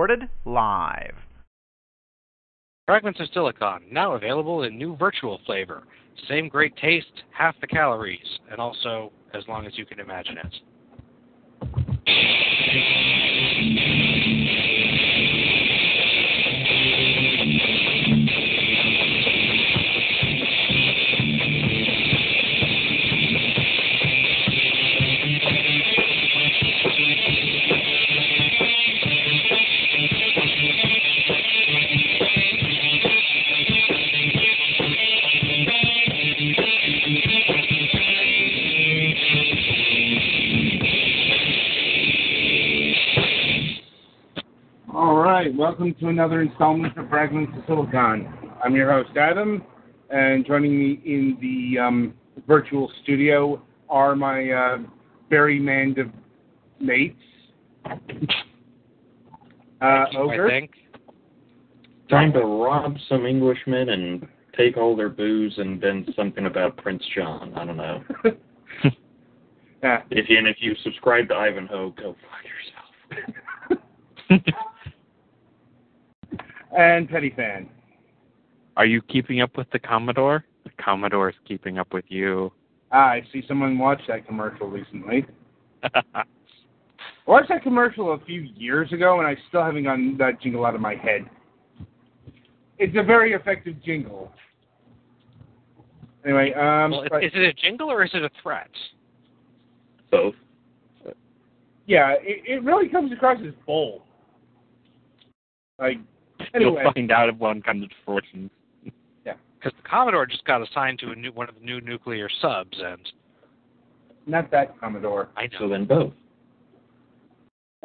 [0.00, 1.14] recorded live.
[2.86, 5.82] Fragments of Silicon, now available in new virtual flavor.
[6.26, 10.54] Same great taste, half the calories, and also as long as you can imagine it.
[45.60, 48.32] Welcome to another installment of Fragments of Silicon.
[48.64, 49.62] I'm your host, Adam,
[50.08, 52.14] and joining me in the um,
[52.46, 53.60] virtual studio
[53.90, 54.78] are my uh,
[55.28, 56.06] berry man of
[56.80, 57.20] mates.
[57.84, 57.90] Uh,
[59.82, 60.48] Thank you, I Ogre.
[60.48, 60.70] think.
[62.08, 64.26] Trying to rob some Englishmen and
[64.56, 67.52] take all their booze and then something about Prince John.
[67.54, 68.02] I don't know.
[69.82, 70.02] Yeah.
[70.10, 72.44] If you and if you subscribe to Ivanhoe, go fuck
[73.70, 73.82] yourself.
[76.76, 77.68] and Petty Fan.
[78.76, 80.44] Are you keeping up with the Commodore?
[80.64, 82.52] The Commodore is keeping up with you.
[82.92, 85.24] Ah, I see someone watched that commercial recently.
[85.82, 86.22] I
[87.26, 90.74] watched that commercial a few years ago, and I still haven't gotten that jingle out
[90.74, 91.28] of my head.
[92.78, 94.32] It's a very effective jingle.
[96.24, 98.70] Anyway, um, Well, is, but- is it a jingle or is it a threat?
[100.10, 100.34] Both.
[101.86, 104.02] yeah, it, it really comes across as bold.
[105.78, 105.98] Like,
[106.54, 108.50] anyway, You'll find out if one comes to fruition.
[109.24, 109.34] Yeah.
[109.58, 112.78] Because the Commodore just got assigned to a new one of the new nuclear subs,
[112.82, 113.12] and
[114.26, 115.28] not that Commodore.
[115.36, 115.48] I know.
[115.58, 115.70] So know.
[115.70, 116.12] then both.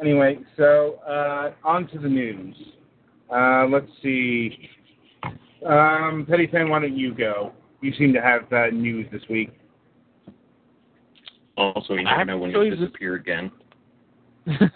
[0.00, 2.54] Anyway, so uh, on to the news.
[3.34, 4.68] Uh, let's see.
[5.66, 7.52] Um, Petty Fan, why don't you go?
[7.80, 9.50] You seem to have uh, news this week.
[11.56, 13.50] Also, you never know when you'll Actually, this- disappear again.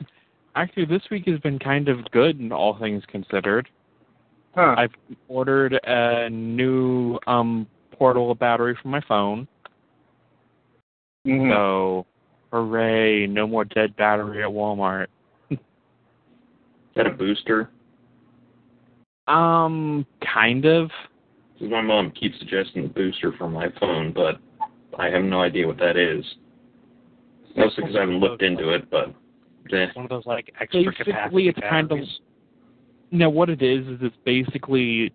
[0.56, 3.68] Actually, this week has been kind of good in all things considered.
[4.54, 4.74] Huh.
[4.76, 4.92] I've
[5.28, 9.46] ordered a new um portable battery for my phone.
[11.26, 11.50] Mhm.
[11.50, 12.06] So,
[12.50, 13.26] hooray!
[13.26, 15.06] No more dead battery at Walmart.
[15.50, 15.58] Is
[16.96, 17.70] that a booster?
[19.28, 20.90] Um, kind of.
[21.58, 24.38] 'Cause my mom keeps suggesting the booster for my phone, but
[24.98, 26.24] I have no idea what that is.
[27.54, 29.12] Mostly because I haven't looked into it, but
[29.72, 29.88] eh.
[29.92, 31.98] One of those like extra Basically, capacity it's kind of
[33.10, 33.20] batteries.
[33.20, 33.30] no.
[33.30, 35.12] What it is is it's basically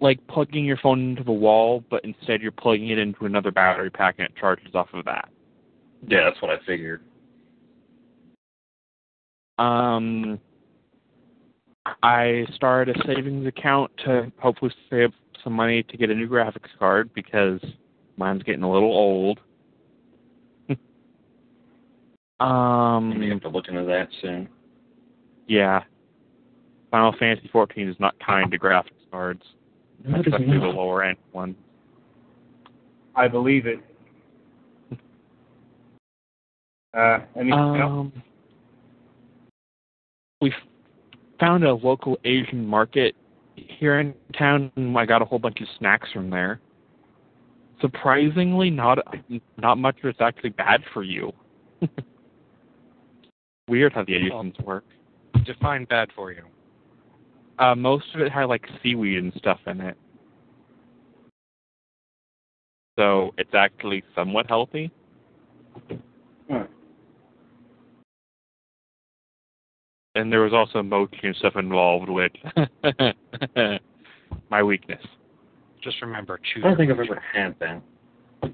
[0.00, 3.90] like plugging your phone into the wall, but instead you're plugging it into another battery
[3.90, 5.28] pack and it charges off of that.
[6.06, 7.02] yeah, that's what I figured.
[9.58, 10.38] Um,
[12.02, 15.12] I started a savings account to hopefully save
[15.42, 17.60] some money to get a new graphics card because
[18.16, 19.40] mine's getting a little old.
[22.38, 24.46] Um, have to look into that soon.
[25.46, 25.84] yeah.
[26.90, 29.42] Final Fantasy 14 is not kind to graphics cards,
[30.04, 31.56] No, it is especially the lower end one.
[33.14, 33.80] I believe it.
[36.96, 37.82] Uh, anything else?
[37.82, 38.12] Um,
[40.40, 40.52] we
[41.38, 43.14] found a local Asian market
[43.56, 46.60] here in town, and I got a whole bunch of snacks from there.
[47.80, 48.98] Surprisingly, not
[49.58, 51.32] not much of it's actually bad for you.
[53.68, 54.84] Weird how the Asians work.
[55.44, 56.42] Define bad for you.
[57.58, 59.96] Uh, most of it had like seaweed and stuff in it,
[62.98, 64.90] so it's actually somewhat healthy.
[66.50, 66.64] Huh.
[70.14, 72.36] And there was also mochi and stuff involved, which
[74.50, 75.02] my weakness.
[75.82, 76.64] Just remember, choose.
[76.64, 77.82] I don't think I've ever had that.
[78.42, 78.48] I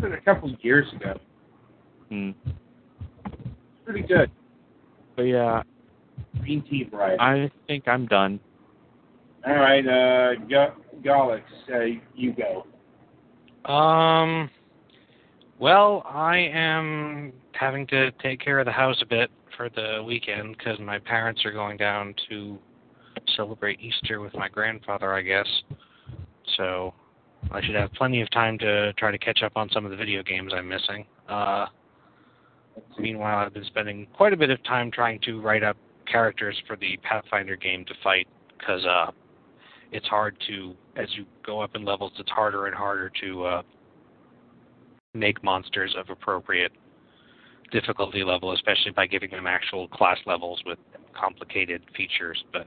[0.00, 1.18] did it a couple of years ago.
[2.10, 2.30] Hmm.
[3.84, 4.30] Pretty good.
[5.16, 5.62] But yeah,
[6.40, 7.20] Green tea variety.
[7.20, 8.40] I think I'm done.
[9.46, 11.42] All right, uh, Ga- Galix,
[11.72, 12.66] uh, you go.
[13.70, 14.50] Um.
[15.58, 20.56] Well, I am having to take care of the house a bit for the weekend
[20.58, 22.58] because my parents are going down to
[23.36, 25.46] celebrate Easter with my grandfather, I guess.
[26.56, 26.92] So
[27.50, 29.96] I should have plenty of time to try to catch up on some of the
[29.96, 31.06] video games I'm missing.
[31.28, 31.66] Uh,
[32.98, 35.76] meanwhile, I've been spending quite a bit of time trying to write up
[36.10, 38.28] characters for the Pathfinder game to fight
[38.58, 39.10] because uh,
[39.92, 43.62] it's hard to, as you go up in levels, it's harder and harder to uh,
[45.14, 46.72] make monsters of appropriate
[47.70, 50.78] difficulty level, especially by giving them actual class levels with
[51.18, 52.42] complicated features.
[52.52, 52.66] But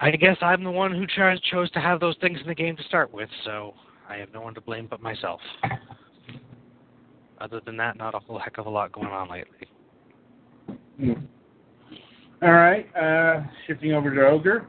[0.00, 2.76] I guess I'm the one who chose chose to have those things in the game
[2.76, 3.74] to start with, so
[4.08, 5.40] I have no one to blame but myself.
[7.40, 9.66] Other than that, not a whole heck of a lot going on lately.
[10.98, 11.12] Hmm.
[12.42, 12.86] All right.
[12.96, 14.66] Uh, shifting over to Ogre.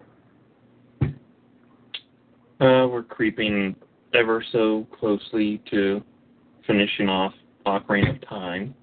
[2.59, 3.75] Uh, we're creeping
[4.13, 6.03] ever so closely to
[6.67, 7.33] finishing off
[7.65, 8.75] Ocarina of Time.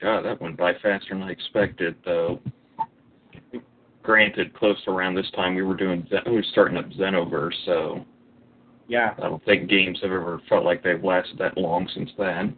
[0.00, 2.40] God, that went by faster than I expected, though.
[4.02, 8.04] Granted, close around this time we were doing we were starting up Xenoverse, so
[8.88, 9.14] Yeah.
[9.18, 12.56] I don't think games have ever felt like they've lasted that long since then.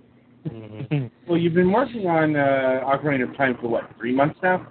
[1.32, 4.67] Well, you've been working on uh, Ocarina of Time for what, three months now?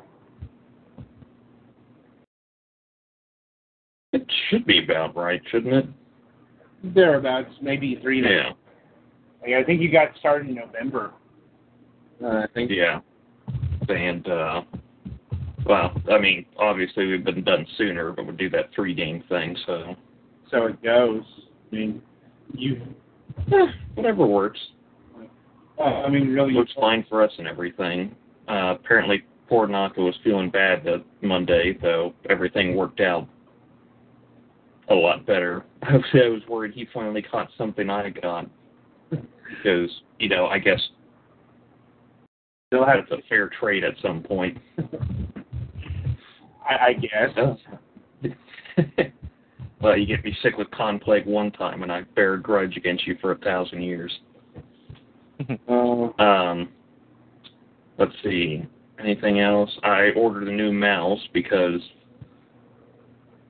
[4.14, 5.86] It should be about right, shouldn't it?
[6.84, 8.22] Thereabouts, maybe three.
[8.24, 8.52] Yeah.
[9.42, 11.14] Like, I think you got started in November.
[12.24, 12.70] Uh, I think.
[12.72, 13.00] Yeah.
[13.90, 14.62] And uh
[15.66, 19.58] well, I mean, obviously we've been done sooner, but we do that three game thing,
[19.66, 19.96] so
[20.52, 21.24] So it goes.
[21.72, 22.04] I mean,
[22.54, 22.84] you.
[23.52, 23.66] eh,
[23.96, 24.60] whatever works.
[25.80, 26.54] Uh, I mean, really.
[26.54, 28.16] Looks fine for us and everything.
[28.48, 33.28] Uh apparently poor Naka was feeling bad that Monday, though everything worked out
[34.90, 35.66] a lot better.
[35.82, 38.50] I was, I was worried he finally caught something I got.
[39.10, 39.90] Because,
[40.20, 40.80] you know, I guess
[42.72, 43.06] They'll have.
[43.10, 44.58] that's a fair trade at some point.
[46.70, 47.30] I, I guess.
[49.82, 52.78] well, you get me sick with con plague one time, and I bear a grudge
[52.78, 54.18] against you for a thousand years.
[56.20, 56.70] Um,
[57.98, 58.66] let's see.
[59.00, 59.70] Anything else?
[59.84, 61.80] I ordered a new mouse because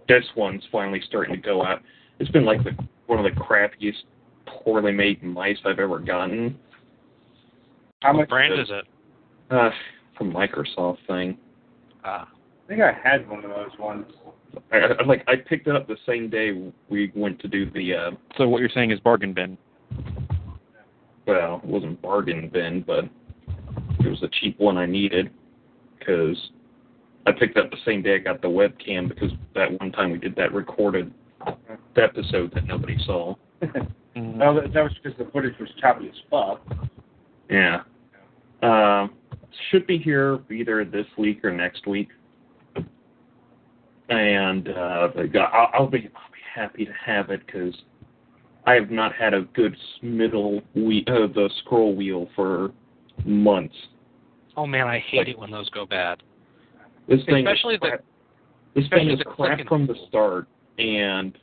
[0.08, 1.82] this one's finally starting to go out.
[2.20, 2.72] It's been like the
[3.08, 4.04] one of the crappiest,
[4.46, 6.58] poorly made mice I've ever gotten.
[8.02, 8.30] how What much?
[8.30, 8.86] brand is it?
[9.50, 9.70] Uh,
[10.18, 11.38] some Microsoft thing.
[12.06, 14.06] Ah, I think I had one of those ones.
[14.72, 17.94] I, I like I picked it up the same day we went to do the
[17.94, 19.58] uh So what you're saying is bargain bin.
[21.32, 23.06] Well, it wasn't bargain bin, but
[24.00, 25.32] it was a cheap one I needed
[25.98, 26.38] because
[27.26, 30.18] I picked up the same day I got the webcam because that one time we
[30.18, 31.14] did that recorded
[31.96, 33.36] episode that nobody saw.
[33.62, 33.88] Mhm.
[34.38, 36.62] well, that, that was because the footage was choppy as fuck.
[37.50, 37.84] Yeah.
[38.62, 39.14] Um,
[39.70, 42.10] should be here either this week or next week.
[44.10, 45.08] And uh,
[45.40, 47.74] I'll, I'll be I'll be happy to have it because
[48.66, 52.72] I have not had a good middle we uh, the scroll wheel for
[53.26, 53.76] months.
[54.58, 56.22] oh man, I hate it when those go bad.
[57.08, 58.00] This thing Especially is the-
[58.74, 60.48] this thing is crap from the start,
[60.78, 61.38] and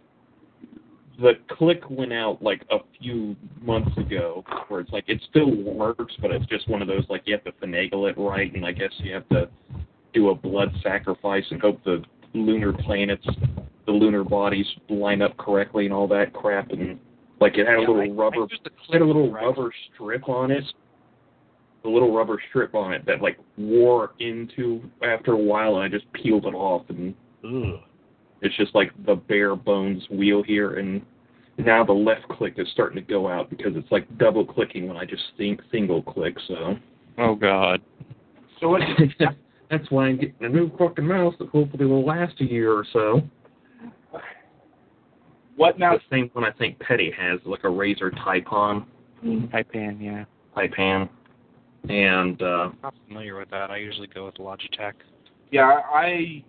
[1.20, 6.14] the click went out like a few months ago, where it's like it still works,
[6.22, 8.72] but it's just one of those like you have to finagle it right, and I
[8.72, 9.48] guess you have to
[10.14, 13.26] do a blood sacrifice and hope the lunar planets,
[13.84, 16.98] the lunar bodies line up correctly and all that crap, and
[17.40, 19.42] like it had a little I- I rubber use the it had a little click
[19.42, 20.64] rubber strip on it.
[21.82, 25.88] The little rubber strip on it that like wore into after a while, and I
[25.88, 27.14] just peeled it off, and
[27.44, 27.80] Ugh.
[28.42, 31.02] it's just like the bare bones wheel here, and
[31.58, 34.96] now the left click is starting to go out because it's like double clicking when
[34.96, 36.36] I just think single click.
[36.46, 36.76] So
[37.18, 37.80] Oh God.
[38.60, 38.80] So what?
[39.70, 42.86] that's why I'm getting a new fucking mouse that hopefully will last a year or
[42.92, 43.22] so.
[45.58, 45.94] What now?
[45.94, 48.86] The same one I think Petty has, like a Razer Typon,
[49.24, 50.24] Taipan, yeah.
[50.56, 51.08] Taipan,
[51.88, 53.70] and uh, I'm Not familiar with that.
[53.70, 54.94] I usually go with Logitech.
[55.50, 56.44] Yeah, I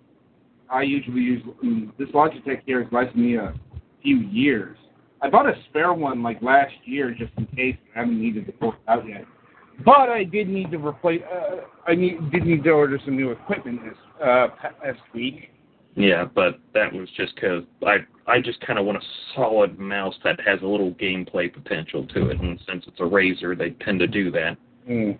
[0.69, 3.53] I usually use mm, this Logitech here has lasted me a
[4.03, 4.77] few years.
[5.21, 7.75] I bought a spare one like last year just in case.
[7.95, 9.25] I haven't needed to pull it out yet.
[9.83, 11.21] But I did need to replace.
[11.23, 15.49] Uh, I need, did need to order some new equipment this uh, past week.
[15.99, 20.15] Yeah, but that was just because I I just kind of want a solid mouse
[20.23, 23.99] that has a little gameplay potential to it, and since it's a Razer, they tend
[23.99, 24.55] to do that.
[24.89, 25.17] Mm,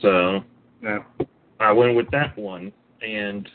[0.00, 0.44] So
[0.82, 0.98] yeah.
[1.58, 3.48] I went with that one, and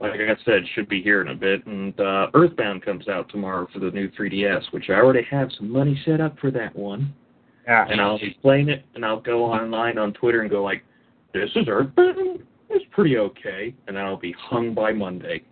[0.00, 1.64] like I said, should be here in a bit.
[1.66, 5.70] And uh, Earthbound comes out tomorrow for the new 3DS, which I already have some
[5.70, 7.14] money set up for that one,
[7.68, 7.86] Yeah.
[7.88, 10.82] and I'll be playing it, and I'll go online on Twitter and go like,
[11.32, 12.42] "This is Earthbound."
[12.76, 15.42] It's pretty okay, and I'll be hung by Monday.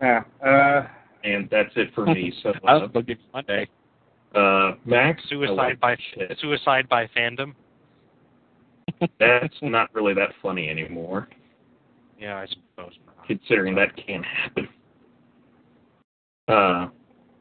[0.00, 0.22] yeah.
[0.44, 0.88] Uh,
[1.22, 2.32] And that's it for me.
[2.42, 3.68] So, I uh, was looking Monday.
[4.34, 6.36] Uh, Max, Suicide like by shit.
[6.40, 7.54] suicide by fandom.
[9.20, 11.28] That's not really that funny anymore,
[12.20, 13.26] Yeah, I suppose not.
[13.28, 14.68] considering that can't happen.
[16.48, 16.88] Uh,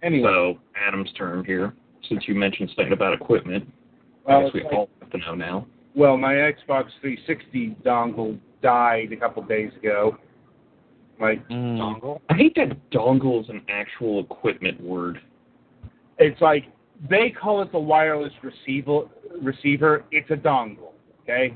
[0.04, 0.28] anyway.
[0.30, 1.74] so Adam's turn here.
[2.10, 3.68] since you mentioned something about equipment,
[4.28, 5.68] I guess we like- all have to know now.
[5.96, 10.18] Well, my Xbox 360 dongle died a couple days ago.
[11.20, 11.78] My Mm.
[11.78, 12.22] Dongle.
[12.30, 15.22] I hate that dongle is an actual equipment word.
[16.18, 16.66] it's like
[17.10, 19.08] they call it the wireless receiver.
[19.42, 20.04] Receiver.
[20.12, 20.92] It's a dongle.
[21.24, 21.54] Okay.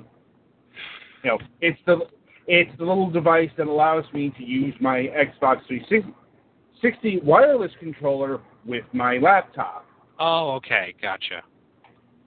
[1.23, 2.07] You know, it's the
[2.47, 8.85] it's the little device that allows me to use my Xbox 360 wireless controller with
[8.93, 9.85] my laptop.
[10.19, 11.41] Oh, okay, gotcha.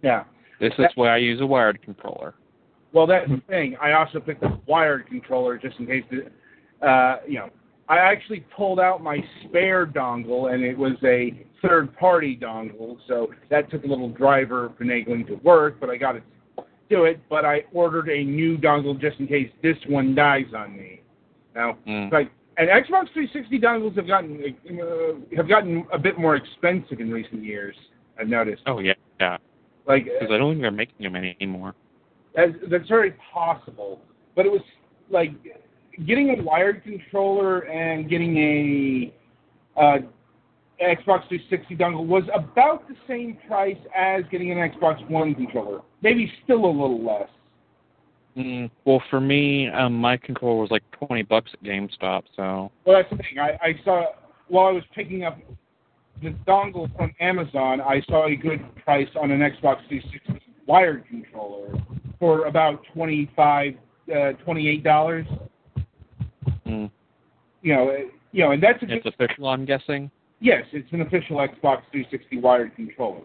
[0.02, 0.24] Yeah.
[0.60, 2.34] This is why I use a wired controller.
[2.92, 3.76] Well, that's the thing.
[3.80, 6.04] I also picked a wired controller just in case.
[6.10, 7.50] The, uh, you know,
[7.88, 13.70] I actually pulled out my spare dongle, and it was a third-party dongle, so that
[13.70, 16.22] took a little driver finagling to work, but I got it
[16.56, 17.20] to do it.
[17.28, 21.00] But I ordered a new dongle just in case this one dies on me.
[21.54, 22.12] Now, Mm.
[22.12, 24.42] like, and Xbox 360 dongles have gotten
[24.80, 27.76] uh, have gotten a bit more expensive in recent years.
[28.18, 28.62] I've noticed.
[28.66, 29.38] Oh yeah, yeah.
[29.88, 31.74] Like, Because I don't think they're making them anymore.
[32.36, 34.00] That's, that's very possible.
[34.36, 34.60] But it was
[35.10, 35.32] like
[36.06, 39.98] getting a wired controller and getting a uh,
[40.80, 45.80] Xbox 360 dongle was about the same price as getting an Xbox One controller.
[46.02, 47.28] Maybe still a little less.
[48.36, 48.70] Mm.
[48.84, 52.22] Well, for me, um, my controller was like twenty bucks at GameStop.
[52.36, 53.40] So Well, that's the thing.
[53.40, 54.04] I, I saw
[54.46, 55.38] while I was picking up
[56.22, 61.74] the dongle from Amazon, I saw a good price on an Xbox 360 wired controller
[62.18, 63.74] for about twenty five,
[64.14, 65.26] uh, twenty eight dollars.
[66.66, 66.90] mm.
[67.62, 67.96] You know, uh,
[68.32, 70.10] you know, and that's a good it's official, I'm guessing.
[70.40, 73.22] Yes, it's an official Xbox 360 wired controller.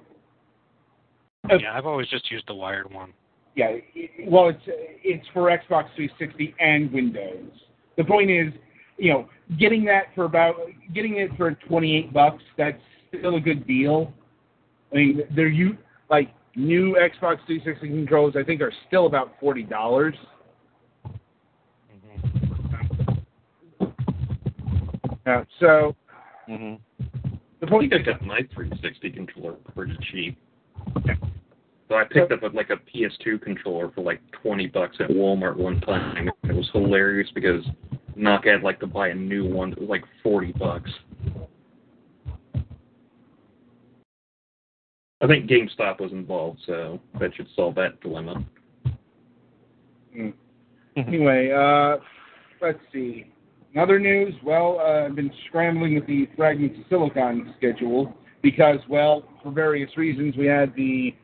[1.50, 3.14] Uh, Yeah, I've always just used the wired one.
[3.56, 4.64] Yeah, it- well, it's
[5.04, 7.52] it's for Xbox 360 and Windows.
[7.98, 8.52] The point is,
[8.98, 10.56] you know, getting that for about
[10.94, 12.44] getting it for 28 bucks.
[12.58, 12.80] That's
[13.18, 14.14] still a good deal.
[14.92, 15.78] I mean, they're you
[16.10, 18.36] like new Xbox 360 controllers.
[18.38, 20.16] I think are still about forty dollars.
[25.26, 25.96] Yeah, so
[26.48, 26.76] hmm
[27.62, 30.38] the I point think I got my 360 controller pretty cheap.
[31.88, 35.56] So I picked up a, like a PS2 controller for like 20 bucks at Walmart
[35.56, 36.30] one time.
[36.44, 37.64] It was hilarious because
[38.16, 40.92] Knock had like to buy a new one that was like 40 bucks.
[45.22, 48.44] I think GameStop was involved, so that should solve that dilemma.
[50.16, 50.34] Mm.
[50.98, 51.98] Anyway, uh,
[52.62, 53.32] let's see.
[53.74, 58.80] In other news, well, uh, I've been scrambling with the Fragments of Silicon schedule because,
[58.88, 61.16] well, for various reasons, we had the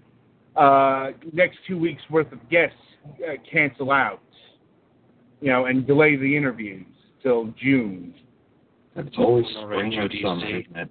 [0.55, 2.75] uh, next two weeks worth of guests
[3.27, 4.21] uh, cancel out,
[5.41, 6.85] you know, and delay the interviews
[7.23, 8.13] till June.
[8.95, 10.21] It's always Already spring or GDC.
[10.21, 10.89] summer, isn't it?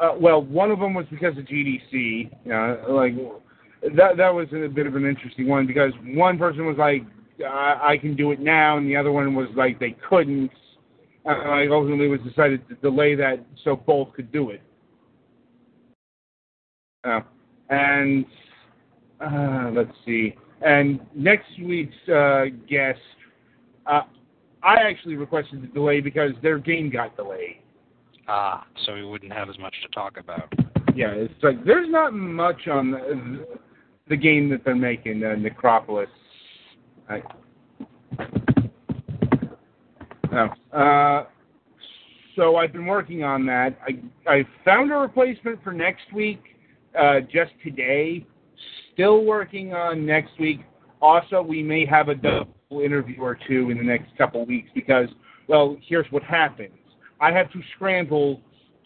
[0.00, 1.92] Uh, well, one of them was because of GDC.
[1.92, 3.14] You know, like
[3.96, 7.02] that that was a bit of an interesting one because one person was like,
[7.46, 10.50] I, I can do it now, and the other one was like they couldn't.
[11.28, 14.62] Uh, like ultimately, it was decided to delay that so both could do it.
[17.04, 17.20] Uh,
[17.70, 18.24] and
[19.20, 20.34] uh, let's see.
[20.62, 22.98] And next week's uh, guest,
[23.88, 24.02] uh,
[24.62, 27.60] I actually requested the delay because their game got delayed.
[28.28, 30.52] Ah, so we wouldn't have as much to talk about.
[30.94, 33.46] Yeah, it's like there's not much on the,
[34.08, 36.08] the game that they're making, uh, Necropolis.
[37.08, 37.22] I,
[40.32, 41.26] oh, uh,
[42.36, 43.78] so I've been working on that.
[43.86, 46.42] I I found a replacement for next week,
[46.98, 48.26] uh, just today.
[48.92, 50.60] Still working on next week.
[51.00, 55.08] Also, we may have a double interview or two in the next couple weeks because,
[55.48, 56.72] well, here's what happens.
[57.20, 58.40] I have to scramble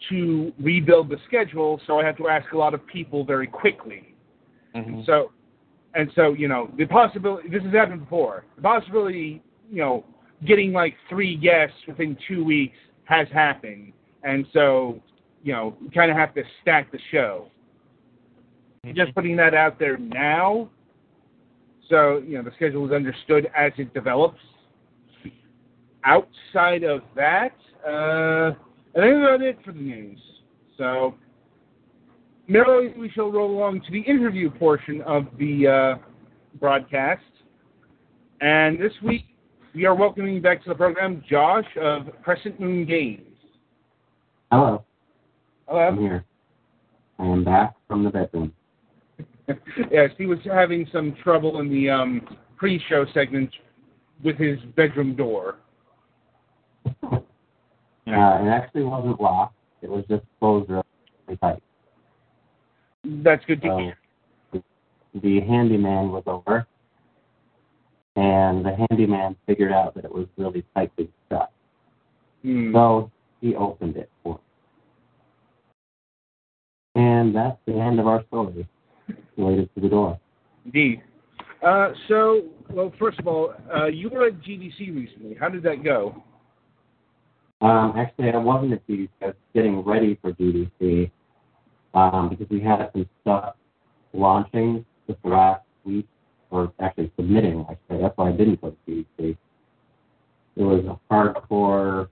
[0.09, 4.15] to rebuild the schedule, so I have to ask a lot of people very quickly.
[4.73, 5.31] hmm So,
[5.95, 8.45] and so you know, the possibility this has happened before.
[8.55, 10.03] The possibility, you know,
[10.45, 15.01] getting like three guests within two weeks has happened, and so
[15.43, 17.47] you know, you kind of have to stack the show.
[18.93, 20.69] Just putting that out there now,
[21.89, 24.39] so you know the schedule is understood as it develops.
[26.05, 27.55] Outside of that,
[27.87, 30.19] uh, I think that's about it for the news.
[30.77, 31.15] So,
[32.47, 35.67] merrily we shall roll along to the interview portion of the
[35.99, 36.07] uh,
[36.59, 37.21] broadcast.
[38.41, 39.25] And this week
[39.73, 43.21] we are welcoming back to the program Josh of Crescent Moon Games.
[44.51, 44.83] Hello,
[45.67, 45.79] Hello.
[45.79, 46.25] I'm here.
[47.17, 48.53] I am back from the bedroom.
[49.91, 53.49] yes, he was having some trouble in the um, pre-show segment
[54.23, 55.57] with his bedroom door.
[56.85, 57.19] Uh,
[58.05, 59.55] it actually wasn't locked.
[59.81, 61.63] It was just closed really tight.
[63.05, 64.63] That's good to So hear.
[65.21, 66.65] the handyman was over,
[68.15, 71.51] and the handyman figured out that it was really tightly shut.
[72.43, 72.73] Hmm.
[72.73, 74.41] So he opened it for me.
[76.95, 78.67] And that's the end of our story
[79.37, 80.19] related to the door.
[80.65, 81.01] Indeed.
[81.65, 85.35] Uh, so, well, first of all, uh, you were at GDC recently.
[85.39, 86.21] How did that go?
[87.61, 89.09] Um, actually, I wasn't at GDC.
[89.21, 91.09] I was getting ready for GDC
[91.93, 93.55] um, because we had some stuff
[94.13, 96.07] launching this last week,
[96.51, 98.01] or actually submitting, I say.
[98.01, 99.37] That's why I didn't go to GDC.
[100.55, 102.09] It was a hardcore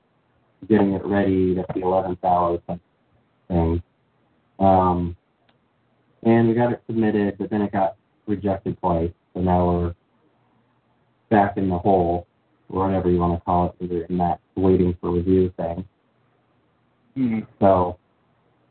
[0.70, 2.60] getting it ready at the 11th hour
[3.50, 3.84] thing.
[4.60, 5.16] Um,
[6.24, 7.96] and we got it submitted, but then it got
[8.28, 9.12] rejected twice.
[9.34, 9.96] So now we're
[11.30, 12.28] back in the hole,
[12.70, 15.86] or whatever you want to call it, we're in that waiting for review thing.
[17.16, 17.40] Hmm.
[17.60, 17.98] So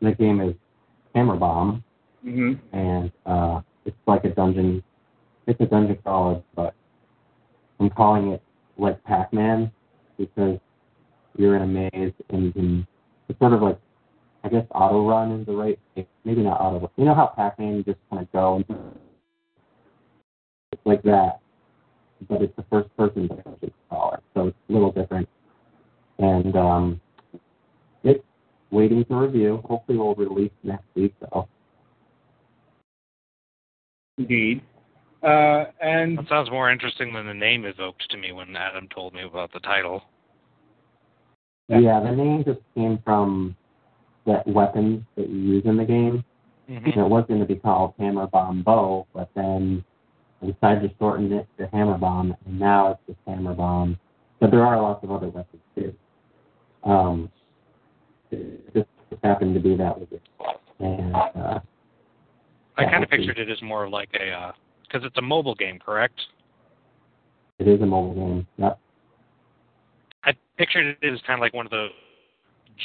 [0.01, 0.55] the game is
[1.15, 1.85] Hammer Bomb,
[2.23, 4.83] hmm and uh, it's like a dungeon.
[5.47, 6.75] It's a dungeon crawler, but
[7.81, 8.43] I'm calling it
[8.77, 9.73] like Pac-Man
[10.19, 10.59] because
[11.37, 12.87] you're in a maze and you can.
[13.29, 13.79] It's sort of like,
[14.43, 15.79] I guess auto run is the right.
[16.25, 16.81] Maybe not auto.
[16.81, 16.91] run.
[16.97, 18.65] You know how Pac-Man you just kind of go and
[20.73, 21.41] it's like that,
[22.29, 25.29] but it's the first-person dungeon crawler, so it's a little different.
[26.19, 27.01] And um,
[28.05, 28.25] it's
[28.71, 29.63] waiting for review.
[29.67, 31.49] Hopefully, we'll release next week though.
[34.19, 34.63] Indeed.
[35.23, 39.13] Uh, and That sounds more interesting than the name evoked to me when Adam told
[39.13, 40.03] me about the title.
[41.69, 43.55] Yeah, the name just came from
[44.27, 46.25] the weapons that you use in the game.
[46.69, 49.85] And it was going to be called Hammer Bomb Bow, but then
[50.41, 53.99] I decided to shorten it to Hammer Bomb, and now it's just Hammer Bomb.
[54.39, 55.93] But there are lots of other weapons too.
[56.85, 57.29] Um,
[58.31, 58.87] it just
[59.25, 60.23] happened to be that with it.
[60.79, 61.59] And uh,
[62.77, 64.55] I kind of pictured it as more of like a,
[64.87, 66.21] because it's a mobile game, correct?
[67.61, 68.47] it is a mobile game.
[68.57, 68.79] Yep.
[70.25, 71.89] I pictured it as kind of like one of the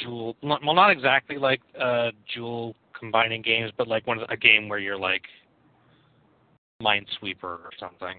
[0.02, 4.36] Jewel, well, not exactly like uh, Jewel combining games, but like one of the, a
[4.36, 5.22] game where you're like
[6.82, 8.16] Minesweeper or something.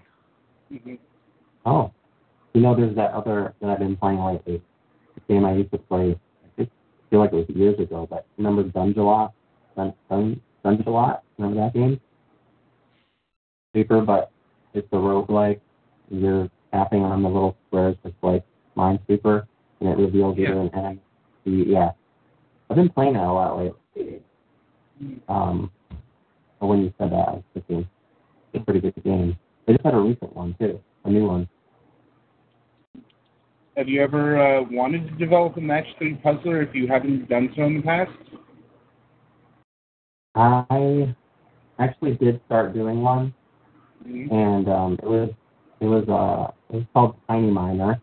[0.72, 0.98] Mhm.
[1.64, 1.92] Oh,
[2.54, 4.62] you know, there's that other that I've been playing lately.
[5.14, 6.18] The game I used to play.
[6.44, 6.70] I think-
[7.10, 9.32] feel like it was years ago, but remember Dungelot?
[9.76, 11.20] Dun, Dun, Dungelot?
[11.38, 12.00] Remember that game?
[13.74, 14.30] Paper, but
[14.74, 15.60] it's a roguelike.
[16.10, 18.44] You're tapping on the little squares just like
[18.76, 19.46] Minesweeper,
[19.80, 20.54] and it reveals you Yeah.
[20.54, 21.00] to an enemy.
[21.48, 21.92] Yeah,
[22.70, 24.20] I've been playing that a lot lately.
[25.28, 25.70] Um,
[26.60, 27.88] but when you said that, I was thinking
[28.52, 29.36] it's a pretty good game.
[29.66, 31.48] They just had a recent one too, a new one.
[33.76, 37.52] Have you ever uh, wanted to develop a match three puzzler if you haven't done
[37.56, 38.10] so in the past?
[40.34, 41.14] I
[41.78, 43.32] actually did start doing one,
[44.06, 44.30] Mhm.
[44.30, 45.30] and um, it was
[45.80, 48.00] it was uh it was called Tiny Miner,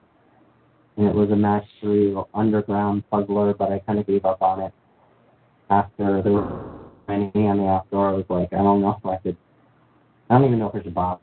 [0.98, 4.62] and it was a match three underground puzzler, but I kind of gave up on
[4.62, 4.74] it
[5.70, 6.76] after there were
[7.08, 8.10] many on the outdoor.
[8.10, 9.38] I was like, I don't know if I could.
[10.30, 11.22] I don't even know if I should bother.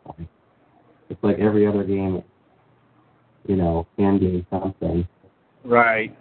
[1.08, 2.22] It's like every other game,
[3.46, 5.06] you know, can do something,
[5.64, 6.16] Right.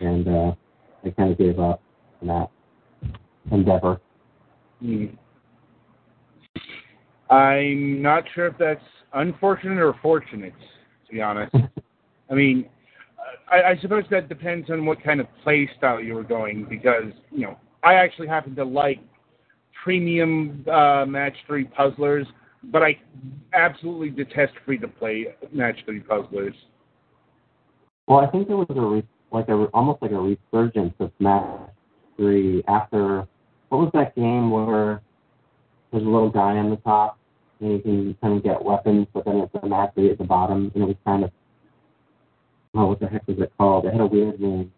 [0.00, 0.52] and uh,
[1.04, 1.80] I kind of gave up
[2.22, 2.50] on that
[3.52, 4.00] endeavor.
[4.80, 5.06] Hmm.
[7.28, 10.54] I'm not sure if that's unfortunate or fortunate,
[11.06, 11.54] to be honest.
[12.30, 12.68] I mean,
[13.50, 17.12] I, I suppose that depends on what kind of play style you were going, because
[17.30, 19.00] you know, I actually happen to like
[19.82, 22.26] premium uh, match three puzzlers,
[22.64, 22.98] but I
[23.52, 26.54] absolutely detest free to play match three puzzlers.
[28.08, 31.70] Well, I think there was a re- like a almost like a resurgence of Match
[32.16, 33.26] Three after
[33.68, 35.02] what was that game where
[35.90, 37.18] there's a little guy on the top
[37.60, 40.24] and you can kind of get weapons, but then it's a Match Three at the
[40.24, 41.30] bottom, and it was kind of
[42.76, 43.86] oh, what the heck was it called?
[43.86, 44.72] It had a weird name.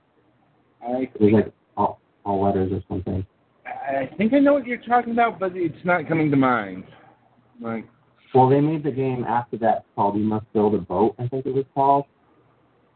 [0.82, 3.26] I It was like all, all letters or something.
[3.66, 6.84] I think I know what you're talking about, but it's not coming to mind.
[7.60, 7.86] Like,
[8.34, 11.14] Well, they made the game after that called You Must Build a Boat.
[11.18, 12.04] I think it was called.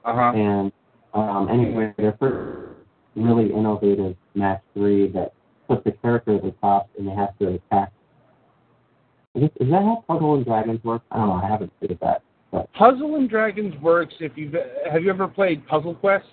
[0.05, 0.33] uh huh.
[0.37, 0.73] And
[1.15, 2.79] um, anyway, their first
[3.17, 5.33] really innovative match three that
[5.69, 7.93] puts the character at the top and they have to attack.
[9.35, 11.03] Is, is that how Puzzle and Dragons work?
[11.11, 11.35] I don't know.
[11.35, 12.23] I haven't figured that.
[12.75, 14.55] Puzzle and Dragons works if you've
[14.91, 16.27] have you ever played Puzzle Quest?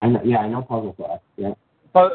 [0.00, 1.22] I know, yeah, I know Puzzle Quest.
[1.36, 1.54] Yeah.
[1.92, 2.12] But,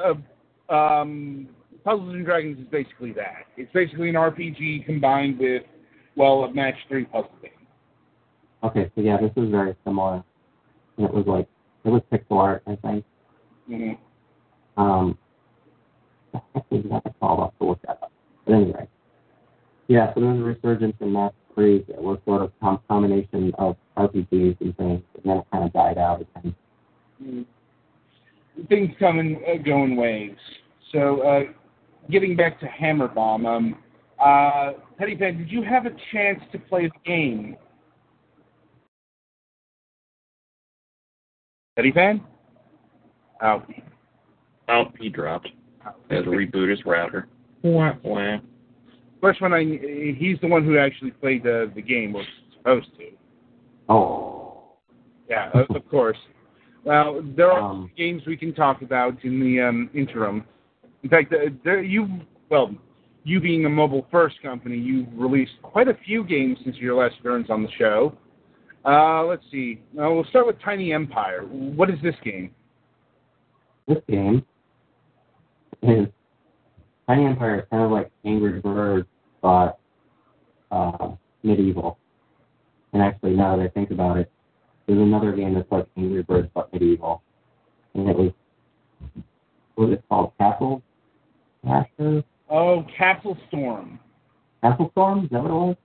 [0.69, 1.49] uh, um,
[1.83, 3.45] Puzzles and Dragons is basically that.
[3.57, 5.63] It's basically an RPG combined with
[6.15, 7.51] well a match three puzzle game.
[8.63, 10.23] Okay, so yeah, this is very similar.
[10.97, 11.47] It was like
[11.83, 13.05] it was pixel art, I think.
[13.69, 14.81] Mm-hmm.
[14.81, 15.17] Um,
[16.55, 18.12] actually not called up to look that up.
[18.45, 18.88] But anyway,
[19.88, 20.13] yeah.
[20.13, 24.59] So there's a resurgence in Match Threes that was sort of com- combination of RPGs
[24.61, 26.55] and things, and then it kind of died out again.
[27.21, 27.45] Mm.
[28.69, 30.39] Things come and uh, go in waves.
[30.91, 31.41] So, uh,
[32.11, 33.77] getting back to Hammer Bomb, um,
[34.23, 37.55] uh, Petty Fan, did you have a chance to play the game?
[41.75, 42.21] Petty Fan?
[43.41, 43.63] Oh.
[44.69, 45.49] Oh, he dropped.
[46.09, 47.27] Had to reboot his router.
[47.63, 48.37] Wah, wah.
[49.23, 52.25] First one, I he's the one who actually played the the game, was
[52.57, 53.05] supposed to.
[53.88, 54.73] Oh,
[55.29, 56.17] Yeah, of, of course.
[56.83, 60.43] Well, there are Um, games we can talk about in the um, interim.
[61.03, 62.09] In fact, uh, there, you
[62.49, 62.75] well,
[63.23, 67.17] you being a mobile first company, you've released quite a few games since your last
[67.19, 68.17] appearance on the show.
[68.83, 69.79] Uh, let's see.
[69.97, 71.43] Uh, we'll start with Tiny Empire.
[71.43, 72.53] What is this game?
[73.88, 74.45] this game
[75.81, 76.09] is
[77.07, 79.07] Tiny Empire is kind of like Angry Birds,
[79.43, 79.77] but
[80.71, 81.10] uh,
[81.43, 81.99] medieval.
[82.93, 84.32] And actually, now that I think about it,
[84.88, 87.21] there's another game that's like Angry Birds but medieval,
[87.93, 88.32] and it was
[89.75, 90.32] what was it called?
[90.39, 90.82] Castle
[91.65, 92.23] Crasher?
[92.49, 93.99] Oh, Castle Storm.
[94.62, 95.25] Castle Storm?
[95.25, 95.75] Is that what it was?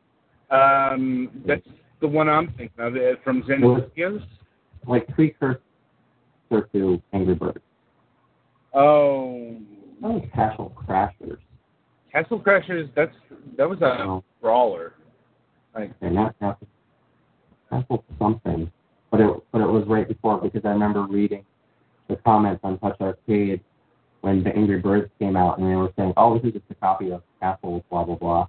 [0.50, 1.66] Um, that's
[2.00, 4.24] the one I'm thinking of uh, from Xenogears.
[4.86, 5.60] Like precursor
[6.50, 7.58] to Angry Birds.
[8.74, 9.56] Oh,
[10.02, 11.38] Oh, Castle Crashers.
[12.12, 12.88] Castle Crashers.
[12.94, 13.14] That's
[13.56, 14.94] that was a No, brawler.
[15.74, 16.66] Like okay, not Castle.
[17.70, 18.70] Castle something,
[19.10, 21.44] but it but it was right before because I remember reading
[22.08, 23.60] the comments on Touch Arcade
[24.22, 26.74] when the Angry Birds came out, and they were saying, "Oh, this is just a
[26.76, 28.46] copy of Castle blah blah blah,"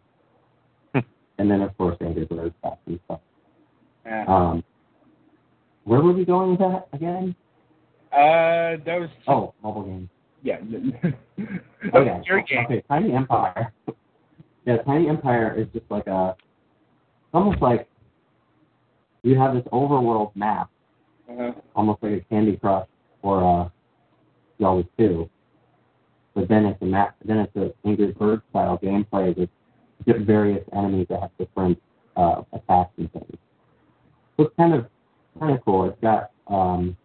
[1.38, 3.20] and then of course Angry Birds got some stuff.
[4.06, 4.64] uh, Um,
[5.84, 7.36] where were we going with that again?
[8.14, 10.10] uh, that was Oh, mobile games.
[10.44, 10.58] Yeah.
[11.94, 12.22] Okay.
[12.26, 12.66] Your game.
[12.66, 13.74] Okay, Tiny Empire.
[14.66, 17.88] yeah, Tiny Empire is just like a, it's almost like
[19.24, 20.70] you have this overworld map,
[21.30, 21.54] Uh-huh.
[21.76, 22.88] almost like a Candy Crush
[23.22, 23.72] or a
[24.62, 25.30] Zelda 2.
[26.36, 27.16] But then it's a map.
[27.26, 29.50] Then it's a Angry Bird style gameplay with
[30.26, 31.82] various enemies that have different
[32.18, 33.38] uh, attacks and things.
[34.38, 34.86] So it's kind of
[35.40, 35.86] kind of cool.
[35.86, 36.96] It's got um,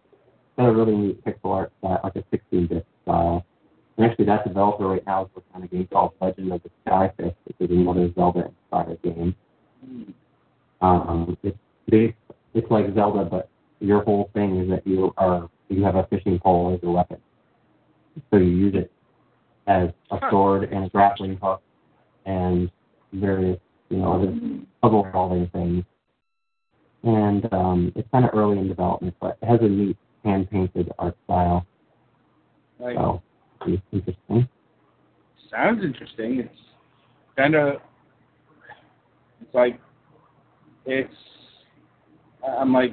[0.57, 5.05] got a really neat pixel art style, like a 16-bit And actually, that developer right
[5.05, 9.01] now is working on a game called Legend of the Skyfish, which is another Zelda-inspired
[9.01, 9.35] game.
[10.81, 11.57] Um, it's
[11.89, 12.15] based,
[12.53, 16.39] it's like Zelda, but your whole thing is that you are you have a fishing
[16.39, 17.17] pole as a weapon,
[18.29, 18.91] so you use it
[19.67, 21.61] as a sword and a grappling hook
[22.25, 22.69] and
[23.13, 24.39] various you know other
[24.81, 25.83] puzzle solving things.
[27.03, 30.91] And um, it's kind of early in development, but it has a neat hand painted
[30.97, 31.65] art style,
[32.79, 33.21] Like, oh,
[33.65, 34.49] it's interesting.
[35.49, 36.39] sounds interesting.
[36.39, 36.59] It's
[37.37, 37.75] kind of
[39.41, 39.79] it's like
[40.85, 41.13] it's
[42.47, 42.91] I'm like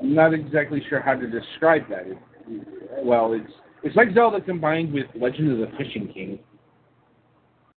[0.00, 2.06] I'm not exactly sure how to describe that.
[2.06, 2.18] It,
[3.04, 3.52] well, it's
[3.82, 6.38] it's like Zelda combined with Legend of the Fishing King.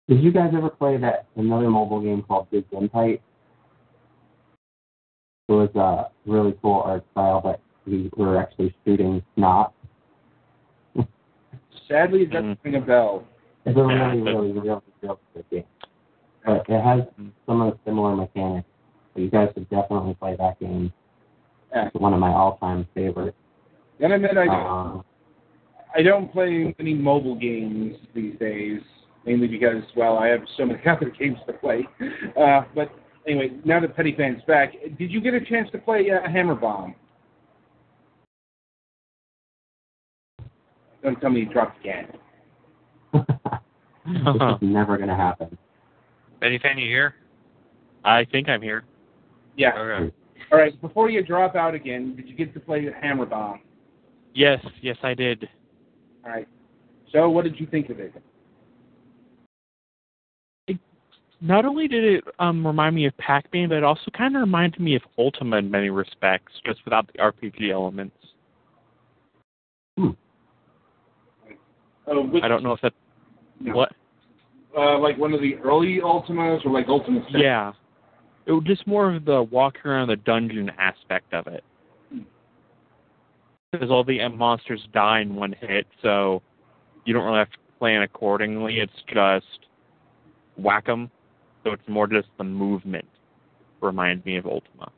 [0.07, 3.21] Did you guys ever play that another mobile game called Big Tight?
[5.47, 9.73] It was a really cool art style, but we were actually shooting snot.
[11.91, 13.25] Sadly, it doesn't ring a bell.
[13.65, 14.79] It's a really, Yeah, but- really, really
[15.35, 15.63] good game.
[16.45, 17.01] But it has
[17.45, 18.67] some of the similar mechanics.
[19.13, 20.91] So you guys should definitely play that game.
[21.71, 21.87] Yeah.
[21.87, 23.37] It's one of my all-time favorites.
[23.99, 25.03] And I admit I don't, Um,
[25.95, 28.81] I don't play many mobile games these days,
[29.25, 31.87] mainly because well I have so many other games to play.
[32.35, 32.91] Uh, but
[33.27, 36.55] anyway, now that Petty Fan's back, did you get a chance to play uh, Hammer
[36.55, 36.95] Bomb?
[41.03, 42.07] Don't tell me you dropped again.
[43.13, 43.21] this
[44.05, 45.57] is never going to happen.
[46.39, 47.15] Betty Fan, you here?
[48.03, 48.83] I think I'm here.
[49.57, 49.73] Yeah.
[49.77, 50.13] Okay.
[50.51, 50.79] All right.
[50.81, 53.61] Before you drop out again, did you get to play the Hammer Bomb?
[54.33, 55.47] Yes, yes, I did.
[56.25, 56.47] All right.
[57.11, 58.13] So, what did you think of it?
[61.43, 64.79] Not only did it um, remind me of Pac-Man, but it also kind of reminded
[64.79, 68.15] me of Ultima in many respects, just without the RPG elements.
[72.07, 72.93] Uh, which, I don't know if that
[73.59, 73.73] no.
[73.73, 73.91] what.
[74.77, 77.21] Uh, like one of the early Ultimas, or like Ultima.
[77.27, 77.39] Six?
[77.41, 77.73] Yeah,
[78.45, 81.63] it was just more of the walking around the dungeon aspect of it.
[83.71, 86.41] Because all the monsters die in one hit, so
[87.05, 88.79] you don't really have to plan accordingly.
[88.79, 89.67] It's just
[90.57, 91.09] whack 'em.
[91.63, 93.07] So it's more just the movement.
[93.81, 94.91] Reminds me of Ultima.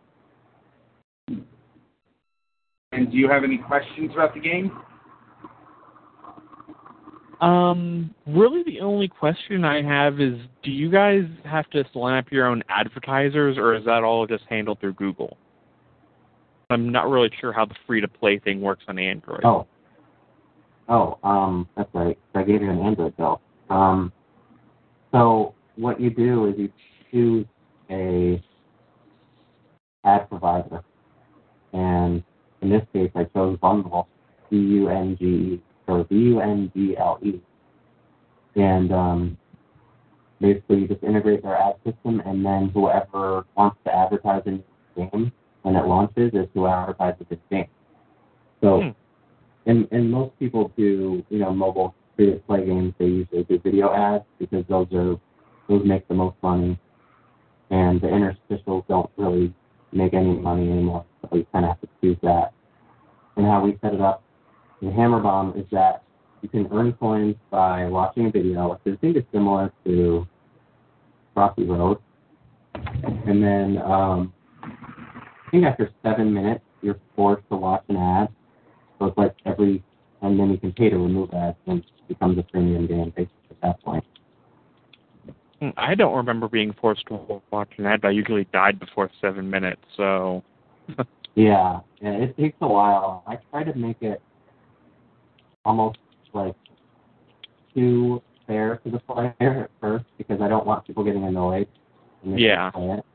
[2.92, 4.72] And do you have any questions about the game?
[7.44, 12.32] Um, really, the only question I have is, do you guys have to line up
[12.32, 15.36] your own advertisers, or is that all just handled through Google?
[16.70, 19.42] I'm not really sure how the free-to-play thing works on Android.
[19.44, 19.68] Oh.
[20.88, 22.18] Oh, um, that's right.
[22.34, 23.42] I gave you an Android bill.
[23.70, 24.14] Um,
[25.12, 26.72] so what you do is you
[27.12, 27.46] choose
[27.90, 28.42] a
[30.06, 30.82] ad provider,
[31.74, 32.24] and
[32.62, 34.06] in this case, I chose Vungle,
[34.50, 37.42] B-U-N-G-E, or B-U-N-D-L-E,
[38.56, 39.38] and um,
[40.40, 44.64] basically you just integrate their ad system, and then whoever wants to advertise in
[44.96, 45.32] the game
[45.64, 47.68] when it launches is who advertises the game.
[48.62, 48.90] So, Hmm.
[49.66, 52.94] and and most people do, you know, mobile free to play games.
[52.98, 55.20] They usually do video ads because those are
[55.68, 56.78] those make the most money,
[57.70, 59.54] and the interstitials don't really
[59.92, 61.06] make any money anymore.
[61.22, 62.54] So you kind of have to choose that.
[63.36, 64.22] And how we set it up
[64.84, 66.04] in Hammer Bomb is that
[66.42, 70.28] you can earn coins by watching a video, which I think is similar to
[71.36, 72.00] Rocky Road.
[72.74, 78.28] And then um, I think after seven minutes, you're forced to watch an ad.
[79.00, 79.82] So it's like every,
[80.22, 83.36] and then you can pay to remove ads, and it becomes a premium game basically
[83.52, 84.04] at that point.
[85.62, 88.04] Hmm, I don't remember being forced to watch an ad.
[88.04, 90.44] I usually died before seven minutes, so.
[91.36, 93.24] Yeah, yeah, it takes a while.
[93.26, 94.22] I try to make it
[95.66, 95.98] almost
[96.34, 96.56] like
[97.74, 101.68] too fair to the player at first because I don't want people getting annoyed
[102.22, 102.72] when they Yeah.
[102.72, 103.06] play it.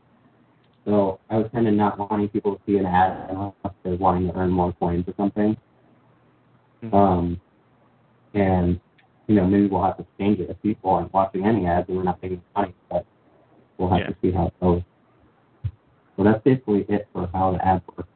[0.84, 4.28] So I was kind of not wanting people to see an ad unless they're wanting
[4.32, 5.56] to earn more coins or something.
[6.82, 6.94] Mhm.
[6.94, 7.40] Um,
[8.34, 8.80] and
[9.26, 11.98] you know maybe we'll have to change it if people aren't watching any ads and
[11.98, 13.04] we're not making money, but
[13.76, 14.06] we'll have Yeah.
[14.08, 14.82] to see how it goes.
[16.16, 18.06] So that's basically it for how the ads work.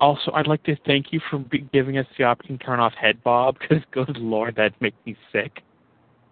[0.00, 3.22] Also, I'd like to thank you for giving us the option to turn off head
[3.24, 5.62] bob, because good lord, that makes me sick.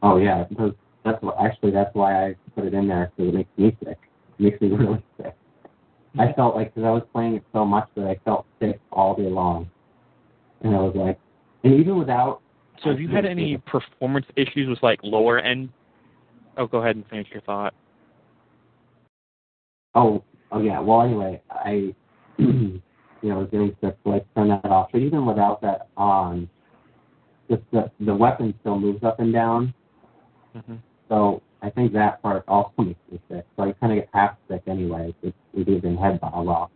[0.02, 0.44] Oh yeah,
[1.04, 3.98] that's what actually that's why I put it in there because it makes me sick.
[4.38, 5.34] It makes me really sick.
[6.18, 9.16] I felt like because I was playing it so much that I felt sick all
[9.16, 9.70] day long,
[10.62, 11.18] and I was like,
[11.64, 12.40] and even without.
[12.82, 15.70] So, have you had any performance issues with like lower end?
[16.56, 17.72] Oh, go ahead and finish your thought.
[19.94, 20.22] Oh,
[20.52, 20.80] oh yeah.
[20.80, 21.94] Well, anyway, I,
[23.24, 24.90] you know, getting sick, so I turned that off.
[24.92, 26.46] But even without that on,
[27.50, 29.72] just the the weapon still moves up and down.
[30.54, 30.74] Mm-hmm.
[31.08, 33.46] So I think that part also makes me sick.
[33.56, 35.14] So I kind of get half sick anyway.
[35.22, 36.70] It's with even head bob off.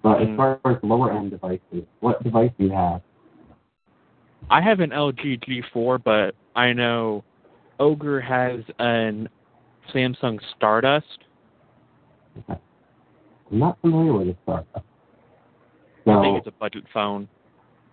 [0.00, 0.36] But as Mm.
[0.36, 3.02] far as lower end devices, what device do you have?
[4.50, 7.24] I have an LG G4, but I know
[7.80, 9.28] Ogre has an
[9.92, 11.24] Samsung Stardust.
[12.48, 14.84] I'm not familiar with this startup.
[16.08, 17.28] I think it's a budget phone.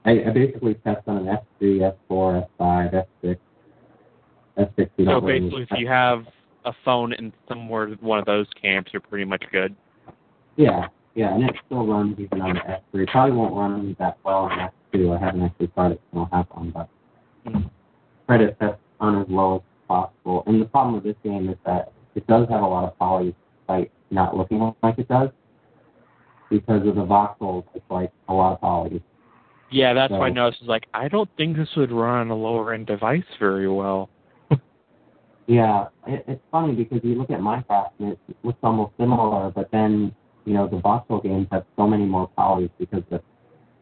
[0.06, 3.38] I, I basically test on an S3, S4, S5, S6.
[4.58, 6.26] S6 So basically, if you have
[6.64, 9.76] a phone in somewhere one of those camps, you're pretty much good.
[10.56, 13.08] Yeah, yeah, and it still runs even on the S3.
[13.08, 15.18] Probably won't run that well on S2.
[15.18, 16.90] I haven't actually tried it, so I don't have one, but
[17.46, 17.70] Mm.
[18.28, 20.44] try to test on as low as possible.
[20.48, 23.36] And the problem with this game is that it does have a lot of polys,
[23.60, 25.30] despite not looking like it does.
[26.50, 29.02] Because of the voxels, it's like a lot of polys.
[29.72, 30.62] Yeah, that's why I noticed.
[30.62, 34.10] Is like, I don't think this would run on a lower end device very well.
[35.48, 39.70] Yeah, it, it's funny because you look at Minecraft and it looks almost similar, but
[39.72, 40.12] then
[40.46, 43.22] you know the voxel games have so many more polys because the,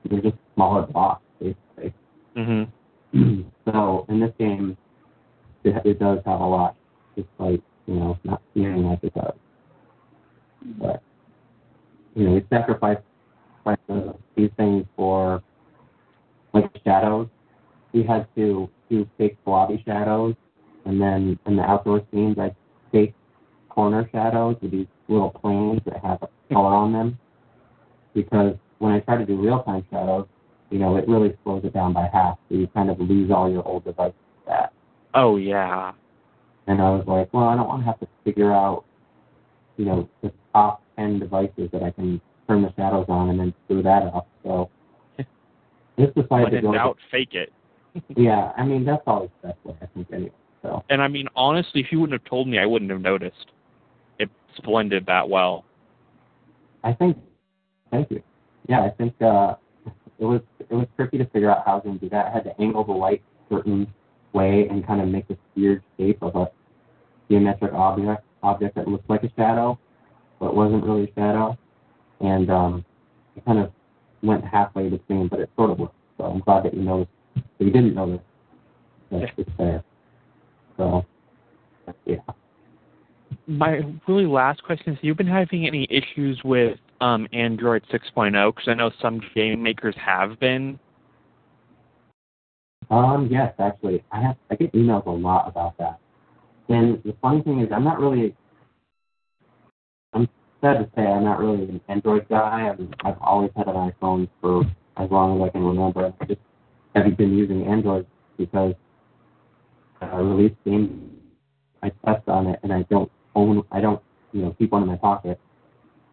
[0.10, 1.93] they're just smaller blocks basically.
[2.36, 3.41] Mm-hmm.
[3.71, 4.76] so in this game,
[5.63, 6.76] it, it does have a lot,
[7.15, 9.34] despite you know not seeming like it does.
[10.80, 11.02] But
[12.15, 12.97] you know, we sacrifice
[14.36, 15.41] these things for
[16.54, 17.28] like shadows.
[17.93, 20.36] We had to do fake blobby shadows,
[20.86, 22.56] and then in the outdoor scenes, I
[22.91, 23.13] fake
[23.69, 27.17] corner shadows with these little planes that have a color on them.
[28.13, 30.28] Because when I try to do real time shadows,
[30.69, 32.38] you know, it really slows it down by half.
[32.49, 34.73] So you kind of lose all your old devices with that.
[35.13, 35.93] Oh yeah.
[36.67, 38.86] And I was like, well, I don't want to have to figure out,
[39.78, 43.53] you know, the top 10 devices that I can turn the shadows on and then
[43.65, 44.27] screw that up.
[44.43, 44.69] So
[45.99, 46.73] just decided When to go.
[46.73, 47.51] doubt, fake it.
[48.15, 50.32] yeah, I mean, that's always the best way, I think, anyway.
[50.62, 53.51] So, And I mean, honestly, if you wouldn't have told me, I wouldn't have noticed.
[54.17, 54.29] It
[54.63, 55.65] blended that well.
[56.84, 57.17] I think,
[57.91, 58.21] thank you.
[58.67, 59.56] Yeah, I think uh,
[60.19, 62.27] it was it was tricky to figure out how I was going to do that.
[62.27, 63.88] I had to angle the light a certain
[64.32, 66.49] way and kind of make this weird shape of a
[67.29, 69.77] geometric object object that looks like a shadow,
[70.43, 71.58] but wasn't really shadow.
[72.19, 72.86] And um,
[73.36, 73.71] it kind of
[74.21, 75.95] went halfway between, but it sort of worked.
[76.17, 77.12] So I'm glad that you noticed.
[77.36, 78.19] That you didn't notice.
[79.10, 79.84] that's just there.
[80.77, 81.06] So,
[82.06, 82.17] yeah.
[83.47, 88.53] My really last question is: Have you been having any issues with um, Android 6.0?
[88.53, 90.77] Because I know some game makers have been.
[92.89, 94.36] Um, yes, actually, I have.
[94.51, 95.99] I get emails a lot about that.
[96.69, 98.36] And the funny thing is, I'm not really.
[100.13, 100.30] I'm
[100.62, 102.69] sad to say, I'm not really an Android guy.
[102.71, 104.63] I've, I've always had an iPhone for
[104.97, 106.13] as long as I can remember.
[106.21, 106.39] I just
[106.95, 108.06] haven't been using Android
[108.38, 108.73] because
[110.02, 110.91] I released games.
[111.82, 113.63] I test on it, and I don't own.
[113.71, 115.39] I don't, you know, keep one in my pocket.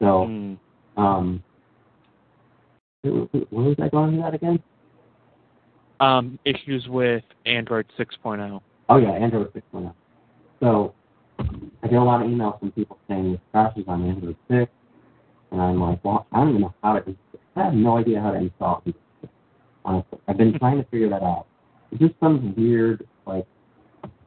[0.00, 0.58] So, Mm.
[0.96, 1.42] um,
[3.02, 3.12] where
[3.50, 4.60] where was I going with that again?
[6.00, 8.60] Um, issues with Android 6.0.
[8.88, 9.92] Oh yeah, Android 6.0.
[10.60, 10.94] So
[11.82, 14.70] I get a lot of emails from people saying this crashes on Android 6,
[15.50, 17.16] and I'm like, well, I don't even know how to.
[17.56, 18.94] I have no idea how to install it.
[19.84, 21.46] Honestly, I've been trying to figure that out.
[21.90, 23.46] It's just some weird like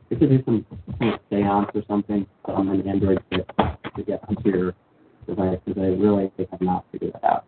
[0.10, 0.66] it could do some
[1.00, 3.44] kind of seance or something on an Android 6
[3.96, 4.76] to get onto your
[5.28, 7.46] device because I really have not figured that out.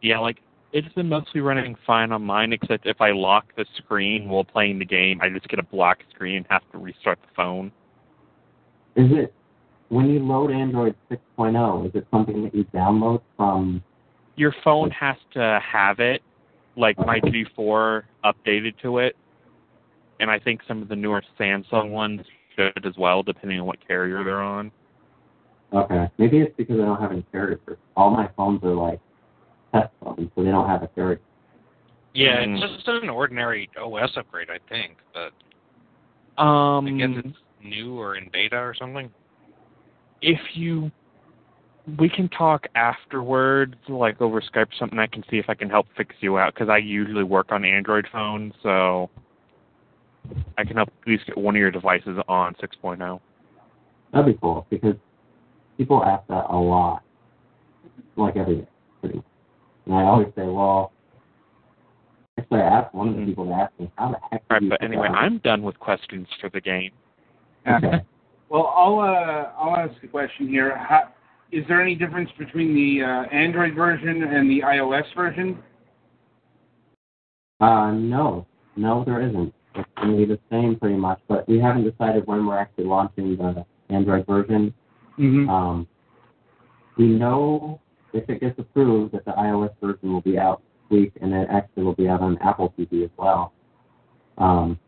[0.00, 0.38] Yeah, like
[0.72, 4.78] it's been mostly running fine on mine, except if I lock the screen while playing
[4.78, 7.72] the game, I just get a black screen and have to restart the phone.
[8.96, 9.32] Is it
[9.88, 11.86] when you load Android 6.0?
[11.86, 13.82] Is it something that you download from?
[14.36, 16.22] Your phone has to have it,
[16.76, 19.16] like my G4 updated to it,
[20.20, 22.20] and I think some of the newer Samsung ones
[22.54, 24.70] should as well, depending on what carrier they're on.
[25.72, 27.58] Okay, maybe it's because I don't have any carrier.
[27.96, 29.00] All my phones are like
[29.74, 31.20] test phones, so they don't have a carrier.
[32.14, 34.96] Yeah, it's just an ordinary OS upgrade, I think.
[35.12, 39.10] But Um, I guess it's new or in beta or something.
[40.22, 40.90] if you
[41.98, 45.68] we can talk afterwards like over skype or something i can see if i can
[45.70, 49.08] help fix you out because i usually work on android phones so
[50.58, 52.66] i can help at least get one of your devices on oh.
[52.84, 53.20] 6.0
[54.12, 54.94] That'd be cool because
[55.76, 57.02] people ask that a lot,
[58.16, 58.68] like every day,
[59.00, 59.24] pretty much.
[59.84, 60.92] And I always say, well,
[62.38, 63.26] actually, I asked one of the Mhm.
[63.26, 64.42] people to ask me, how the heck?
[64.50, 66.92] all do you right but anyway out- i'm done with questions for the game
[67.68, 68.02] Okay.
[68.48, 70.78] Well, I'll uh, I'll ask a question here.
[70.78, 71.08] How,
[71.50, 75.58] is there any difference between the uh, Android version and the iOS version?
[77.60, 79.52] Uh, no, no, there isn't.
[79.74, 82.84] It's going to be the same pretty much, but we haven't decided when we're actually
[82.84, 84.72] launching the Android version.
[85.18, 85.48] Mm-hmm.
[85.48, 85.88] Um,
[86.96, 87.80] we know
[88.12, 91.48] if it gets approved that the iOS version will be out this week, and it
[91.50, 93.52] actually will be out on Apple TV as well.
[94.38, 94.78] Um,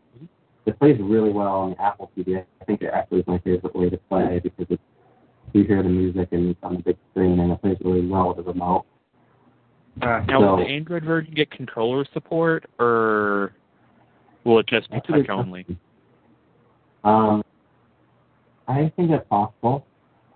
[0.69, 2.45] it plays really well on the Apple TV.
[2.61, 4.81] I think it actually is my favorite way to play because it's
[5.53, 8.27] you hear the music and it's on the big screen, and it plays really well
[8.27, 8.85] with the remote.
[10.01, 13.53] Uh, now will the android version get controller support or
[14.45, 15.65] will it just be That's a good touch only.
[17.03, 17.43] Um,
[18.67, 19.85] I think that's possible.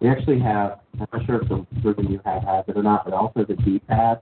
[0.02, 3.06] We actually have, I'm not sure if the version you have has it or not,
[3.06, 4.20] but also the D-pad.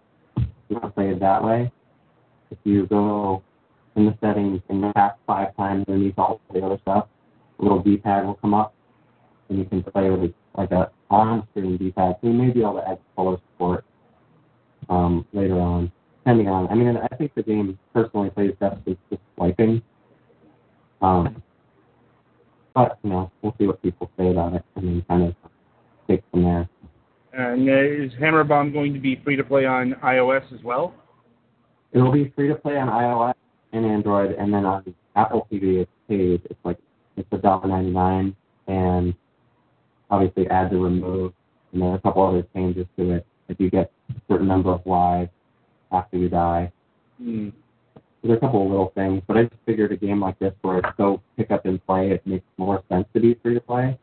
[0.69, 1.71] You can play it that way.
[2.51, 3.41] If you go
[3.95, 4.61] in the setting.
[4.61, 7.07] settings and tap five times underneath all the other stuff,
[7.59, 8.73] a little D-pad will come up,
[9.49, 12.17] and you can play with it like a on-screen D-pad.
[12.21, 13.85] So you may be able to add color support
[14.89, 16.67] um, later on, depending on.
[16.69, 19.81] I mean, I think the game personally plays best with just swiping.
[21.01, 21.41] Um,
[22.73, 25.35] but you know, we'll see what people say about it, and then kind of
[26.07, 26.69] take from there.
[27.33, 30.93] and uh, is Hammer Bomb going to be free to play on iOS as well?
[31.91, 33.33] It will be free to play on iOS
[33.73, 36.41] and Android, and then on Apple TV it's paid.
[36.45, 36.77] It's like
[37.17, 38.35] it's a dollar ninety nine,
[38.67, 39.13] and
[40.09, 41.33] obviously add to remove,
[41.71, 43.25] and there are a couple other changes to it.
[43.47, 45.29] If you get a certain number of lives
[45.91, 46.71] after you die,
[47.21, 47.51] Mm.
[48.23, 49.21] there's a couple of little things.
[49.27, 52.11] But I just figured a game like this, where it's so pick up and play,
[52.11, 53.97] it makes more sense to be free to play.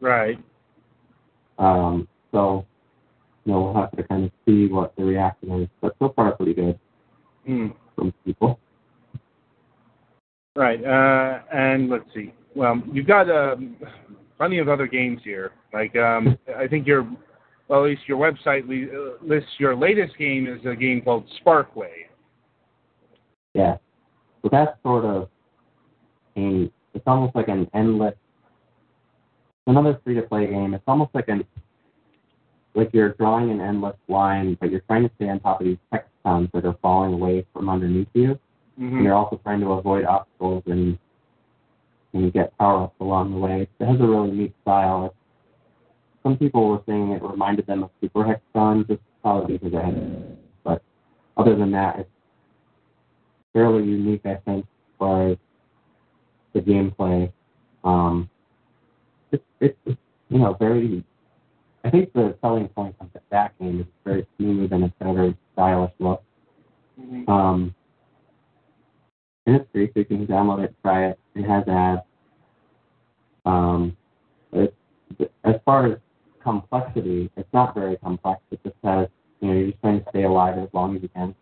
[0.00, 0.38] Right.
[1.58, 2.64] Um, so,
[3.44, 5.68] you know, we'll have to kind of see what the reaction is.
[5.80, 6.78] But so far, pretty good
[7.48, 7.74] Mm.
[7.98, 8.60] From people.
[10.54, 10.82] Right.
[10.84, 12.32] Uh, and let's see.
[12.54, 13.76] Well, you've got um,
[14.36, 15.52] plenty of other games here.
[15.72, 17.08] Like um, I think your,
[17.68, 22.06] well, at least your website uh, lists your latest game is a game called Sparkway.
[23.54, 23.76] Yeah.
[24.42, 25.28] So that's sort of
[26.36, 28.14] a, it's almost like an endless,
[29.66, 30.74] another free to play game.
[30.74, 31.44] It's almost like an,
[32.74, 35.78] like you're drawing an endless line, but you're trying to stay on top of these
[36.28, 38.38] hexagons that are falling away from underneath you.
[38.78, 39.02] Mm-hmm.
[39.02, 40.96] you're also trying to avoid obstacles and,
[42.12, 43.68] and get power ups along the way.
[43.80, 45.16] It has a really neat style.
[46.22, 50.38] Some people were saying it reminded them of Super Hexagon, just probably because it had,
[50.62, 50.82] but
[51.36, 52.10] other than that, it's
[53.52, 54.64] fairly unique, I think.
[54.96, 55.38] far as
[56.54, 57.32] the gameplay.
[57.82, 58.30] Um,
[59.32, 61.04] it's, it's, it's you know very.
[61.88, 65.14] I think the selling point of that game is very smooth and it's got a
[65.14, 66.22] very stylish look.
[67.00, 67.26] Mhm.
[67.26, 67.74] Um,
[69.46, 71.18] and it's free, so you can download it, try it.
[71.34, 72.02] It has ads.
[73.46, 73.96] Um,
[74.52, 74.74] it's,
[75.44, 75.98] as far as
[76.40, 78.42] complexity, it's not very complex.
[78.50, 79.08] It just has,
[79.40, 81.34] you know, you're just trying to stay alive as long as you can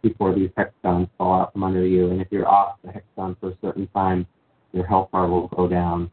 [0.00, 2.10] before these hexagons fall out from under you.
[2.10, 4.26] And if you're off the hexagon for a certain time,
[4.72, 6.10] your health bar will go down,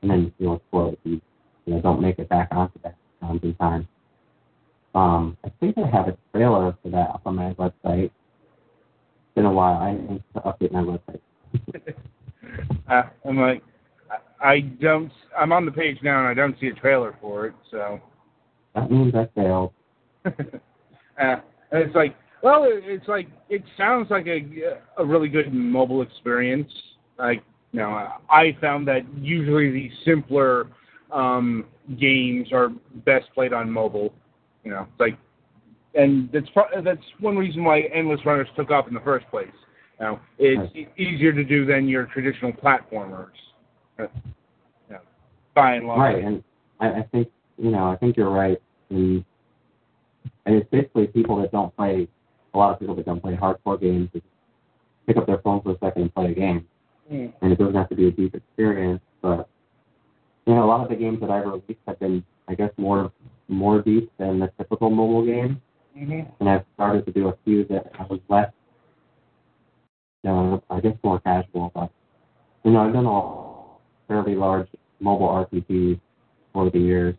[0.00, 1.20] and then you'll explode if you,
[1.66, 2.92] you know, don't make it back onto the
[3.22, 3.88] hexagons in time.
[4.94, 8.04] Um, I think I have a trailer for that up on my website.
[8.04, 8.12] It's
[9.34, 9.76] been a while.
[9.78, 11.94] I need to update my website.
[12.90, 13.62] uh, I'm like,
[14.10, 15.10] I- I don't.
[15.38, 17.54] I'm on the page now, and I don't see a trailer for it.
[17.70, 18.00] So,
[18.74, 19.72] That means I failed.
[20.26, 20.30] uh,
[21.18, 21.40] and
[21.72, 24.44] it's like, well, it- it's like it sounds like a
[24.98, 26.70] a really good mobile experience.
[27.18, 27.42] Like,
[27.72, 30.66] you know, I found that usually the simpler
[31.12, 31.66] um,
[31.98, 32.70] games are
[33.04, 34.12] best played on mobile.
[34.64, 35.18] You know, like,
[35.94, 36.46] and that's
[36.84, 39.48] that's one reason why Endless Runners took off in the first place.
[40.00, 43.30] You know, it's e- easier to do than your traditional platformers.
[43.98, 44.04] Uh,
[44.88, 45.00] you know,
[45.54, 46.14] by and large.
[46.14, 46.44] Right, and
[46.80, 48.60] I, I think you know, I think you're right.
[48.90, 49.24] And,
[50.46, 52.08] and it's basically people that don't play.
[52.54, 54.10] A lot of people that don't play hardcore games
[55.06, 56.66] pick up their phone for a second and play a game,
[57.10, 57.32] Mm.
[57.42, 59.00] and it doesn't have to be a deep experience.
[59.20, 59.48] But
[60.46, 63.12] you know, a lot of the games that I've released have been, I guess, more
[63.48, 65.60] more deep than the typical mobile game.
[65.96, 66.26] Mhm.
[66.40, 68.50] and I've started to do a few that I was less,
[70.24, 71.70] you know, I guess more casual.
[71.74, 71.90] But
[72.64, 74.68] you know, I've done a fairly large
[75.00, 76.00] mobile RPGs
[76.54, 77.14] over the years,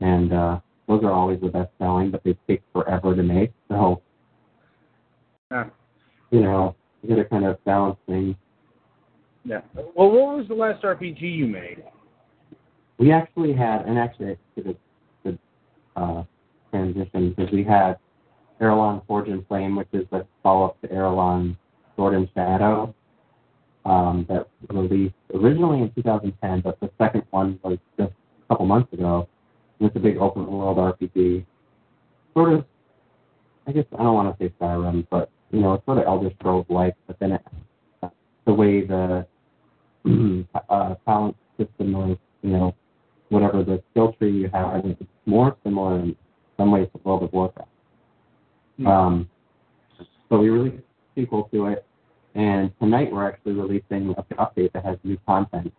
[0.00, 3.52] and uh, those are always the best selling, but they take forever to make.
[3.68, 4.02] So
[5.52, 5.70] Yeah.
[6.30, 8.34] you know, you got to kind of balance things.
[9.44, 9.60] Yeah.
[9.74, 11.84] Well, what was the last RPG you made?
[13.00, 14.74] We actually had, and actually it's a
[15.24, 15.38] good
[15.96, 16.22] uh,
[16.70, 17.96] transition because we had
[18.60, 21.56] Aralon Forge and Flame, which is the follow-up to Aralon
[21.96, 22.94] Sword and Shadow,
[23.86, 28.92] um, that released originally in 2010, but the second one was just a couple months
[28.92, 29.26] ago.
[29.78, 31.46] And it's a big open world RPG.
[32.34, 32.66] Sort of,
[33.66, 36.30] I guess I don't want to say Skyrim, but you know, it's sort of Elder
[36.38, 37.42] Scrolls like, but then it,
[38.44, 39.26] the way the
[40.68, 42.74] uh, talent system was, you know,
[43.30, 46.16] whatever the skill tree you have, I think it's more similar in
[46.56, 47.68] some ways to World of Warcraft.
[48.86, 49.28] Um,
[50.28, 51.84] so we released a sequel to it,
[52.34, 55.72] and tonight we're actually releasing an update that has new content.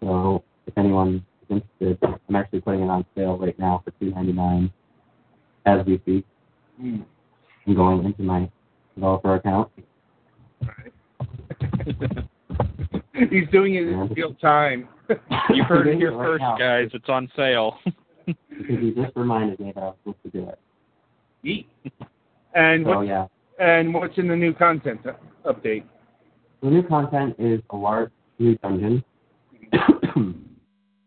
[0.00, 1.98] So if anyone is interested,
[2.28, 4.70] I'm actually putting it on sale right now for $2.99
[5.66, 6.26] as we speak.
[6.80, 7.02] Hmm.
[7.66, 8.50] I'm going into my
[8.94, 9.70] developer account.
[13.30, 14.88] He's doing it in real time.
[15.52, 16.56] You heard it here Right first, now.
[16.56, 16.88] guys.
[16.94, 17.78] It's on sale.
[18.26, 20.58] Because you just reminded me that I was supposed to do it.
[21.44, 21.66] Yeet.
[22.54, 23.26] And So what, yeah.
[23.58, 25.00] and what's in the new content
[25.44, 25.84] update?
[26.62, 29.04] The new content is a large new dungeon,
[29.72, 30.34] the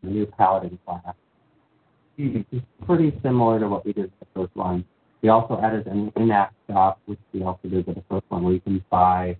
[0.03, 1.15] new paladin class.
[2.17, 2.41] Hmm.
[2.51, 4.85] It's pretty similar to what we did with the first one.
[5.23, 8.53] We also added an in-app shop, which we also did with the first one, where
[8.53, 9.35] you can buy.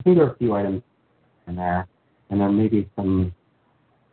[0.00, 0.82] I think there are a few items
[1.46, 1.86] in there,
[2.30, 3.32] and there may be some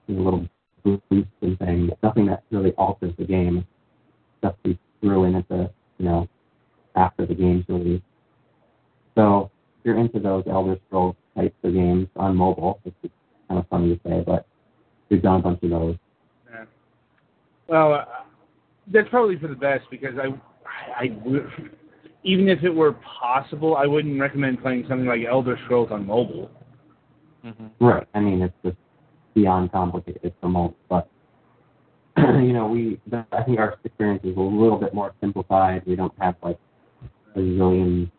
[0.07, 0.49] you know, little
[0.83, 1.91] boosts and things.
[2.03, 3.65] Nothing that really alters the game.
[4.39, 6.27] Stuff we threw in at the you know
[6.95, 8.01] after the game's release.
[9.15, 13.11] So if you're into those Elder Scrolls types of games on mobile, which is
[13.47, 14.45] kind of funny to say, but
[15.09, 15.95] we've done a bunch of those.
[16.49, 16.65] Yeah.
[17.67, 18.05] Well, uh,
[18.91, 20.27] that's probably for the best because I,
[20.97, 21.17] I, I
[22.23, 26.49] even if it were possible, I wouldn't recommend playing something like Elder Scrolls on mobile.
[27.43, 28.07] Hmm Right.
[28.13, 28.77] I mean, it's just
[29.33, 31.09] beyond complicated for most, but
[32.17, 32.99] you know, we
[33.31, 35.83] I think our experience is a little bit more simplified.
[35.85, 36.59] We don't have like
[37.35, 38.11] a zillion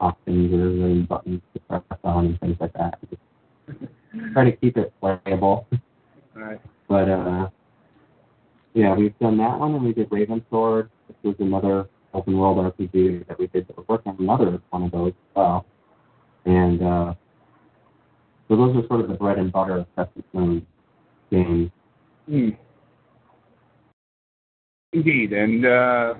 [0.00, 2.98] options or a zillion buttons to press on and things like that.
[3.10, 3.22] Just
[4.32, 5.66] try to keep it playable.
[6.36, 6.60] All right.
[6.88, 7.48] But uh,
[8.74, 12.58] yeah, we've done that one, and we did Raven Sword, which was another open world
[12.58, 13.66] RPG that we did.
[13.76, 15.66] We're working on another one of those as well.
[16.44, 17.14] And uh,
[18.48, 20.66] so those are sort of the bread and butter of Crescent Moon
[21.30, 21.70] games.
[22.28, 22.50] Hmm.
[24.92, 25.32] Indeed.
[25.32, 26.14] And uh,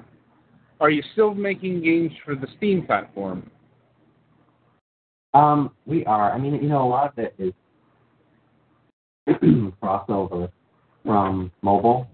[0.80, 3.50] are you still making games for the Steam platform?
[5.34, 6.32] Um, we are.
[6.32, 7.52] I mean, you know, a lot of it is
[9.82, 10.50] crossover
[11.04, 12.08] from mobile.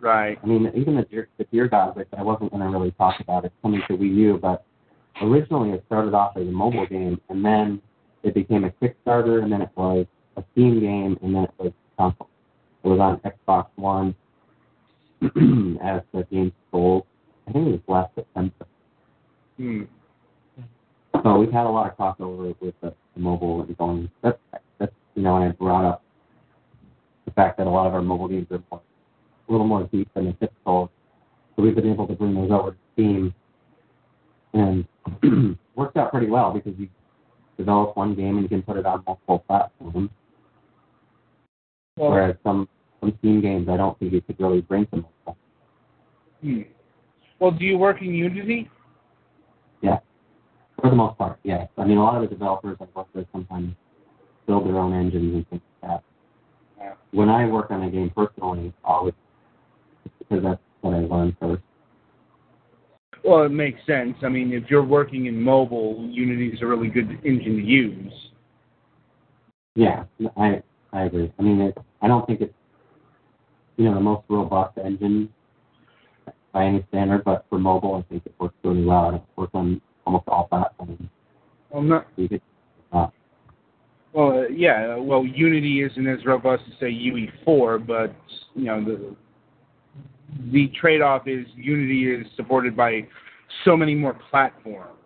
[0.00, 0.38] Right.
[0.42, 3.20] I mean, even the Deer, the Deer God, which I wasn't going to really talk
[3.20, 4.64] about, it's coming to Wii U, but
[5.22, 7.80] originally it started off as a mobile game, and then
[8.22, 10.06] it became a Kickstarter, and then it was
[10.36, 12.28] a Steam game, and then it was console.
[12.84, 14.14] It was on Xbox One
[15.82, 17.04] as the game sold.
[17.48, 18.66] I think it was last September.
[19.56, 19.82] Hmm.
[21.22, 24.10] So we've had a lot of crossover with the, the mobile and going.
[24.22, 24.38] That's
[24.78, 26.02] that's you know, and I brought up
[27.24, 28.80] the fact that a lot of our mobile games are more,
[29.48, 30.90] a little more deep than the typical.
[31.54, 33.34] So we've been able to bring those over to Steam,
[34.54, 34.86] and
[35.76, 36.88] worked out pretty well because you
[37.62, 40.10] develop one game and you can put it on multiple platforms.
[41.96, 42.68] Well, Whereas some
[43.00, 45.36] some Steam games, I don't think you could really bring mobile.
[46.40, 46.62] hmm.
[47.38, 48.70] well, do you work in Unity?
[49.82, 49.98] Yeah,
[50.80, 51.68] for the most part, yes.
[51.76, 53.74] I mean, a lot of the developers I work with sometimes
[54.46, 56.04] build their own engines and things like that.
[56.78, 56.94] Yeah.
[57.10, 59.14] When I work on a game personally, always
[60.18, 61.62] because that's what I learned first.
[63.24, 64.16] Well, it makes sense.
[64.22, 68.12] I mean, if you're working in mobile, Unity is a really good engine to use.
[69.74, 70.04] Yeah,
[70.36, 70.62] I
[70.92, 71.32] I agree.
[71.38, 72.54] I mean, it, I don't think it's
[73.76, 75.28] you know the most robust engine
[76.52, 79.06] by any standard, but for mobile, I think it works really well.
[79.08, 81.00] and It works on almost all platforms.
[81.70, 82.40] Well, not could,
[82.92, 83.06] uh,
[84.12, 84.96] well, uh, yeah.
[84.96, 88.14] Well, Unity isn't as robust as say UE4, but
[88.54, 89.16] you know the
[90.52, 93.06] the trade-off is Unity is supported by
[93.64, 94.98] so many more platforms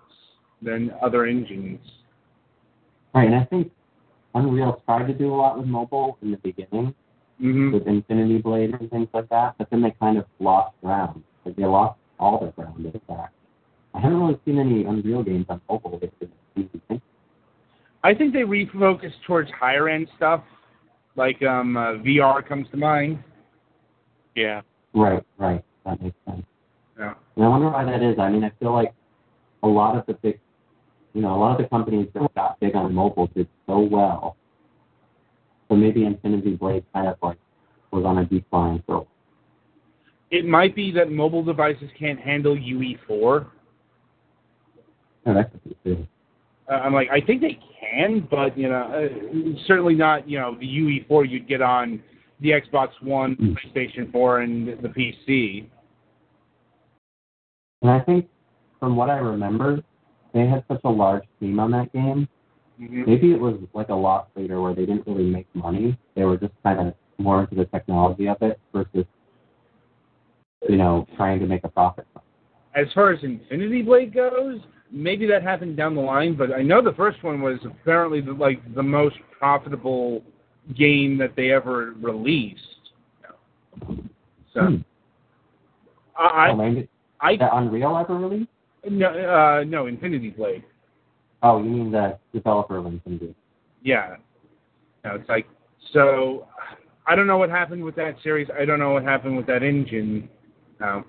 [0.62, 1.80] than other engines.
[3.14, 3.70] right, and I think
[4.34, 6.94] Unreal tried to do a lot with mobile in the beginning
[7.38, 11.22] hmm with Infinity Blade and things like that, but then they kind of lost ground.
[11.44, 13.34] Like they lost all their ground, in fact.
[13.94, 16.30] I haven't really seen any Unreal games on mobile lately.
[18.02, 20.42] I think they refocused towards higher end stuff,
[21.16, 23.18] like um, uh, VR comes to mind.
[24.34, 24.62] Yeah.
[24.96, 25.62] Right, right.
[25.84, 26.42] That makes sense.
[26.98, 27.12] Yeah.
[27.36, 28.18] And I wonder why that is.
[28.18, 28.94] I mean, I feel like
[29.62, 30.40] a lot of the big,
[31.12, 34.36] you know, a lot of the companies that got big on mobile did so well.
[35.68, 37.36] So maybe Infinity Blade kind of like
[37.90, 38.82] was on a decline.
[38.86, 39.06] So
[40.30, 43.46] It might be that mobile devices can't handle UE4.
[45.26, 46.06] yeah, that could be too.
[46.70, 50.28] Uh, I'm like, I think they can, but you know, uh, certainly not.
[50.28, 52.02] You know, the UE4 you'd get on
[52.40, 53.56] the Xbox One, Mm.
[53.56, 55.66] PlayStation 4, and the PC.
[57.82, 58.28] And I think
[58.80, 59.82] from what I remember,
[60.32, 62.28] they had such a large team on that game.
[62.78, 65.96] hmm Maybe it was like a loss leader where they didn't really make money.
[66.14, 69.06] They were just kind of more into the technology of it versus,
[70.68, 72.06] you know, trying to make a profit.
[72.74, 74.60] As far as Infinity Blade goes,
[74.90, 78.32] maybe that happened down the line, but I know the first one was apparently the,
[78.32, 80.22] like the most profitable
[80.74, 82.60] game that they ever released.
[84.54, 84.76] So Hmm.
[86.18, 86.86] I, oh,
[87.20, 88.50] I, that Unreal ever released?
[88.88, 90.64] no, uh, no, Infinity Blade.
[91.42, 93.34] Oh, you mean the developer of Infinity?
[93.82, 94.16] Yeah.
[95.04, 95.46] No, it's like
[95.92, 96.48] so.
[97.06, 98.48] I don't know what happened with that series.
[98.58, 100.28] I don't know what happened with that engine.
[100.80, 101.04] Um,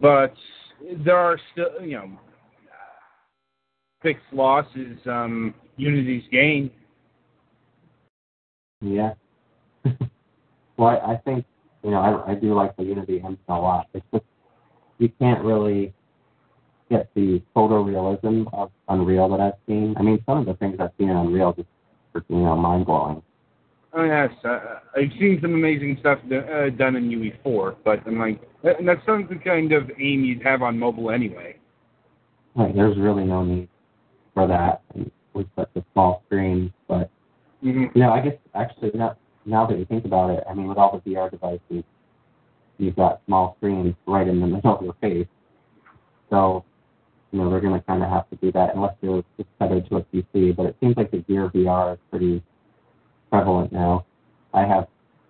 [0.00, 0.34] but
[1.04, 2.10] there are still, you know,
[4.02, 4.98] fixed losses.
[5.06, 6.70] Um, Unity's gain.
[8.80, 9.14] Yeah.
[10.76, 11.44] well, I, I think
[11.82, 13.86] you know I, I do like the Unity engine a lot.
[13.94, 14.24] It's just
[14.98, 15.92] you can't really
[16.90, 19.94] get the photorealism of Unreal that I've seen.
[19.98, 21.68] I mean, some of the things I've seen in Unreal just
[22.14, 23.22] are you know mind blowing.
[23.92, 28.18] Oh yes, uh, I've seen some amazing stuff do, uh, done in UE4, but I'm
[28.18, 31.56] like, that- and that's not the kind of aim you'd have on mobile anyway.
[32.54, 33.68] Like, there's really no need
[34.34, 34.82] for that
[35.32, 36.72] with such a small screen.
[36.88, 37.10] But
[37.60, 40.66] hmm you know, I guess actually now now that you think about it, I mean,
[40.66, 41.84] with all the VR devices,
[42.78, 45.28] you've got small screens right in the middle of your face.
[46.30, 46.64] So,
[47.30, 49.88] you know, they're going to kind of have to do that unless you're just tethered
[49.88, 50.56] to a PC.
[50.56, 52.42] But it seems like the Gear VR is pretty
[53.30, 54.04] prevalent now.
[54.52, 54.88] I have,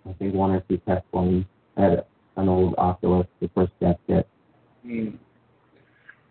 [0.09, 1.45] I think, one or two test ones.
[1.77, 2.05] I had
[2.37, 4.27] an old Oculus, the first test kit.
[4.87, 5.19] Mm.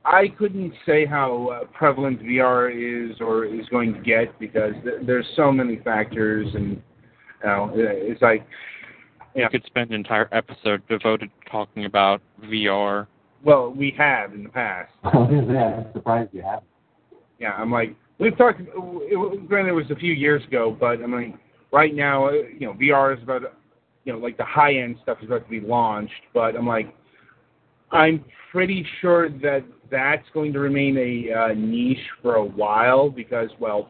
[0.05, 5.01] I couldn't say how uh, prevalent VR is or is going to get because th-
[5.05, 6.69] there's so many factors, and
[7.43, 8.45] you know, it's like,
[9.35, 9.43] Yeah.
[9.43, 13.07] You could spend an entire episode devoted to talking about VR.
[13.43, 14.91] well, we have in the past.
[15.03, 16.63] yeah, I'm surprised you haven't.
[17.39, 18.61] Yeah, I'm like, we've talked.
[18.61, 21.37] It, it- granted, it was a few years ago, but I mean,
[21.73, 23.41] right now, uh, you know, VR is about,
[24.05, 26.13] you know, like the high end stuff is about to be launched.
[26.33, 26.95] But I'm like,
[27.91, 33.49] I'm pretty sure that that's going to remain a uh, niche for a while because,
[33.59, 33.89] well,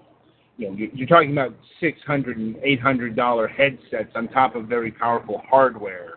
[0.57, 4.55] you know, you- you're talking about six hundred and eight hundred dollar headsets on top
[4.55, 6.15] of very powerful hardware,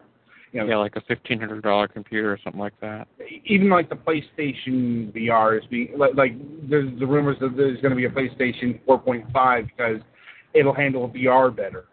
[0.53, 3.09] you know, Yeah, like a fifteen hundred dollar computer or something like that.
[3.45, 6.33] even like the PlayStation VR is being like, like
[6.69, 10.01] there's the rumors that there's going to be a PlayStation 4.5 because
[10.55, 11.87] it'll handle VR better.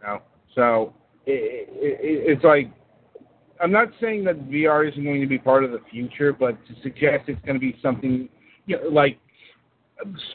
[0.00, 0.22] You know?
[0.54, 0.92] So
[1.26, 2.70] it, it, it's like
[3.60, 6.74] I'm not saying that VR isn't going to be part of the future, but to
[6.82, 8.28] suggest it's going to be something
[8.66, 9.18] you know, like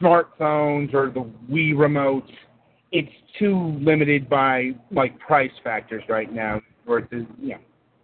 [0.01, 2.23] smartphones or the Wii remote,
[2.91, 7.59] it's too limited by like price factors right now for it to you know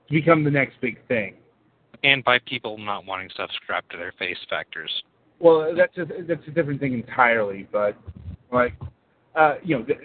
[0.07, 1.36] to become the next big thing.
[2.03, 4.91] And by people not wanting stuff strapped to their face factors.
[5.39, 7.68] Well, that's a that's a different thing entirely.
[7.72, 7.97] But
[8.51, 8.74] like,
[9.36, 9.99] uh, you know, th-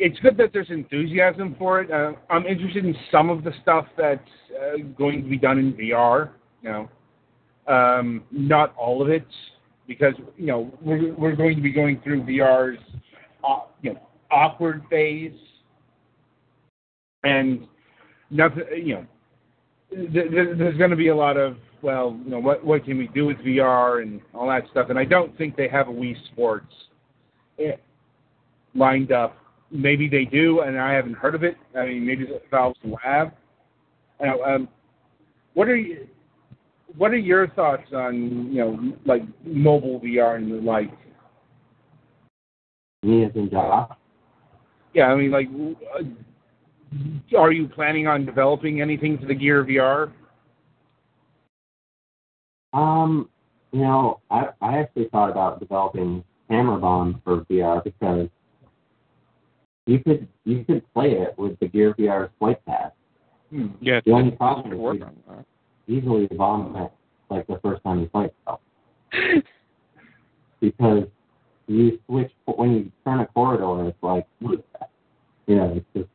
[0.00, 1.90] it's good that there's enthusiasm for it.
[1.90, 4.20] Uh, I'm interested in some of the stuff that's
[4.58, 6.30] uh, going to be done in VR.
[6.62, 9.26] You know, um, not all of it,
[9.86, 12.78] because you know we're we're going to be going through VR's
[13.46, 15.38] uh, you know awkward phase,
[17.22, 17.68] and
[18.30, 18.64] nothing.
[18.74, 19.06] You know,
[19.90, 22.96] th- th- there's going to be a lot of well, you know, what what can
[22.96, 24.88] we do with VR and all that stuff.
[24.88, 26.72] And I don't think they have a Wii Sports
[27.58, 27.72] eh,
[28.74, 29.36] lined up.
[29.70, 31.56] Maybe they do, and I haven't heard of it.
[31.76, 33.32] I mean, maybe Valve will have.
[34.20, 34.68] Uh, um,
[35.54, 36.08] what are you?
[36.96, 40.90] What are your thoughts on you know like mobile VR and the like?
[43.02, 43.90] Me as in Josh.
[44.92, 45.48] Yeah, I mean like,
[45.96, 50.12] uh, are you planning on developing anything for the Gear VR?
[52.72, 53.28] Um,
[53.72, 58.28] you know, I I actually thought about developing Hammer Bomb for VR because
[59.90, 62.92] you could you could play it with the Gear VR flight pad.
[63.50, 63.68] Hmm.
[63.80, 65.44] Yeah, The only problem is on that.
[65.88, 66.92] easily bomb it
[67.28, 68.60] like the first time you play stuff
[70.60, 71.04] because
[71.66, 73.88] you switch when you turn a corridor.
[73.88, 76.08] It's like you know, it's just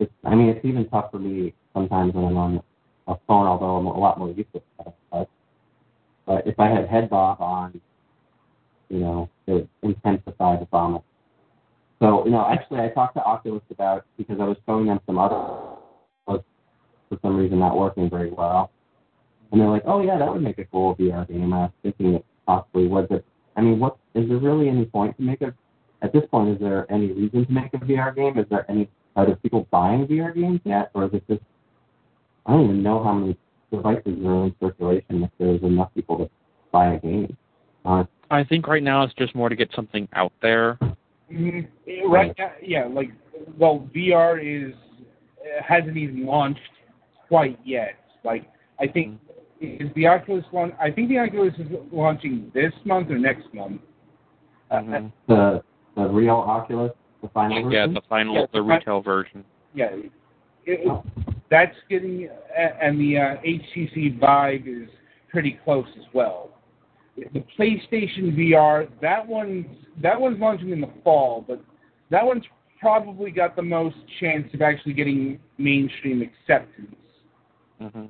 [0.00, 0.12] it's.
[0.24, 2.62] I mean, it's even tough for me sometimes when I'm on
[3.06, 4.94] a phone, although I'm a lot more used to it.
[5.12, 5.28] But,
[6.26, 7.80] but if I had head bob on,
[8.88, 11.02] you know, it would intensify the vomit.
[12.00, 15.18] So, you know, actually, I talked to Oculus about because I was showing them some
[15.18, 15.36] other
[16.26, 16.40] was
[17.08, 18.70] for some reason not working very well,
[19.52, 22.14] and they're like, "Oh yeah, that would make a cool VR game." I was thinking
[22.14, 23.24] it possibly would, but
[23.56, 25.54] I mean, what is there really any point to make a?
[26.02, 28.38] At this point, is there any reason to make a VR game?
[28.38, 31.42] Is there any are there people buying VR games yet, or is it just
[32.46, 33.36] I don't even know how many
[33.70, 36.30] devices are in circulation if there's enough people to
[36.72, 37.36] buy a game.
[37.84, 40.78] Uh, I think right now it's just more to get something out there.
[41.30, 41.66] Mhm.
[42.08, 42.34] Right.
[42.38, 42.84] now, Yeah.
[42.86, 43.10] Like,
[43.58, 44.74] well, VR is
[45.42, 46.60] uh, hasn't even launched
[47.28, 47.94] quite yet.
[48.24, 48.44] Like,
[48.78, 49.18] I think
[49.60, 50.72] is the Oculus one.
[50.80, 53.80] I think the Oculus is launching this month or next month.
[54.70, 55.12] Uh, Mhm.
[55.28, 55.62] the
[55.96, 57.94] the real Oculus, the final Yeah, version.
[57.94, 59.44] the final, Yeah, the the fi- retail version.
[59.74, 59.90] yeah.
[60.66, 60.86] It,
[61.48, 64.88] that's getting, and the uh, HTC Vive is
[65.28, 66.50] pretty close as well.
[67.16, 69.66] The PlayStation VR, that one's
[70.02, 71.62] that one's launching in the fall, but
[72.10, 72.44] that one's
[72.80, 76.96] probably got the most chance of actually getting mainstream acceptance.
[77.78, 78.06] hmm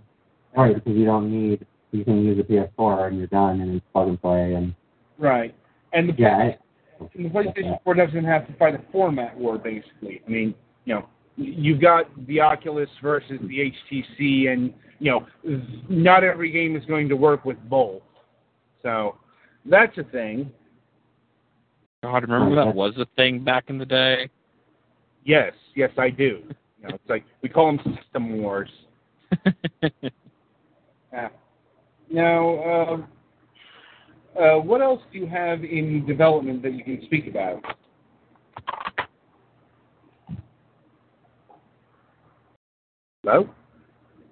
[0.57, 3.87] Right, because you don't need you can use a PS4 and you're done and it's
[3.93, 4.75] plug and play and
[5.21, 5.55] Right.
[5.93, 6.37] And the, yeah.
[6.37, 6.59] I,
[7.15, 10.23] and the PlayStation 4 doesn't have to fight a format war, basically.
[10.27, 15.27] I mean, you know, you've got the Oculus versus the HTC, and, you know,
[15.89, 18.03] not every game is going to work with both.
[18.83, 19.17] So
[19.65, 20.51] that's a thing.
[22.03, 24.31] God, remember that was a thing back in the day?
[25.25, 26.43] Yes, yes, I do.
[26.81, 28.71] You know, it's like we call them system wars.
[31.13, 31.29] Yeah.
[32.11, 33.05] Now,
[34.39, 37.63] uh, uh, what else do you have in development that you can speak about?
[43.25, 43.49] Hello?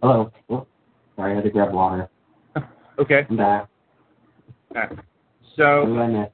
[0.03, 0.33] hello.
[0.49, 0.67] Oh,
[1.17, 2.09] sorry, I had to grab water.
[2.99, 3.25] Okay.
[3.31, 3.69] I'm back.
[5.57, 6.29] So, did I miss?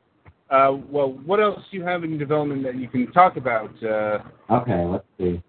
[0.50, 3.70] uh, well, what else do you have in development that you can talk about?
[3.82, 4.18] Uh,
[4.50, 5.42] Okay, let's see.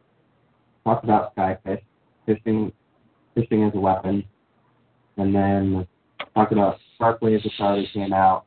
[0.85, 1.81] Talk about skyfish,
[2.25, 2.71] fishing,
[3.33, 4.23] fishing as a weapon,
[5.17, 5.87] and then
[6.33, 8.45] talk about Sparkly as the already came out.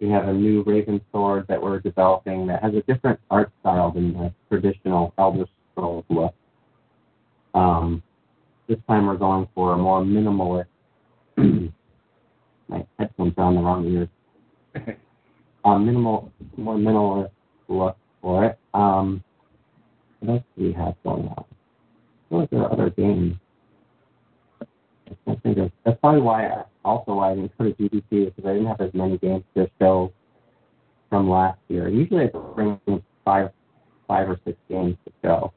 [0.00, 3.90] We have a new Raven sword that we're developing that has a different art style
[3.90, 6.34] than the traditional Elder Scrolls look.
[7.54, 8.02] Um,
[8.68, 10.66] this time we're going for a more minimalist.
[12.68, 14.08] my headphones are on the wrong ears.
[15.64, 17.30] A minimal, more minimalist
[17.68, 18.58] look for it.
[18.74, 19.22] Um,
[20.20, 21.44] what else do we have going on?
[21.44, 23.36] I feel like there are other games.
[24.60, 25.70] I can't think of.
[25.84, 26.46] That's probably why.
[26.46, 29.18] I, also, why I didn't go to GDC is because I didn't have as many
[29.18, 30.12] games to show
[31.08, 31.88] from last year.
[31.88, 32.80] Usually, I bring
[33.24, 33.50] five,
[34.06, 35.52] five or six games to show,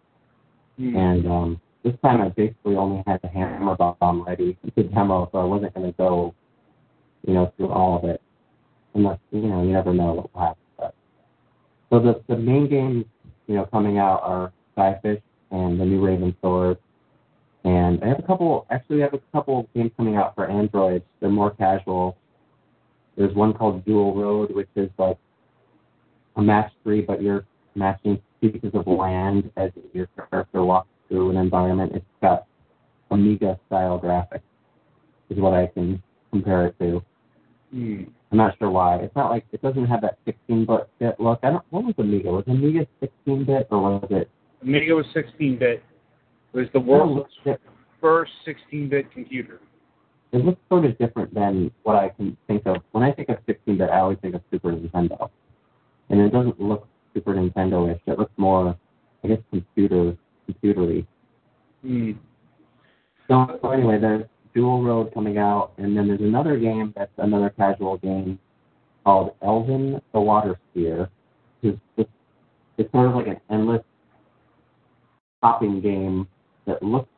[0.78, 0.95] hmm.
[0.95, 5.39] and um, this time I basically only had the hammer bomb ready to demo, so
[5.39, 6.36] I wasn't going to go,
[7.26, 8.22] you know, through all of it.
[8.95, 10.63] Unless, you know, you never know what will happen.
[10.78, 10.95] But.
[11.89, 13.05] So the, the main games,
[13.47, 16.78] you know, coming out are Skyfish and the new Raven Sword.
[17.63, 20.49] And I have a couple, actually I have a couple of games coming out for
[20.49, 21.03] Android.
[21.20, 22.17] They're more casual.
[23.17, 25.17] There's one called Dual Road, which is like
[26.36, 27.45] a match three, but you're
[27.76, 31.91] matching pieces of land as your character walks through an environment.
[31.93, 32.45] It's got
[33.11, 34.41] Amiga style graphics,
[35.30, 36.01] is what I can
[36.32, 37.03] compare it to.
[37.71, 38.03] Hmm.
[38.32, 38.97] I'm not sure why.
[38.97, 41.39] It's not like it doesn't have that 16-bit look.
[41.43, 41.63] I don't.
[41.71, 42.30] What was Amiga?
[42.30, 44.30] Was Amiga 16-bit or was it?
[44.61, 45.84] Amiga was 16-bit.
[46.53, 47.30] It was the world's
[48.01, 49.59] first 16-bit computer.
[50.32, 52.77] it looks sort of different than what I can think of.
[52.91, 55.30] When I think of 16-bit, I always think of Super Nintendo,
[56.09, 58.01] and it doesn't look Super Nintendo-ish.
[58.05, 58.77] It looks more,
[59.23, 60.15] I guess, computer
[60.49, 61.05] computery.
[61.82, 62.11] Hmm.
[63.27, 64.23] So, so anyway, there's
[64.54, 68.39] Dual Road coming out, and then there's another game that's another casual game
[69.04, 71.10] called Elven the Water Sphere.
[71.62, 72.10] It's, it's,
[72.78, 73.84] it's sort of like an endless
[75.41, 76.28] hopping game
[76.66, 77.10] that looks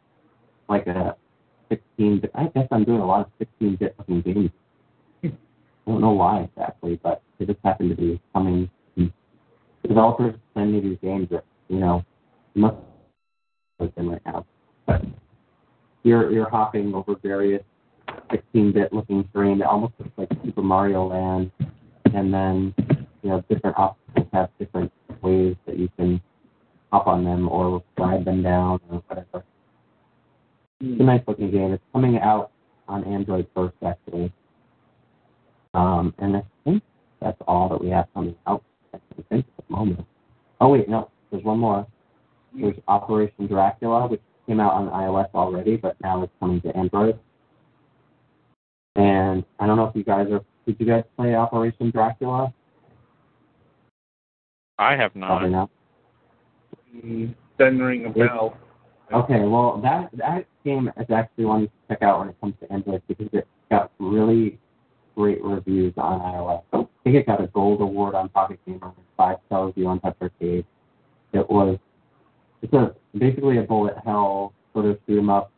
[0.70, 1.16] like a
[1.70, 2.32] 16 bit.
[2.36, 4.52] I guess I'm doing a lot of 16 bit looking games.
[5.24, 5.30] I
[5.88, 8.70] don't know why exactly, but they just happen to be coming.
[9.88, 12.06] Developers send me these games that, you know,
[12.54, 12.76] must
[13.80, 14.46] be in right now.
[14.86, 15.02] But
[16.04, 17.64] you're you're hopping over various
[18.32, 21.52] 16-bit looking terrain that almost looks like Super Mario Land,
[22.14, 22.74] and then
[23.22, 24.92] you know different obstacles have different
[25.22, 26.22] ways that you can
[26.92, 29.44] hop on them or slide them down or whatever.
[30.80, 31.74] It's a nice looking game.
[31.74, 32.52] It's coming out
[32.88, 34.32] on Android first actually,
[35.74, 36.84] um, and I think
[37.22, 38.64] that's all that we have coming out.
[38.94, 39.00] I
[39.30, 40.06] think at the moment.
[40.60, 41.88] Oh wait, no, there's one more.
[42.54, 47.20] There's Operation Dracula, which came out on iOS already, but now it's coming to Android.
[48.96, 50.44] And I don't know if you guys are.
[50.66, 52.54] Did you guys play Operation Dracula?
[54.78, 55.28] I have not.
[55.28, 55.70] Probably not.
[57.58, 58.58] Doesn't ring a bell.
[59.14, 62.72] Okay, well that that game is actually one to check out when it comes to
[62.72, 64.60] Android because it got really
[65.16, 66.64] great reviews on iOS.
[66.74, 70.16] I think it got a gold award on Pocket Gamer, five star review on Touch
[70.22, 70.66] Arcade.
[71.34, 71.78] It was
[72.62, 75.52] it's a basically a bullet hell sort of shoot 'em up,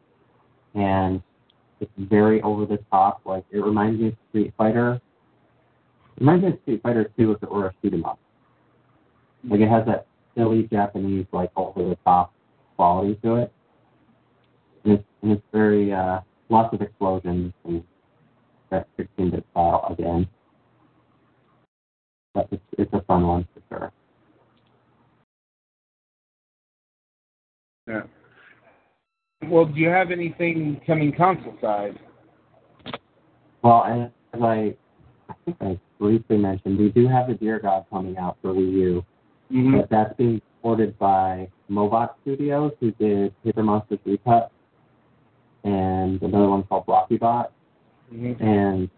[0.75, 1.21] and
[1.79, 3.21] it's very over the top.
[3.25, 5.01] Like it reminds me of Street Fighter.
[6.15, 8.19] It reminds me of Street Fighter 2 if it were a shoot 'em up.
[9.47, 12.33] Like it has that silly Japanese like over the top
[12.75, 13.51] quality to it.
[14.83, 17.83] And it's, and it's very uh, lots of explosions and
[18.69, 20.27] that 16-bit style again.
[22.33, 23.91] But it's it's a fun one for sure.
[27.87, 28.01] Yeah.
[29.47, 31.99] Well, do you have anything coming console side?
[33.61, 33.83] Well,
[34.33, 34.75] as I,
[35.29, 38.71] I think I briefly mentioned, we do have the Deer God coming out for Wii
[38.73, 39.05] U,
[39.51, 39.77] Mm-hmm.
[39.81, 44.49] but that's being supported by Mobot Studios, who did Paper Monsters Recut,
[45.63, 47.47] and another one called Rockybot,
[48.11, 48.43] Mm-hmm.
[48.43, 48.89] and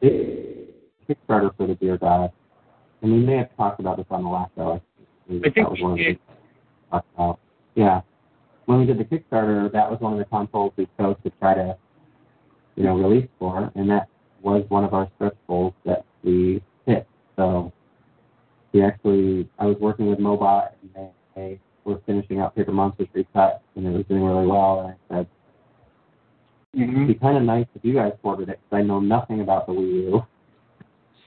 [0.00, 0.74] it,
[1.08, 2.32] Kickstarter for the Deer God.
[3.02, 4.80] And we may have talked about this on the last show.
[5.30, 6.16] I I think that was we one of the did.
[6.16, 7.38] things we talked about.
[7.74, 8.00] Yeah.
[8.66, 11.54] When we did the Kickstarter, that was one of the consoles we chose to try
[11.54, 11.76] to,
[12.76, 14.08] you know, release for, and that
[14.42, 17.06] was one of our stretch goals that we hit.
[17.36, 17.72] So
[18.72, 23.08] we actually, I was working with Mobot, and they, they were finishing out Paper Monsters
[23.12, 24.80] Recut, and it was doing really well.
[24.80, 25.26] And I said,
[26.74, 26.94] Mm-hmm.
[27.02, 29.66] it'd be kind of nice if you guys ported it, because I know nothing about
[29.66, 30.26] the Wii U.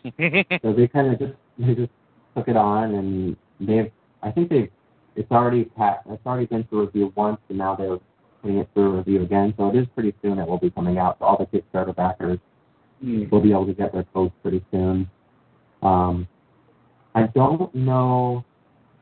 [0.64, 1.92] So they kind of just they just
[2.36, 3.92] took it on, and they've
[4.24, 4.72] I think they've
[5.16, 6.06] it's already passed.
[6.10, 7.98] It's already been through review once, and now they're
[8.42, 9.54] putting it through review again.
[9.58, 11.18] So it is pretty soon it will be coming out.
[11.20, 12.40] So all the Kickstarter backers
[13.04, 13.30] Mm.
[13.30, 15.10] will be able to get their codes pretty soon.
[15.84, 16.28] Um,
[17.14, 18.44] I don't know,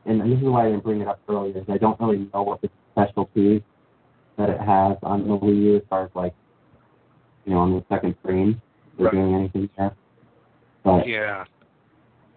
[0.04, 1.56] and this is why I didn't bring it up earlier.
[1.58, 3.62] Is I don't really know what the specialties
[4.36, 6.34] that it has on the Wii U as far as like,
[7.44, 8.60] you know, on the second screen.
[8.92, 9.12] If they're Right.
[9.12, 9.92] doing anything there.
[10.82, 11.44] But yeah.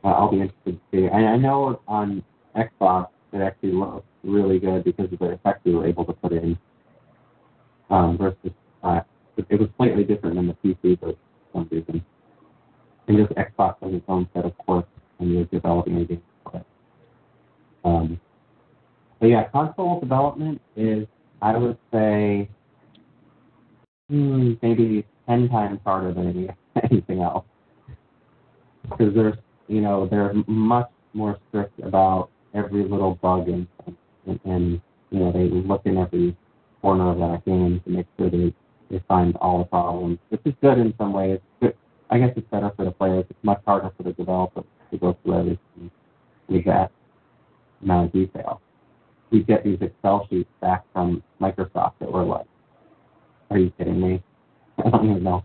[0.03, 1.09] uh, I'll be interested to see.
[1.09, 2.23] I, I know on
[2.55, 6.31] Xbox it actually looks really good because of the effects we were able to put
[6.31, 6.57] in.
[7.89, 8.51] Um, versus
[8.83, 8.99] uh,
[9.37, 11.13] it, was slightly different than the PC for
[11.53, 12.03] some reason.
[13.07, 16.21] And just Xbox has its own set of quirks when you're developing a game.
[16.51, 16.65] But,
[17.85, 18.19] um,
[19.21, 21.07] but yeah, console development is,
[21.41, 22.49] I would say,
[24.09, 26.49] hmm, maybe ten times harder than any,
[26.91, 27.45] anything else
[28.89, 33.67] because there's you know they're much more strict about every little bug and
[34.27, 36.35] and, and you know, they look in every
[36.81, 38.53] corner of that game to make sure they,
[38.91, 41.39] they find all the problems, which is good in some ways.
[41.59, 41.75] But
[42.09, 43.25] I guess it's better for the players.
[43.29, 45.91] It's much harder for the developers to go through everything
[46.47, 46.91] with that
[47.81, 48.61] amount of detail.
[49.31, 52.45] We get these Excel sheets back from Microsoft that were like,
[53.49, 54.23] are you kidding me?
[54.85, 55.43] I don't even know.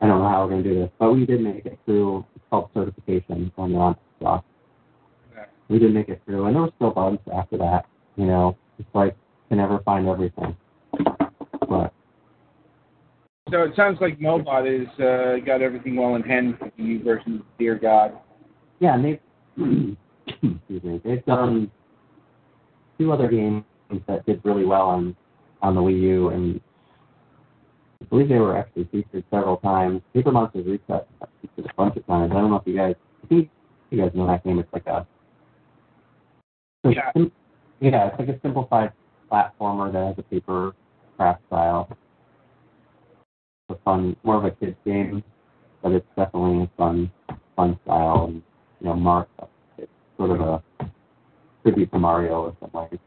[0.00, 0.90] I don't know how we're going to do this.
[0.98, 2.24] But we did make it through.
[2.34, 4.42] It's called certification when you're Xbox.
[5.68, 6.46] We didn't make it through.
[6.46, 7.86] And there were still bugs after that.
[8.16, 10.56] You know, it's like, you can never find everything.
[11.68, 11.92] But
[13.50, 17.02] So it sounds like Mobot has uh, got everything well in hand for the new
[17.02, 18.12] version of Deer God.
[18.80, 19.20] Yeah, and they've
[20.26, 21.70] excuse me, they've done
[22.98, 23.64] two other games
[24.06, 25.16] that did really well on
[25.62, 26.60] on the Wii U, and
[28.00, 30.02] I believe they were actually featured several times.
[30.14, 31.08] Paper Monsters Recut
[31.42, 32.30] featured a bunch of times.
[32.30, 32.94] I don't know if you guys,
[33.24, 33.50] I think
[33.90, 34.58] you guys know that game.
[34.60, 35.06] It's like a
[36.84, 37.12] Yeah.
[37.12, 37.32] sim-
[37.80, 38.92] yeah, it's like a simplified
[39.30, 40.74] platformer that has a paper
[41.16, 41.88] craft style.
[43.68, 45.22] It's a fun, more of a kid's game,
[45.82, 47.10] but it's definitely a fun,
[47.56, 48.26] fun style.
[48.26, 48.42] And
[48.80, 49.28] you know, Mark,
[49.76, 50.62] it's sort of a
[51.62, 53.00] tribute to Mario in some ways.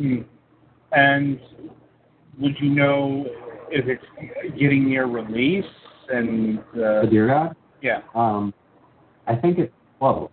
[0.00, 0.22] Hmm.
[0.92, 1.40] And
[2.38, 3.26] would you know
[3.70, 4.04] if it's
[4.58, 5.64] getting near release?
[6.08, 8.54] And uh, The Deer God, yeah, um,
[9.26, 10.30] I think it's close.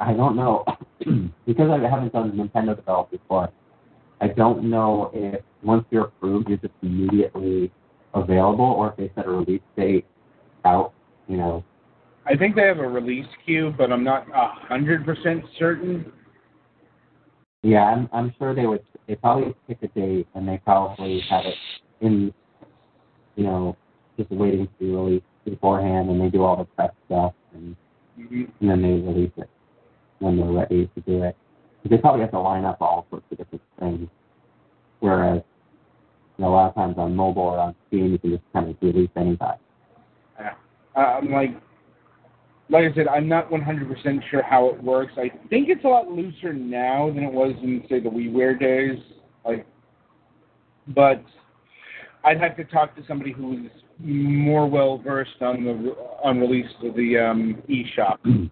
[0.00, 0.64] I don't know
[1.46, 3.50] because I haven't done Nintendo developed before.
[4.20, 7.72] I don't know if once you're approved, you're just immediately
[8.14, 10.06] available, or if they set a release date
[10.64, 10.92] out.
[11.28, 11.64] You know,
[12.26, 16.12] I think they have a release queue, but I'm not a hundred percent certain.
[17.62, 18.82] Yeah, I'm I'm sure they would.
[19.08, 21.54] They probably pick a date and they probably have it
[22.00, 22.32] in,
[23.36, 23.76] you know,
[24.16, 27.76] just waiting to be released beforehand, and they do all the prep stuff, and,
[28.18, 28.48] Mhm.
[28.60, 29.50] and then they release it
[30.18, 31.36] when they're ready to do it.
[31.88, 34.08] They probably have to line up all sorts of different things.
[35.00, 35.42] Whereas,
[36.38, 38.70] you know, a lot of times on mobile or on Steam, you can just kind
[38.70, 39.58] of release anytime.
[40.38, 40.54] Yeah.
[40.96, 41.50] Uh, I'm like,
[42.70, 45.12] like I said, I'm not 100% sure how it works.
[45.18, 48.98] I think it's a lot looser now than it was in, say, the WiiWare days.
[49.44, 49.66] Like,
[50.88, 51.22] but
[52.24, 56.94] I'd have to talk to somebody who's more well versed on the on release of
[56.94, 58.18] the um, eShop.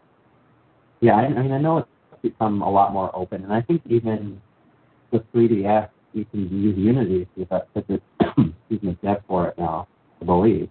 [1.03, 1.89] Yeah, I, I mean, I know it's
[2.23, 4.41] become a lot more open, and I think even
[5.11, 8.03] the 3DS, you can use Unity if it's
[8.71, 9.89] excuse me, dev for it now,
[10.21, 10.69] I believe.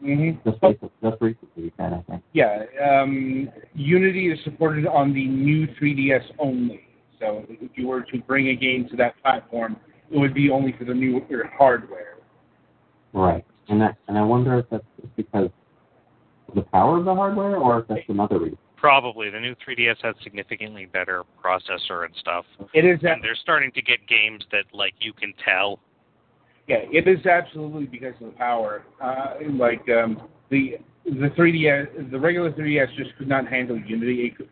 [0.00, 0.48] Mm-hmm.
[0.48, 2.22] Just recently, just recently, can, I think.
[2.32, 6.82] Yeah, um, Unity is supported on the new 3DS only.
[7.18, 9.76] So if you were to bring a game to that platform,
[10.12, 11.20] it would be only for the new
[11.58, 12.18] hardware.
[13.12, 15.50] Right, and that, and I wonder if that's just because
[16.48, 18.58] of the power of the hardware, or if that's another reason.
[18.82, 23.70] Probably the new 3DS has significantly better processor and stuff, It is, and they're starting
[23.72, 25.78] to get games that like you can tell.
[26.66, 28.82] yeah, it is absolutely because of the power.
[29.00, 34.26] Uh, like um, the the 3DS, the regular 3DS just could not handle Unity.
[34.26, 34.48] It could,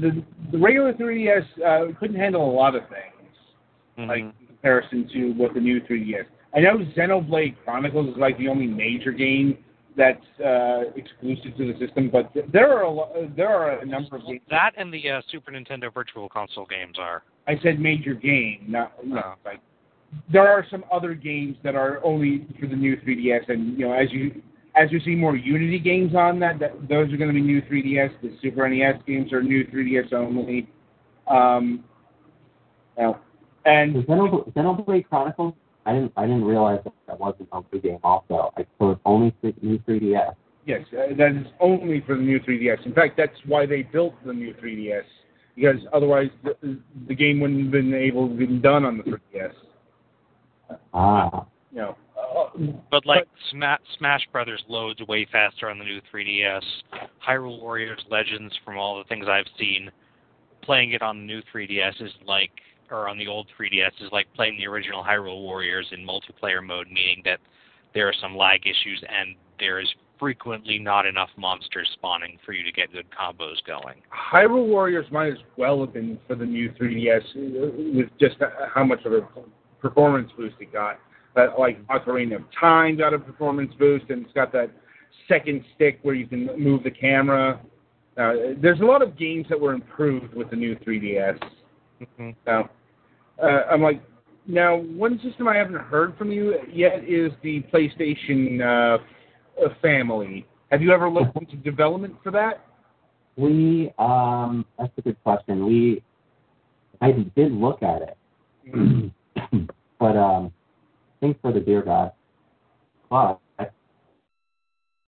[0.00, 4.08] the, the regular 3DS uh, couldn't handle a lot of things.
[4.08, 4.32] like Mhm.
[4.40, 6.24] in comparison to what the new 3DS.
[6.54, 9.58] I know Xenoblade Chronicles is like the only major game
[9.96, 13.84] that's uh, exclusive to the system, but th- there are a lo- there are a
[13.86, 14.40] number of games.
[14.50, 17.22] that and the uh, Super Nintendo Virtual Console games are.
[17.48, 19.34] I said major game, not no, Oh.
[19.44, 19.60] like
[20.32, 23.92] there are some other games that are only for the new 3DS, and you know
[23.92, 24.40] as you
[24.76, 27.60] as you see more Unity games on that, that those are going to be new
[27.62, 28.10] 3DS.
[28.22, 30.68] The Super NES games are new 3DS only.
[31.28, 31.82] Um,
[32.96, 33.20] well,
[33.64, 35.54] and The Xenoblade, Xenoblade Chronicles,
[35.86, 38.52] I didn't I didn't realize that that wasn't a new game also.
[38.56, 40.34] Like, so it's only th- new 3DS.
[40.66, 42.84] Yes, uh, that is only for the new 3DS.
[42.86, 45.04] In fact, that's why they built the new 3DS
[45.56, 46.78] because otherwise the,
[47.08, 49.52] the game wouldn't have been able to be done on the 3DS.
[50.94, 52.50] Ah, You know, uh,
[52.90, 56.62] But like Sma- Smash Brothers loads way faster on the new 3DS.
[57.26, 59.90] Hyrule Warriors Legends, from all the things I've seen,
[60.62, 62.50] playing it on the new 3DS is like,
[62.90, 66.88] or on the old 3DS is like playing the original Hyrule Warriors in multiplayer mode,
[66.88, 67.38] meaning that
[67.94, 69.88] there are some lag issues and there is
[70.18, 73.96] frequently not enough monsters spawning for you to get good combos going.
[74.12, 78.36] Hyrule Warriors might as well have been for the new 3DS uh, with just
[78.74, 79.26] how much of a
[79.80, 81.00] performance boost it got.
[81.34, 84.70] But like Ocarina of Time got a performance boost, and it's got that
[85.28, 87.60] second stick where you can move the camera.
[88.16, 91.38] Uh, there's a lot of games that were improved with the new 3DS.
[92.02, 92.30] Mm-hmm.
[92.44, 92.68] So,
[93.42, 94.02] uh, I'm like,
[94.46, 98.98] now one system I haven't heard from you yet is the PlayStation uh,
[99.64, 100.46] uh, family.
[100.70, 102.66] Have you ever looked into development for that?
[103.40, 105.66] we um that's a good question.
[105.66, 106.02] We
[107.00, 109.10] I did look at it,
[109.98, 110.52] but um,
[111.20, 112.12] thanks for the Deer God.
[113.08, 113.40] But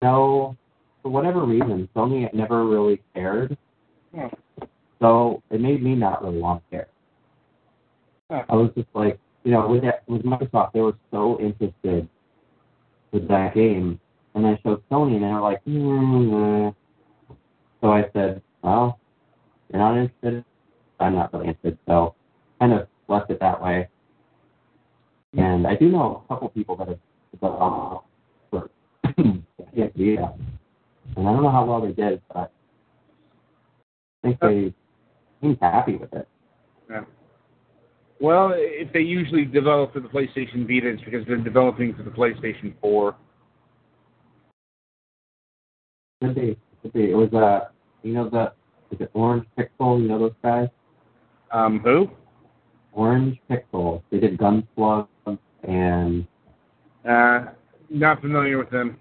[0.01, 0.57] no,
[1.03, 3.57] for whatever reason, Sony never really cared.
[4.19, 4.31] Oh.
[5.01, 6.89] So it made me not really want to care.
[8.31, 12.09] I was just like, you know, with that, with Microsoft, they were so interested
[13.13, 14.01] with that game,
[14.35, 16.73] and I showed Sony, and they were like, mm, nah.
[17.81, 18.99] so I said, well,
[19.71, 20.45] you're not interested.
[21.01, 22.15] I'm not really interested, so
[22.61, 23.89] kind of left it that way.
[25.37, 26.99] And I do know a couple people that have
[27.33, 28.07] developed
[28.51, 28.71] for
[29.75, 29.97] PS
[31.17, 32.53] and I don't know how well they did, but
[34.23, 34.75] I think they
[35.41, 36.29] seemed happy with it.
[38.23, 42.11] Well, if they usually develop for the PlayStation Vita, it's because they're developing for the
[42.11, 43.17] PlayStation 4.
[46.23, 47.11] Could be, could be.
[47.11, 47.71] It was uh,
[48.05, 48.53] you know the
[48.95, 50.01] is it Orange Pixel?
[50.01, 50.69] You know those guys?
[51.51, 52.13] Um, who?
[52.93, 54.03] Orange Pixel.
[54.13, 55.09] They did Gunslug
[55.65, 56.25] and
[57.05, 57.47] Uh,
[57.91, 58.99] not familiar with them.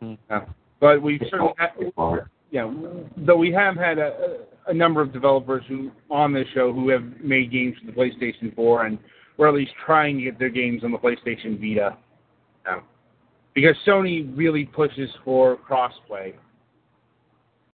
[0.00, 0.14] Hmm.
[0.30, 0.46] No.
[0.78, 2.24] But we've certainly, had, Pixel.
[2.52, 2.72] yeah,
[3.16, 7.02] though we have had a, a number of developers who on this show who have
[7.22, 8.98] made games for the PlayStation 4 and
[9.36, 11.96] were at least trying to get their games on the PlayStation Vita.
[13.54, 16.34] Because Sony really pushes for crossplay.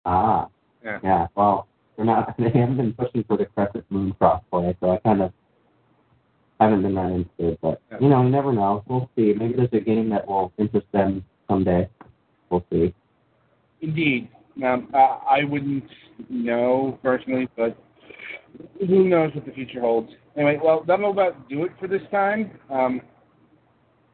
[0.04, 0.46] Ah,
[0.84, 1.00] Yeah.
[1.02, 1.26] yeah.
[1.34, 1.66] Well,
[1.96, 2.34] they're not.
[2.38, 5.32] They haven't been pushing for the Crescent Moon crossplay, so I kind of
[6.60, 7.58] haven't been that interested.
[7.62, 7.98] But Yeah.
[8.00, 8.84] you know, you never know.
[8.86, 9.32] We'll see.
[9.32, 11.88] Maybe there's a game that will interest them someday.
[12.50, 12.94] We'll see.
[13.80, 14.28] Indeed.
[14.64, 15.84] Um, I wouldn't
[16.28, 17.76] know personally, but
[18.78, 20.10] who knows what the future holds.
[20.36, 22.50] Anyway, well, that'll about do it for this time.
[22.70, 23.00] Um,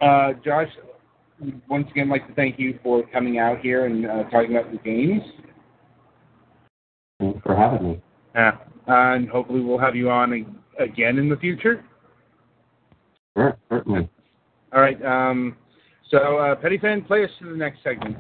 [0.01, 0.69] uh, Josh,
[1.69, 4.71] once again, I'd like to thank you for coming out here and uh, talking about
[4.71, 5.23] the games.
[7.21, 8.03] Thanks for having me.
[8.35, 8.59] Yeah.
[8.87, 11.85] and hopefully we'll have you on again in the future.
[13.37, 14.09] Sure, certainly.
[14.73, 15.03] All right.
[15.05, 15.57] Um,
[16.11, 18.17] so, uh, Petty Fan, play us to the next segment.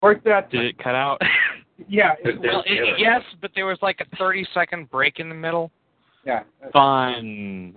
[0.02, 0.50] Work that.
[0.50, 1.22] Did it cut out?
[1.90, 2.16] Yeah.
[2.24, 5.72] Did well, it, yes, but there was like a 30 second break in the middle.
[6.26, 6.44] Yeah.
[6.72, 7.76] Fun.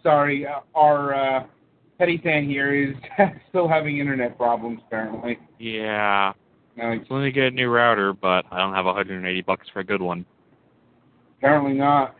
[0.00, 1.46] Sorry, uh, our uh,
[1.98, 2.94] petty fan here is
[3.48, 5.40] still having internet problems apparently.
[5.58, 6.34] Yeah.
[6.76, 9.80] No, So let me get a new router, but I don't have 180 bucks for
[9.80, 10.24] a good one.
[11.38, 12.14] apparently not.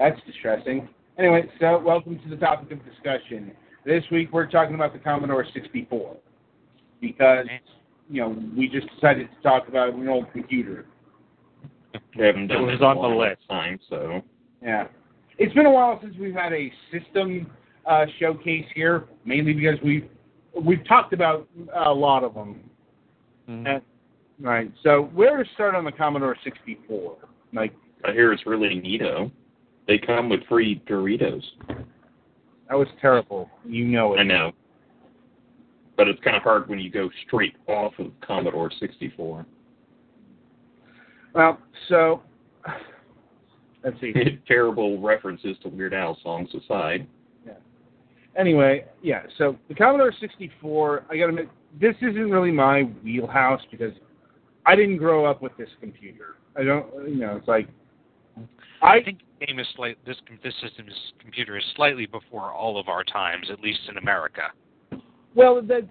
[0.00, 0.88] That's distressing.
[1.18, 3.52] Anyway, so welcome to the topic of discussion.
[3.84, 6.16] This week we're talking about the Commodore 64
[7.02, 7.46] because
[8.08, 10.86] you know we just decided to talk about an old computer.
[12.16, 13.42] We haven't done It was this in a on the long list.
[13.50, 14.22] time, so
[14.62, 14.86] Yeah.
[15.36, 17.50] It's been a while since we've had a system
[17.84, 20.08] uh, showcase here, mainly because we've
[20.62, 22.58] we've talked about a lot of them.
[23.50, 23.76] Mhm.
[23.76, 23.80] Uh,
[24.40, 24.72] right.
[24.82, 27.18] So where to start on the Commodore 64?
[27.52, 27.74] Like
[28.06, 29.30] I hear it's really neato.
[29.90, 31.42] They come with free Doritos.
[31.66, 33.50] that was terrible.
[33.66, 34.18] You know it.
[34.18, 34.52] I know.
[35.96, 39.44] But it's kind of hard when you go straight off of Commodore 64.
[41.34, 42.22] Well, so
[43.84, 44.14] let's see.
[44.46, 47.04] Terrible references to Weird Al songs aside.
[47.44, 47.54] Yeah.
[48.38, 49.24] Anyway, yeah.
[49.38, 51.48] So the Commodore 64, I got to admit,
[51.80, 53.92] this isn't really my wheelhouse because
[54.66, 56.36] I didn't grow up with this computer.
[56.56, 57.68] I don't, you know, it's like
[58.82, 62.78] I I think the game is slight, this this system's computer is slightly before all
[62.78, 64.42] of our times, at least in America.
[65.34, 65.86] Well, that's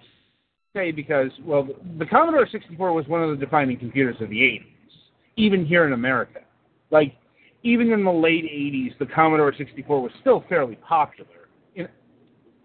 [0.74, 4.64] okay because well, the Commodore 64 was one of the defining computers of the 80s,
[5.36, 6.40] even here in America.
[6.90, 7.14] Like,
[7.62, 11.48] even in the late 80s, the Commodore 64 was still fairly popular.
[11.74, 11.88] In,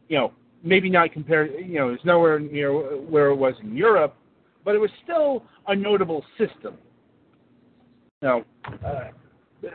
[0.07, 0.31] you know,
[0.63, 1.51] maybe not compared.
[1.65, 4.15] You know, it's nowhere near where it was in Europe,
[4.63, 6.77] but it was still a notable system.
[8.21, 8.43] Now,
[8.85, 9.09] uh,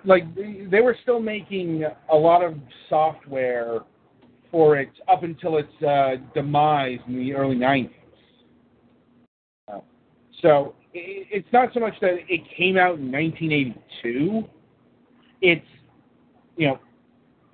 [0.04, 2.54] like they were still making a lot of
[2.88, 3.80] software
[4.50, 7.90] for it up until its uh, demise in the early 90s.
[9.72, 9.80] Uh,
[10.42, 14.44] so it's not so much that it came out in 1982.
[15.40, 15.64] It's,
[16.56, 16.78] you know,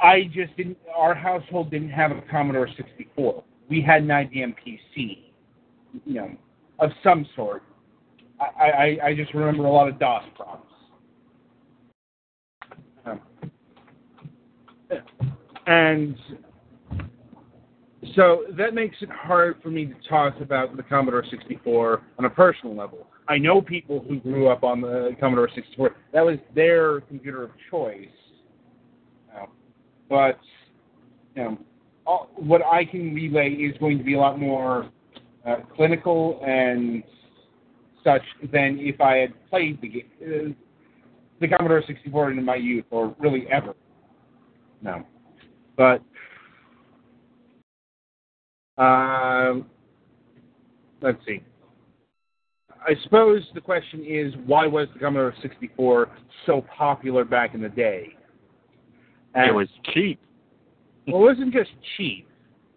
[0.01, 3.43] I just didn't, our household didn't have a Commodore 64.
[3.69, 5.25] We had an IBM PC,
[6.05, 6.31] you know,
[6.79, 7.63] of some sort.
[8.41, 10.67] I, I, I just remember a lot of DOS prompts.
[13.07, 13.21] Um,
[15.67, 16.17] and
[18.15, 22.31] so that makes it hard for me to talk about the Commodore 64 on a
[22.31, 23.07] personal level.
[23.29, 25.97] I know people who grew up on the Commodore 64.
[26.13, 28.07] That was their computer of choice.
[29.35, 29.47] Uh,
[30.09, 30.39] but
[31.35, 31.59] you know,
[32.07, 34.91] all, what I can relay is going to be a lot more
[35.45, 37.03] uh, clinical and
[38.05, 38.23] such
[38.53, 40.53] than if I had played the uh,
[41.41, 43.75] the Commodore 64 in my youth, or really ever.
[44.83, 45.05] No,
[45.77, 46.03] but
[48.79, 49.55] uh,
[51.01, 51.43] let's see.
[52.71, 56.09] I suppose the question is why was the Commodore 64
[56.45, 58.11] so popular back in the day?
[59.35, 60.21] And it was cheap.
[61.09, 62.27] Well, it wasn't just cheap,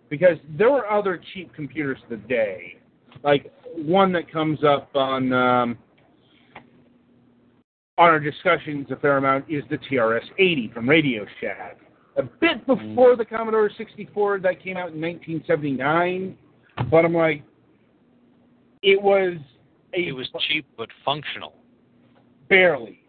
[0.08, 2.76] because there were other cheap computers of the day.
[3.24, 5.78] Like one that comes up on um,
[7.98, 11.78] on our discussions a fair amount is the TRS-80 from Radio Shack.
[12.18, 12.90] A bit mm-hmm.
[12.90, 16.38] before the Commodore 64 that came out in 1979,
[16.90, 17.44] but I'm like,
[18.82, 19.38] it was
[19.94, 21.54] a It was cheap but functional.
[22.50, 23.04] barely.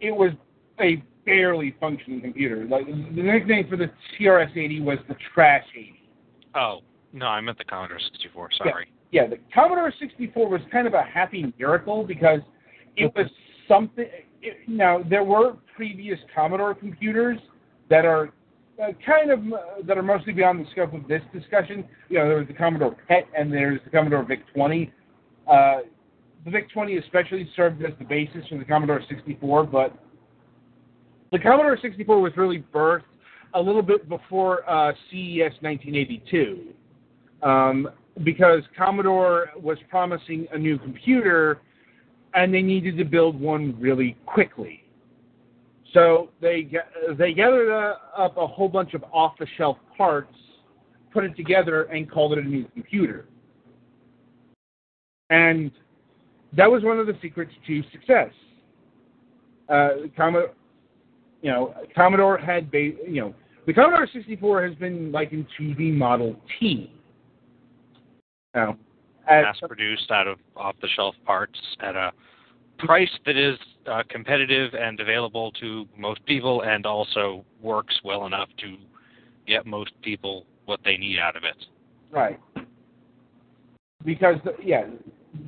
[0.00, 0.32] It was
[0.80, 2.64] a barely functioning computer.
[2.64, 5.94] Like the nickname for the TRS-80 was the Trash 80.
[6.54, 6.80] Oh,
[7.12, 8.50] no, I meant the Commodore 64.
[8.58, 8.90] Sorry.
[9.12, 12.40] Yeah, the Commodore 64 was kind of a happy miracle because
[12.96, 13.26] it was
[13.68, 14.06] something.
[14.42, 17.38] It, now there were previous Commodore computers
[17.90, 18.30] that are
[18.80, 21.84] uh, kind of uh, that are mostly beyond the scope of this discussion.
[22.08, 24.90] You know, there was the Commodore PET and there's the Commodore VIC-20.
[25.46, 25.80] Uh,
[26.44, 29.94] the VIC-20 especially served as the basis for the Commodore 64, but
[31.32, 33.02] the Commodore 64 was really birthed
[33.54, 36.68] a little bit before uh, CES 1982,
[37.42, 37.88] um,
[38.24, 41.60] because Commodore was promising a new computer,
[42.34, 44.84] and they needed to build one really quickly.
[45.92, 46.70] So they
[47.18, 47.70] they gathered
[48.16, 50.34] up a whole bunch of off-the-shelf parts,
[51.12, 53.26] put it together, and called it a new computer.
[55.30, 55.70] And
[56.56, 58.30] that was one of the secrets to success.
[59.68, 60.50] Uh, Commodore,
[61.42, 63.34] you know, Commodore had, ba- you know,
[63.66, 66.92] the Commodore 64 has been likened to the Model T.
[68.54, 68.76] Now,
[69.28, 72.10] Mass produced out of off the shelf parts at a
[72.78, 73.56] price that is
[73.90, 78.76] uh, competitive and available to most people and also works well enough to
[79.46, 81.56] get most people what they need out of it.
[82.10, 82.38] right.
[84.02, 84.86] Because, yeah,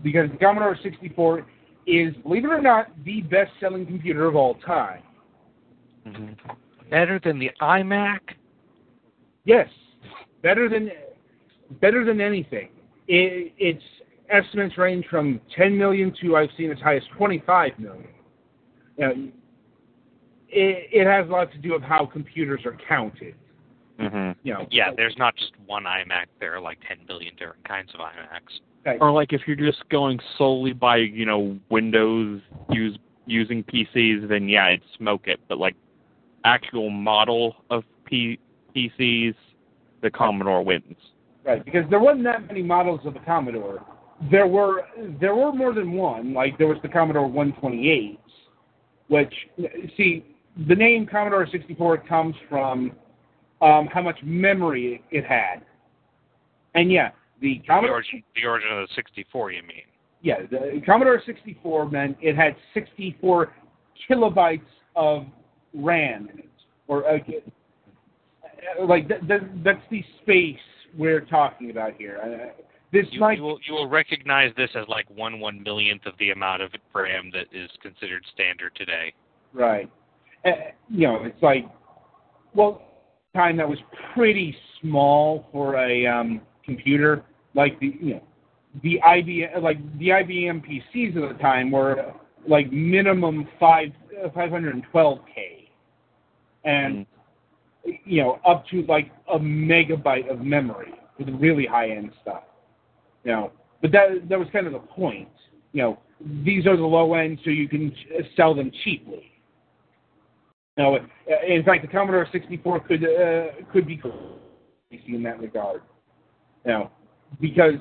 [0.03, 1.47] because the Commodore 64
[1.87, 5.03] is, believe it or not, the best-selling computer of all time.
[6.91, 8.19] Better than the iMac?
[9.45, 9.69] Yes,
[10.43, 10.91] better than
[11.81, 12.69] better than anything.
[13.09, 13.83] It, its
[14.29, 18.09] estimates range from 10 million to I've seen as high as 25 million.
[18.97, 19.13] You know,
[20.49, 23.35] it, it has a lot to do with how computers are counted.
[23.99, 26.27] hmm You know, Yeah, there's not just one iMac.
[26.41, 28.61] There are like 10 billion different kinds of iMacs.
[28.87, 28.99] Okay.
[29.01, 32.41] Or like if you're just going solely by you know Windows
[32.71, 35.39] use using PCs, then yeah, it'd smoke it.
[35.49, 35.77] But like
[36.45, 38.41] actual model of P-
[38.75, 39.35] PCs,
[40.03, 40.97] the Commodore wins.
[41.45, 43.85] Right, because there wasn't that many models of the Commodore.
[44.31, 44.83] There were
[45.21, 46.33] there were more than one.
[46.35, 48.21] Like there was the Commodore 128,
[49.13, 49.35] which
[49.99, 50.25] see
[50.69, 52.93] the name Commodore 64 comes from
[53.61, 55.57] um, how much memory it had.
[56.75, 57.11] And yeah,
[57.43, 59.83] the The Commodore origin, the origin of the 64, you mean?
[60.23, 63.53] yeah the Commodore 64 meant it had 64
[64.09, 64.61] kilobytes
[64.97, 65.27] of
[65.75, 66.49] RAM in it,
[66.89, 67.19] or uh,
[68.87, 70.57] like that, that, that's the space
[70.97, 72.53] we're talking about here.
[72.93, 76.13] This You, might you, will, you will recognize this as like one one millionth of
[76.19, 79.15] the amount of RAM that is considered standard today.
[79.55, 79.91] Right.
[80.45, 80.51] Uh,
[80.91, 81.65] you know, it's like,
[82.55, 82.83] well,
[83.35, 83.79] time that was
[84.15, 87.25] pretty small for a um, computer,
[87.55, 88.23] like the you know,
[88.83, 92.13] the IBM like the IBM PCs of the time were
[92.47, 93.89] like minimum five
[94.23, 95.69] uh, 512k,
[96.65, 97.07] and
[98.05, 102.43] you know up to like a megabyte of memory for the really high end stuff.
[103.25, 105.29] You know, but that that was kind of the point.
[105.73, 105.99] You know,
[106.45, 109.31] these are the low end, so you can ch- sell them cheaply.
[110.77, 110.97] No,
[111.47, 115.83] in fact, the Commodore 64 could uh, could be PC in that regard.
[116.65, 116.91] Now,
[117.41, 117.75] because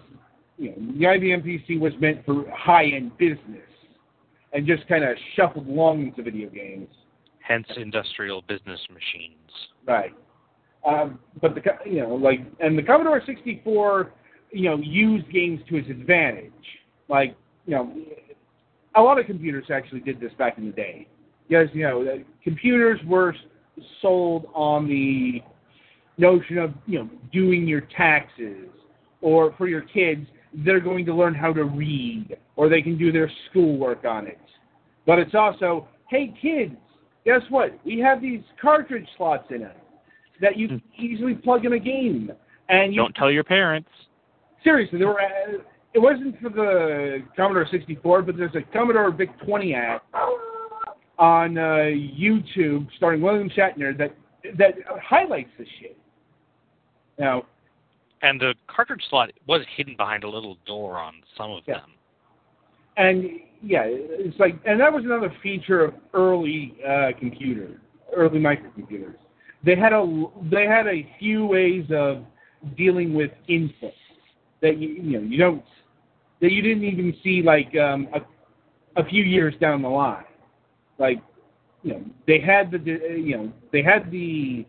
[0.57, 3.61] you know the IBM PC was meant for high-end business
[4.53, 6.89] and just kind of shuffled along into video games.
[7.39, 9.37] Hence, industrial business machines.
[9.87, 10.11] Right.
[10.85, 14.11] Um, but the you know like and the Commodore 64
[14.51, 16.51] you know use games to its advantage.
[17.07, 17.93] Like you know
[18.95, 21.07] a lot of computers actually did this back in the day.
[21.47, 23.35] Because you know the computers were
[24.01, 25.41] sold on the
[26.17, 28.69] notion of you know doing your taxes,
[29.21, 33.11] or for your kids, they're going to learn how to read, or they can do
[33.11, 34.39] their schoolwork on it.
[35.05, 36.75] But it's also, hey kids,
[37.25, 37.77] guess what?
[37.85, 39.77] We have these cartridge slots in it
[40.41, 41.05] that you can hmm.
[41.05, 42.31] easily plug in a game,
[42.69, 43.89] and you Don't tell your parents.
[44.63, 45.21] Seriously, there were.
[45.21, 45.57] Uh,
[45.93, 49.99] it wasn't for the Commodore 64, but there's a Commodore VIC 20 ad
[51.19, 54.15] on uh, YouTube starring William Shatner that
[54.57, 55.97] that highlights this shit.
[57.19, 57.43] Now,
[58.21, 61.79] And the cartridge slot was hidden behind a little door on some of Yeah.
[61.79, 61.91] them.
[62.97, 63.25] and
[63.63, 67.79] yeah, it's like, and that was another feature of early uh, computer,
[68.15, 69.15] early microcomputers.
[69.63, 72.23] They had a they had a few ways of
[72.75, 73.93] dealing with input
[74.61, 75.63] that you you know you don't
[76.41, 78.21] that you didn't even see like um, a
[78.99, 80.23] a few years down the line.
[80.97, 81.21] Like
[81.83, 84.65] you know they had the you know they had the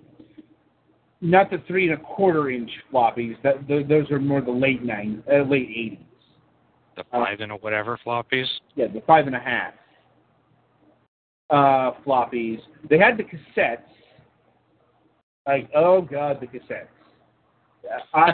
[1.21, 4.83] not the three and a quarter inch floppies that th- those are more the late
[4.83, 5.99] nine uh, late eighties.
[6.97, 8.47] The Uh, five and a whatever floppies.
[8.75, 9.75] Yeah, the five and a half
[11.51, 12.61] uh, floppies.
[12.89, 13.79] They had the cassettes.
[15.47, 16.89] Like, oh god, the cassettes.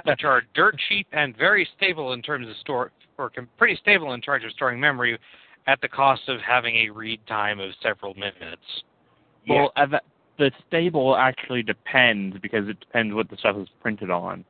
[0.05, 4.21] Which are dirt cheap and very stable in terms of store, or pretty stable in
[4.21, 5.19] terms of storing memory,
[5.67, 8.63] at the cost of having a read time of several minutes.
[9.45, 10.01] yeah, Well, uh, the,
[10.39, 14.45] the stable actually depends because it depends what the stuff is printed on.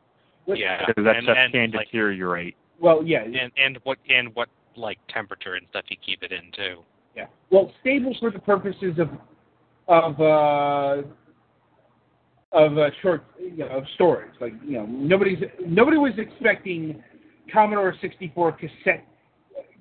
[0.47, 2.57] Yeah, Because that and, stuff and, can like, deteriorate.
[2.81, 6.51] well, yeah, and and what and what like temperature and stuff you keep it in
[6.57, 6.83] too.
[7.17, 7.27] yeah.
[7.51, 9.11] Well, stable for the purposes of
[9.89, 11.03] of uh,
[12.53, 14.33] of uh, short you know, of storage.
[14.41, 17.03] Like, you know, nobody's nobody was expecting
[17.53, 19.07] Commodore 64 cassette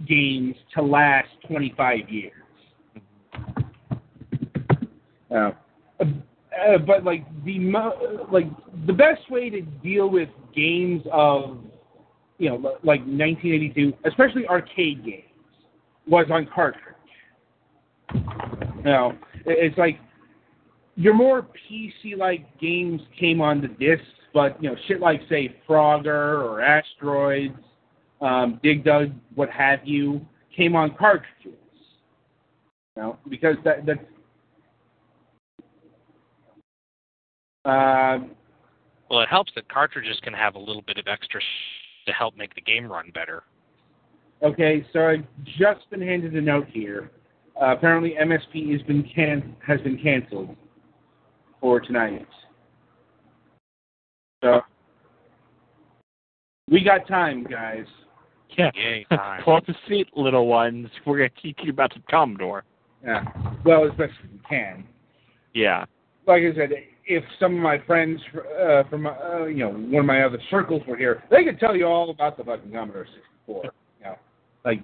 [0.07, 2.31] games to last 25 years.
[5.33, 5.51] Uh,
[5.99, 8.47] uh, but like the mo- like
[8.85, 11.59] the best way to deal with games of
[12.37, 15.23] you know like 1982, especially arcade games,
[16.07, 16.95] was on cartridge.
[18.83, 19.11] Now
[19.45, 19.99] it- it's like
[20.97, 24.03] your more PC-like games came on the discs,
[24.33, 27.55] but you know shit like say Frogger or Asteroids,
[28.19, 30.25] um, Dig Dug, what have you,
[30.55, 31.53] came on cartridges.
[32.95, 33.99] You know, because that that's
[37.63, 38.25] uh,
[39.09, 41.39] Well, it helps that cartridges can have a little bit of extra
[42.07, 43.43] to help make the game run better.
[44.41, 45.25] Okay, so I've
[45.59, 47.11] just been handed a note here.
[47.61, 50.55] Uh, apparently, MSP has been can has been canceled
[51.61, 52.27] for tonight.
[54.43, 54.61] So
[56.69, 57.85] we got time, guys.
[58.57, 58.71] Yeah.
[58.75, 59.41] Yay, time.
[59.43, 60.87] Pull up a seat, little ones.
[61.05, 62.63] We're going to teach you about the Commodore.
[63.03, 63.23] Yeah.
[63.65, 64.83] Well, as best as we can.
[65.53, 65.85] Yeah.
[66.25, 66.69] Like I said,
[67.05, 68.19] if some of my friends
[68.61, 71.75] uh, from uh, you know one of my other circles were here, they could tell
[71.75, 73.63] you all about the fucking Commodore 64.
[73.63, 73.71] You
[74.03, 74.15] know,
[74.65, 74.83] like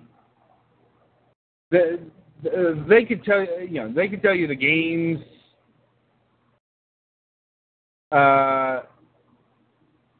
[1.69, 1.99] the,
[2.43, 5.19] the, they could tell you, you know, they could tell you the games.
[8.13, 8.83] Uh,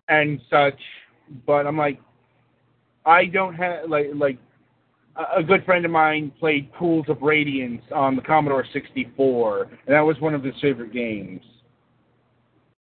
[0.09, 0.79] and such,
[1.45, 1.99] but I'm like,
[3.05, 4.37] I don't have like like
[5.37, 10.01] a- good friend of mine played Pools of Radiance on the Commodore 64, and that
[10.01, 11.41] was one of his favorite games.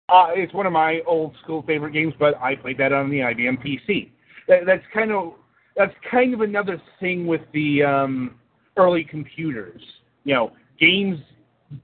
[0.10, 3.19] Uh, it's one of my old school favorite games, but I played that on the
[3.19, 4.11] IBM PC.
[4.48, 5.34] That, that's kind of
[5.76, 8.36] that's kind of another thing with the um,
[8.77, 9.81] early computers.
[10.23, 11.19] You know, games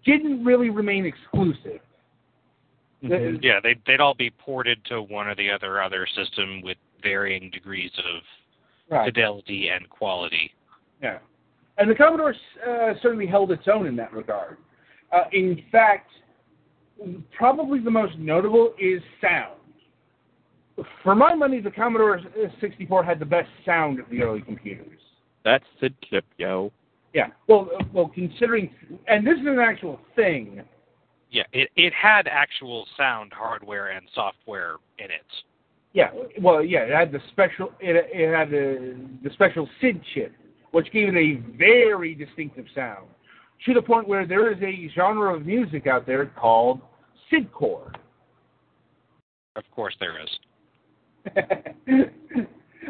[0.05, 1.79] didn't really remain exclusive.
[3.03, 3.43] Mhm.
[3.43, 7.49] Yeah, they'd, they'd all be ported to one or the other other system with varying
[7.51, 8.21] degrees of
[8.87, 9.05] Right.
[9.05, 10.53] fidelity and quality.
[11.01, 11.17] Yeah.
[11.77, 12.35] And the Commodore
[12.65, 14.57] uh, certainly held its own in that regard.
[15.11, 16.11] Uh, in fact,
[17.35, 19.59] probably the most notable is sound.
[21.03, 22.21] For my money, the Commodore
[22.61, 24.99] 64 had the best sound of the early computers.
[25.43, 26.71] That's the tip, yo.
[27.13, 27.27] Yeah.
[27.47, 28.69] Well, uh, well, considering,
[29.07, 30.61] and this is an actual thing.
[31.35, 35.25] Yeah, it it had actual sound hardware and software in it.
[35.91, 36.11] Yeah.
[36.41, 40.33] Well, yeah, it had the special, it, it had the, the special SID chip,
[40.71, 43.07] which gave it a very distinctive sound,
[43.65, 46.79] to the point where there is a genre of music out there called
[47.31, 47.93] SIDcore.
[49.57, 50.29] Of course, there is.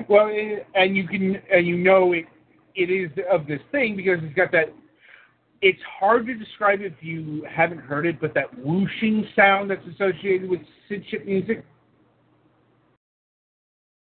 [0.08, 2.26] well, it, and you can, and you know it,
[2.76, 4.74] it is of this thing because it's got that.
[5.62, 10.50] It's hard to describe if you haven't heard it, but that whooshing sound that's associated
[10.50, 10.60] with
[10.90, 11.66] SID chip music.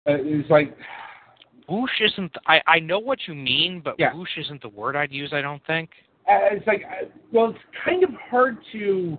[0.09, 0.77] Uh, it's like,
[1.69, 2.33] Whoosh isn't.
[2.47, 4.13] I I know what you mean, but Yeah.
[4.15, 5.33] whoosh isn't the word I'd use.
[5.33, 5.91] I don't think.
[6.29, 9.19] uh, it's like, uh, well, it's kind of hard to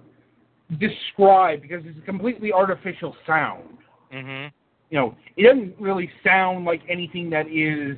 [0.80, 3.78] describe because it's a completely artificial sound.
[4.12, 4.52] Mhm.
[4.90, 7.98] You know, it doesn't really sound like anything that is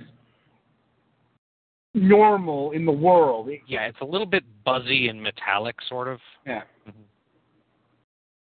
[1.95, 3.49] normal in the world.
[3.49, 6.19] It, Yeah, it's a little bit buzzy and metallic, sort of.
[6.45, 6.63] yeah.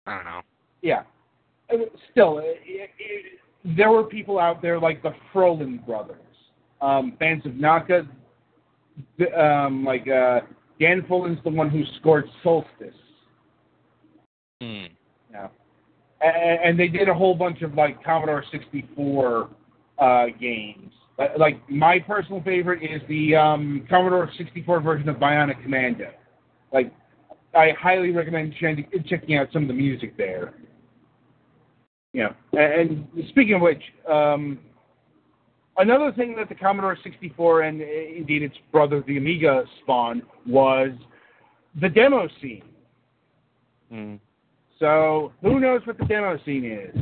[0.07, 0.41] I don't know.
[0.83, 1.03] Yeah.
[1.73, 1.77] Uh,
[2.11, 2.91] Still, it, it,
[3.77, 6.19] there were people out there like the Follin brothers,
[6.83, 8.07] um, fans of Naka.
[9.37, 10.41] Um, like uh,
[10.79, 12.95] Dan Follin's the one who scored Solstice.
[14.61, 14.85] Hmm.
[15.33, 15.49] Yeah.
[16.21, 19.49] And, and they did a whole bunch of like Commodore 64
[19.99, 20.93] uh, games.
[21.19, 26.11] Like- Like my personal favorite is the um, Commodore 64 version of Bionic Commando.
[26.73, 26.93] Like
[27.55, 30.55] I highly recommend ch- checking out some of the music there.
[32.13, 32.29] Yeah.
[32.53, 34.59] And, and speaking of which, um,
[35.79, 40.91] another thing that the Commodore 64 and uh, indeed its brother the Amiga spawned was
[41.81, 42.63] the demo scene.
[43.93, 44.19] Mm.
[44.81, 47.01] So who knows what the demo scene is?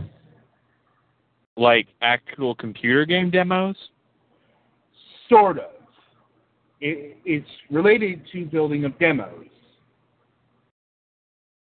[1.56, 3.76] Like actual computer game demos?
[5.33, 5.71] Sort of.
[6.81, 9.47] It, it's related to building of demos.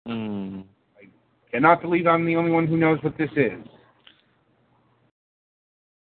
[0.07, 0.65] Mm.
[1.01, 1.09] I
[1.51, 3.65] cannot believe I'm the only one who knows what this is.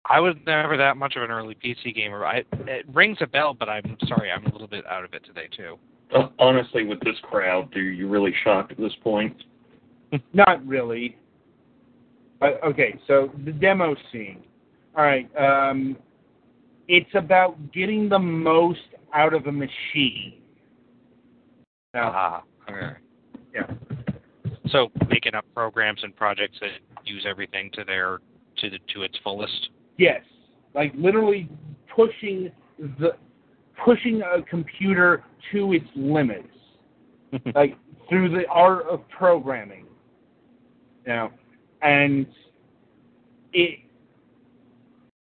[0.06, 2.26] I was never that much of an early PC gamer.
[2.26, 5.24] I, it rings a bell, but I'm sorry, I'm a little bit out of it
[5.24, 5.78] today too.
[6.14, 9.34] Uh, Honestly, with this crowd, are you really shocked at this point?
[10.34, 11.16] Not really.
[12.40, 14.42] But okay, so the demo scene.
[14.96, 15.28] All right.
[15.36, 15.96] Um,
[16.88, 18.80] it's about getting the most
[19.14, 20.40] out of a machine.
[21.94, 22.98] Now, Ah, okay.
[23.54, 23.70] yeah.
[24.68, 26.70] So making up programs and projects that
[27.04, 28.18] use everything to their
[28.58, 29.70] to the to its fullest.
[29.98, 30.22] Yes,
[30.74, 31.48] like literally
[31.94, 33.12] pushing the
[33.84, 36.48] pushing a computer to its limits,
[37.54, 37.76] like
[38.08, 39.86] through the art of programming.
[41.06, 41.30] You know,
[41.82, 42.26] and
[43.52, 43.80] it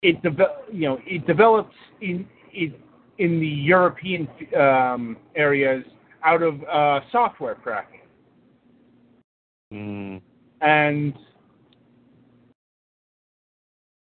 [0.02, 2.76] it develop you know it develops in in
[3.18, 4.28] in the European
[4.58, 5.84] um, areas
[6.24, 8.00] out of uh, software cracking
[9.72, 10.20] Mm.
[10.62, 11.14] and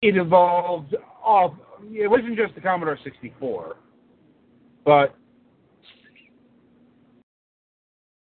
[0.01, 1.53] it evolved off.
[1.91, 3.75] It wasn't just the Commodore 64,
[4.85, 5.13] but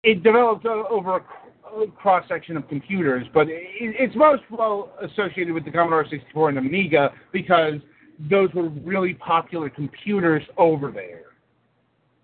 [0.04, 1.26] it developed over a
[1.98, 3.26] cross section of computers.
[3.34, 7.76] But it, it's most well associated with the Commodore 64 and Amiga because
[8.30, 11.24] those were really popular computers over there.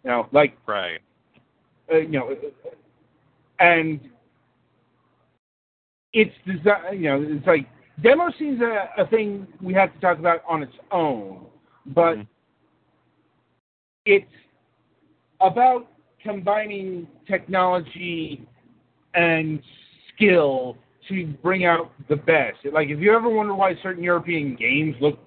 [0.03, 0.99] You know, like Right.
[1.91, 2.35] uh, you know,
[3.59, 3.99] and
[6.13, 7.67] it's desi You know, it's like
[8.01, 11.45] demo scenes a, a thing we have to talk about on its own,
[11.87, 12.27] but Mhm.
[14.05, 14.25] it's
[15.39, 15.87] about
[16.23, 18.47] combining technology
[19.13, 19.61] and
[20.13, 20.77] skill
[21.07, 22.57] to bring out the best.
[22.71, 25.19] Like, if you ever wonder why certain European games look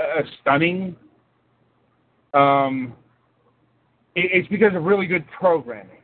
[0.00, 0.96] uh, stunning,
[2.34, 2.94] um,
[4.14, 5.98] it, it's because of really good programming.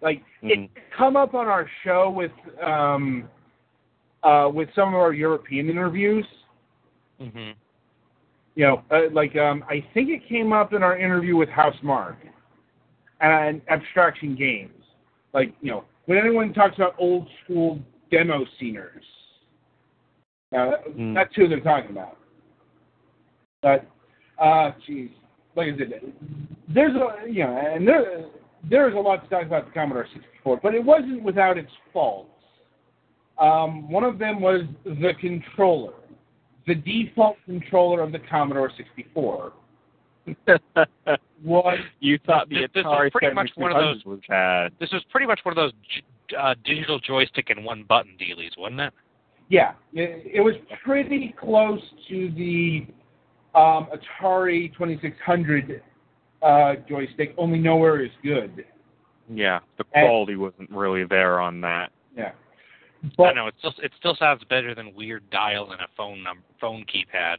[0.00, 0.64] Like, Mhm.
[0.64, 3.28] it come up on our show with um,
[4.22, 6.26] uh, with some of our European interviews.
[7.20, 7.54] Mhm.
[8.54, 12.28] You know, uh, like um, I think it came up in our interview with Housemarque
[13.20, 14.84] and Abstraction Games.
[15.32, 17.80] Like, you know, when anyone talks about old school
[18.10, 19.04] demo sceners,
[20.54, 21.14] uh, Mm.
[21.14, 22.18] that's who they're talking about.
[23.62, 23.86] But,
[24.38, 25.10] uh, geez,
[25.54, 26.12] like I said,
[26.68, 28.26] there's a, you know, and there,
[28.68, 32.28] there's a lot to talk about the Commodore 64, but it wasn't without its faults.
[33.38, 35.94] Um, one of them was the controller,
[36.66, 39.52] the default controller of the Commodore 64
[41.44, 44.72] was you thought the This- this is pretty much one of those- was bad.
[44.78, 45.72] This was pretty much one of those
[46.36, 48.92] uh, digital joystick and one button dealies, wasn't it?
[49.48, 52.86] Yeah, it, it was pretty close to the
[53.54, 55.82] um, Atari 2600
[56.42, 58.64] uh, joystick, only nowhere as good.
[59.28, 61.92] Yeah, the And- quality wasn't really there on that.
[62.16, 62.32] Yeah,
[63.04, 66.22] I but know it still it still sounds better than weird dial and a phone
[66.22, 67.38] number phone keypad.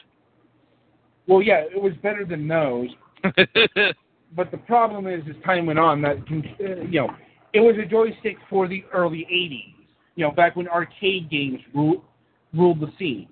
[1.28, 2.90] Well, yeah, it was better than those.
[4.36, 7.10] But the problem is, as time went on, that uh, you know,
[7.54, 9.86] it was a joystick for the early 80s.
[10.16, 12.02] You know, back when arcade games ru-
[12.54, 13.28] ruled the scene.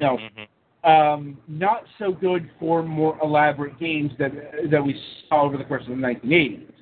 [0.00, 0.18] No.
[0.18, 0.48] Mhm.
[0.84, 4.32] um, not so good for more elaborate games that
[4.70, 6.72] that we saw over the course of the 1980s.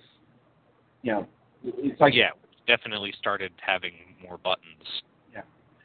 [1.03, 1.27] You know,
[1.63, 2.31] it's like yeah,
[2.67, 3.93] definitely started having
[4.23, 5.03] more buttons.
[5.33, 5.43] Yeah.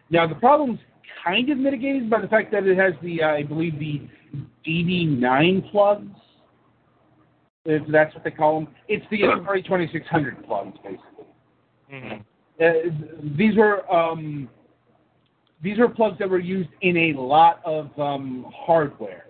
[0.09, 0.79] Now the problem's
[1.23, 4.01] kind of mitigated by the fact that it has the uh, I believe the
[4.67, 6.07] DB9 plugs.
[7.65, 8.69] If that's what they call them.
[8.87, 11.25] It's the Atari 2600 plugs, basically.
[11.93, 12.23] Mhm.
[12.61, 14.49] Uh, these were um,
[15.61, 19.25] these were plugs that were used in a lot of um, hardware.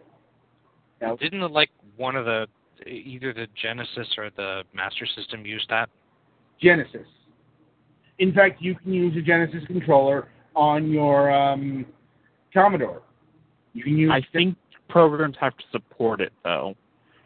[1.02, 2.48] Now, Didn't like one of the
[2.88, 5.90] either the Genesis or the Master System use that?
[6.62, 7.08] Genesis.
[8.20, 10.28] In fact, you can use a Genesis controller
[10.60, 11.86] on your um,
[12.54, 13.02] Commodore.
[13.74, 14.12] You can use.
[14.14, 14.58] I think
[14.90, 16.76] programs have to support it though.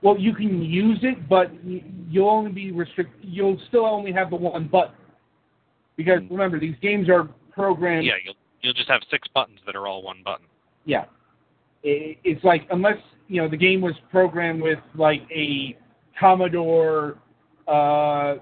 [0.04, 3.18] Well, you can use it, but you'll only be restricted.
[3.24, 4.96] You'll still only have the one button.
[5.96, 6.34] Because Hmm.
[6.34, 8.06] remember, these games are programmed.
[8.06, 10.46] Yeah, you'll you'll just have six buttons that are all one button.
[10.86, 11.06] Yeah.
[11.86, 12.98] I- It's like unless
[13.28, 15.76] you know the game was programmed with like a
[16.20, 17.18] Commodore
[17.68, 18.36] uh,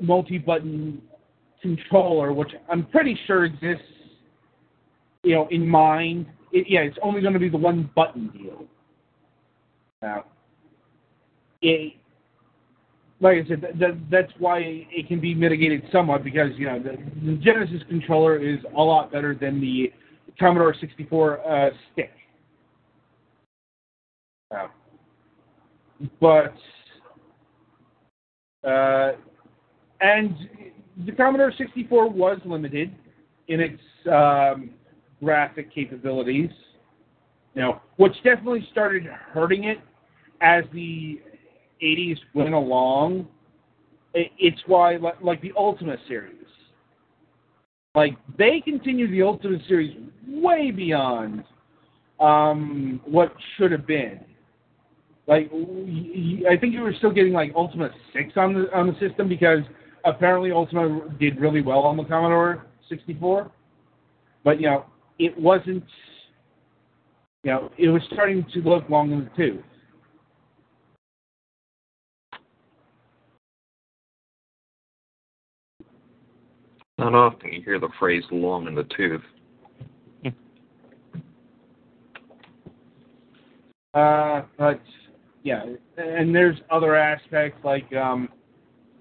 [0.00, 1.00] multi-button
[1.62, 3.84] controller, which I'm pretty sure exists.
[5.26, 8.64] You know, in mind, it, yeah, it's only going to be the one button deal.
[10.00, 10.26] Now,
[11.60, 11.94] it,
[13.18, 16.78] like I said, that, that, that's why it can be mitigated somewhat because you know
[16.78, 19.92] the, the Genesis controller is a lot better than the
[20.38, 22.12] Commodore 64 uh, stick.
[24.54, 24.68] Uh,
[26.20, 26.54] but
[28.62, 29.10] uh,
[30.00, 30.36] and
[31.04, 32.94] the Commodore 64 was limited
[33.48, 34.70] in its um,
[35.22, 36.50] graphic capabilities.
[37.54, 39.78] You know, which definitely started hurting it
[40.42, 41.20] as the
[41.82, 43.28] 80s went along.
[44.14, 46.32] It's why, like, like the Ultima series,
[47.94, 49.96] like they continued the Ultima series
[50.28, 51.44] way beyond
[52.20, 54.20] um, what should have been.
[55.26, 59.28] Like, I think you were still getting like Ultima Six on the on the system
[59.28, 59.60] because
[60.04, 63.50] apparently Ultima did really well on the Commodore 64,
[64.44, 64.84] but you know
[65.18, 65.84] it wasn't.
[67.44, 69.64] You know, it was starting to look long in the tooth.
[76.98, 79.22] Not often you hear the phrase long in the tooth.
[83.96, 84.80] Uh, but
[85.42, 85.64] yeah,
[85.96, 88.28] and there's other aspects like um,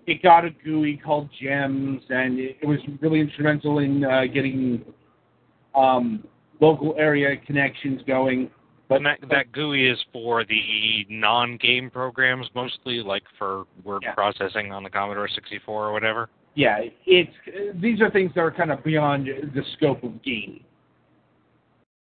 [0.08, 4.86] it got a GUI called Gems, and it, it was really instrumental in uh, getting
[5.76, 6.24] um,
[6.60, 8.50] local area connections going.
[8.88, 14.14] But And that that GUI is for the non-game programs mostly, like for word Yeah.
[14.14, 16.30] processing on the Commodore 64 or whatever.
[16.54, 17.32] yeah, it's
[17.82, 20.64] these are things that are kind of beyond the scope of gaming.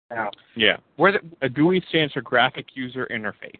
[0.09, 0.77] Now, Yeah.
[0.95, 3.59] Where the, A GUI stands for Graphic User Interface.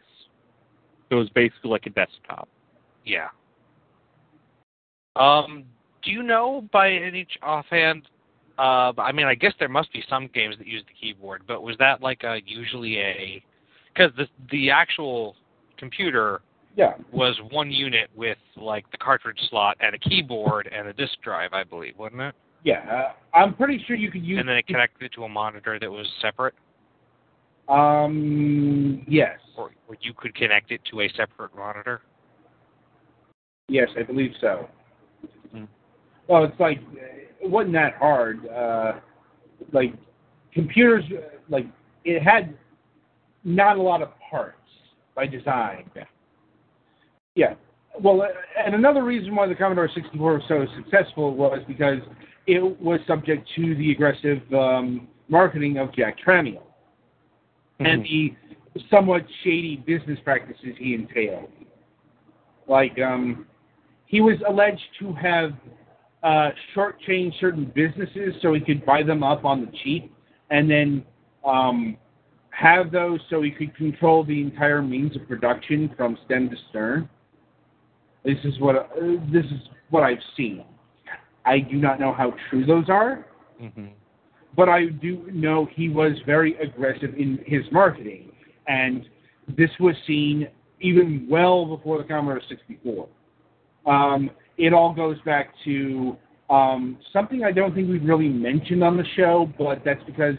[1.10, 2.48] So it's basically like a desktop.
[3.06, 3.28] yeah.
[5.16, 5.66] Um,
[6.04, 8.08] do you know by any offhand?
[8.60, 11.64] Uh, I mean, I guess there must be some games that use the keyboard, but
[11.64, 13.42] was that like a usually a?
[13.94, 15.36] Because the the actual
[15.78, 16.42] computer
[16.76, 21.14] yeah, was one unit with like the cartridge slot and a keyboard and a disk
[21.24, 22.36] drive, I believe, wasn't it?
[22.64, 24.40] yeah, uh, I'm pretty sure you could use.
[24.40, 26.54] And then it connected to a monitor that was separate,
[27.70, 32.02] Um, yes, or, or you could connect it to a separate monitor.
[33.70, 34.68] yes, I believe so.
[35.52, 35.64] Hmm.
[36.30, 36.80] Well, it's like
[37.42, 38.48] it wasn't that hard.
[38.48, 38.94] Uh,
[39.74, 39.94] like
[40.54, 41.04] computers,
[41.50, 41.66] like
[42.06, 42.56] it had
[43.44, 44.56] not a lot of parts
[45.16, 45.90] by design.
[45.96, 46.04] Yeah.
[47.36, 47.54] Yeah.
[48.00, 48.28] Well,
[48.64, 51.98] and another reason why the Commodore 64 was so successful was because
[52.46, 56.64] it was subject to the aggressive um, marketing of Jack Tramiel
[57.80, 58.36] and the
[58.90, 61.50] somewhat shady business practices he entailed.
[62.68, 63.48] Like, um,
[64.06, 65.54] he was alleged to have
[66.24, 70.14] uh, shortchanged certain businesses so he could buy them up on the cheap,
[70.50, 71.04] and then
[71.46, 71.98] um,
[72.52, 77.10] have those so he could control the entire means of production from stem to stern.
[78.26, 78.86] This is what uh,
[79.32, 80.66] this is what I've seen.
[81.46, 83.26] I do not know how true those are,
[83.62, 83.88] Mm-hmm.
[84.56, 88.32] but I do know he was very aggressive in his marketing,
[88.68, 89.06] and
[89.58, 90.48] this was seen
[90.80, 93.10] even well before the Commodore 64.
[93.86, 94.30] Um,
[94.60, 96.18] it all goes back to
[96.50, 100.36] um, something I don't think we've really mentioned on the show, but that's because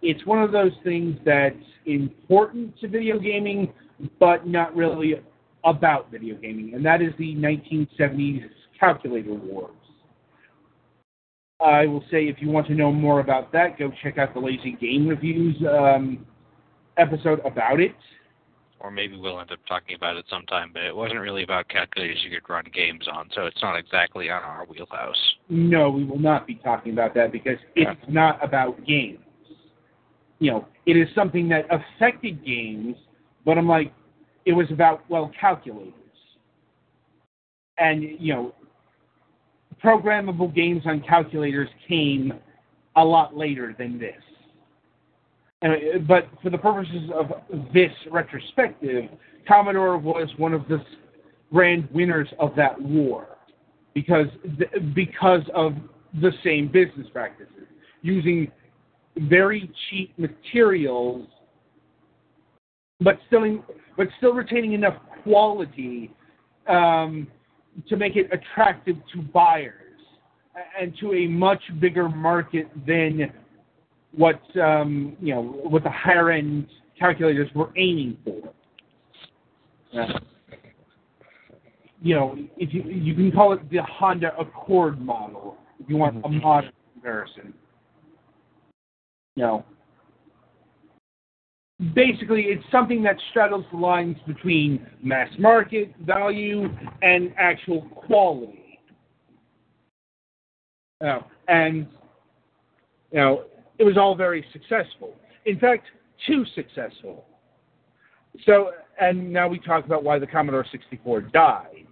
[0.00, 1.56] it's one of those things that's
[1.86, 3.72] important to video gaming,
[4.20, 5.14] but not really
[5.64, 8.42] about video gaming, and that is the 1970s
[8.78, 9.70] calculator wars.
[11.60, 14.40] I will say if you want to know more about that, go check out the
[14.40, 16.26] Lazy Game Reviews um,
[16.98, 17.94] episode about it.
[18.84, 22.18] Or maybe we'll end up talking about it sometime, but it wasn't really about calculators
[22.22, 25.16] you could run games on, so it's not exactly on our wheelhouse.
[25.48, 29.20] No, we will not be talking about that because it's not about games.
[30.38, 32.94] You know, it is something that affected games,
[33.46, 33.90] but I'm like,
[34.44, 35.94] it was about, well, calculators.
[37.78, 38.54] And, you know,
[39.82, 42.34] programmable games on calculators came
[42.96, 44.20] a lot later than this.
[45.62, 47.32] And, but for the purposes of
[47.72, 49.04] this retrospective,
[49.46, 50.78] Commodore was one of the
[51.52, 53.28] grand winners of that war
[53.94, 54.26] because
[54.94, 55.74] because of
[56.20, 57.66] the same business practices,
[58.02, 58.50] using
[59.16, 61.26] very cheap materials,
[63.00, 63.62] but still in,
[63.96, 66.10] but still retaining enough quality
[66.68, 67.26] um,
[67.88, 69.80] to make it attractive to buyers
[70.80, 73.32] and to a much bigger market than
[74.16, 76.66] what um, you know what the higher end
[76.98, 78.54] calculators were aiming for.
[79.98, 80.18] Uh,
[82.02, 86.24] you know, if you you can call it the Honda Accord model if you want
[86.24, 87.54] a modern comparison.
[89.36, 89.64] You know,
[91.94, 96.68] basically it's something that straddles the lines between mass market value
[97.02, 98.78] and actual quality.
[101.04, 101.86] Uh, and
[103.10, 103.44] you know,
[103.78, 105.14] it was all very successful.
[105.46, 105.84] In fact,
[106.26, 107.24] too successful.
[108.46, 111.86] So, and now we talk about why the Commodore 64 died.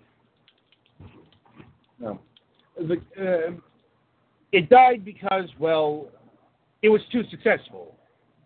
[2.00, 2.20] No.
[2.76, 3.52] The, uh,
[4.52, 6.08] it died because, well,
[6.82, 7.94] it was too successful.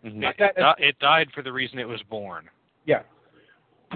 [0.04, 0.22] Mm-hmm.
[0.22, 2.48] It, that, it died for the reason it was born.
[2.84, 3.02] Yeah.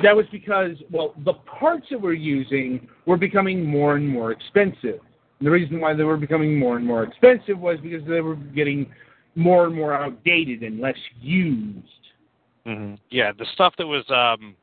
[0.03, 5.01] That was because, well, the parts that we're using were becoming more and more expensive.
[5.39, 8.37] And the reason why they were becoming more and more expensive was because they were
[8.37, 8.91] getting
[9.35, 11.86] more and more outdated and less used.
[12.66, 12.94] Mm-hmm.
[13.11, 14.55] Yeah, the stuff that was um,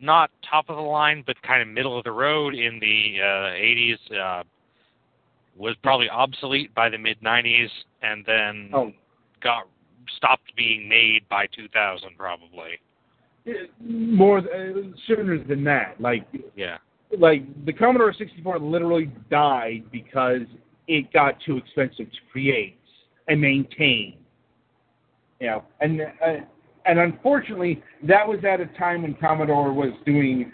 [0.00, 4.16] not top of the line, but kind of middle of the road in the uh,
[4.16, 4.42] 80s uh,
[5.56, 7.68] was probably obsolete by the mid 90s,
[8.02, 8.92] and then oh.
[9.42, 9.64] got
[10.16, 12.78] stopped being made by 2000, probably.
[13.80, 14.42] More uh,
[15.06, 16.26] sooner than that, like
[16.56, 16.78] yeah,
[17.18, 20.42] like the Commodore 64 literally died because
[20.88, 22.78] it got too expensive to create
[23.28, 24.16] and maintain.
[25.40, 26.44] You know, and uh,
[26.86, 30.52] and unfortunately, that was at a time when Commodore was doing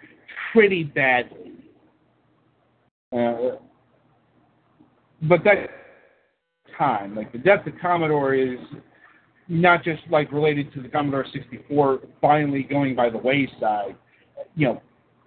[0.52, 1.52] pretty badly.
[3.12, 3.56] Uh,
[5.22, 5.68] but that
[6.78, 8.59] time, like the death of Commodore, is
[9.48, 13.97] not just like related to the Commodore 64 finally going by the wayside.
[14.55, 14.82] You know,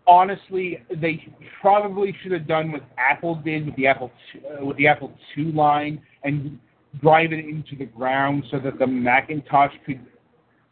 [0.07, 1.28] honestly, they
[1.61, 5.52] probably should have done what Apple did with the Apple uh, with the Apple II
[5.52, 6.57] line and
[7.02, 9.99] drive it into the ground so that the Macintosh could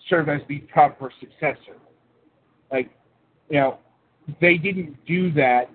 [0.09, 1.77] serve as the proper successor.
[2.71, 2.89] Like,
[3.49, 3.79] you know,
[4.39, 5.69] they didn't do that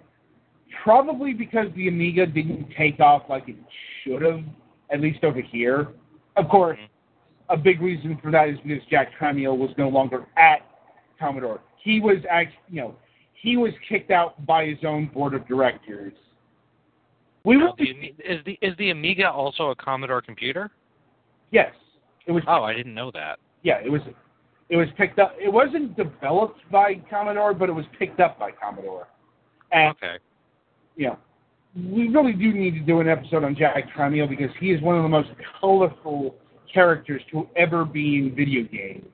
[0.82, 3.56] probably because the Amiga didn't take off like it
[4.02, 4.42] should have,
[4.90, 5.88] at least over here.
[6.36, 7.54] Of course, mm-hmm.
[7.54, 10.60] a big reason for that is because Jack Tramiel was no longer at
[11.18, 11.60] Commodore.
[11.82, 12.96] He was actually, you know,
[13.34, 16.12] he was kicked out by his own board of directors.
[17.46, 20.68] We will be, is the is the Amiga also a Commodore computer?
[21.52, 21.72] Yes,
[22.26, 22.42] it was.
[22.48, 23.38] Oh, I didn't know that.
[23.62, 24.00] Yeah, it was.
[24.68, 25.36] It was picked up.
[25.38, 29.06] It wasn't developed by Commodore, but it was picked up by Commodore.
[29.70, 30.16] And, okay.
[30.96, 31.18] You know,
[31.76, 34.96] we really do need to do an episode on Jack Tramiel because he is one
[34.96, 35.28] of the most
[35.60, 36.34] colorful
[36.72, 39.06] characters to ever be in video games.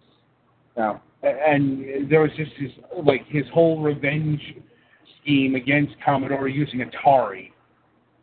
[0.75, 2.71] Now, and there was just his
[3.05, 4.41] like his whole revenge
[5.21, 7.52] scheme against Commodore using Atari.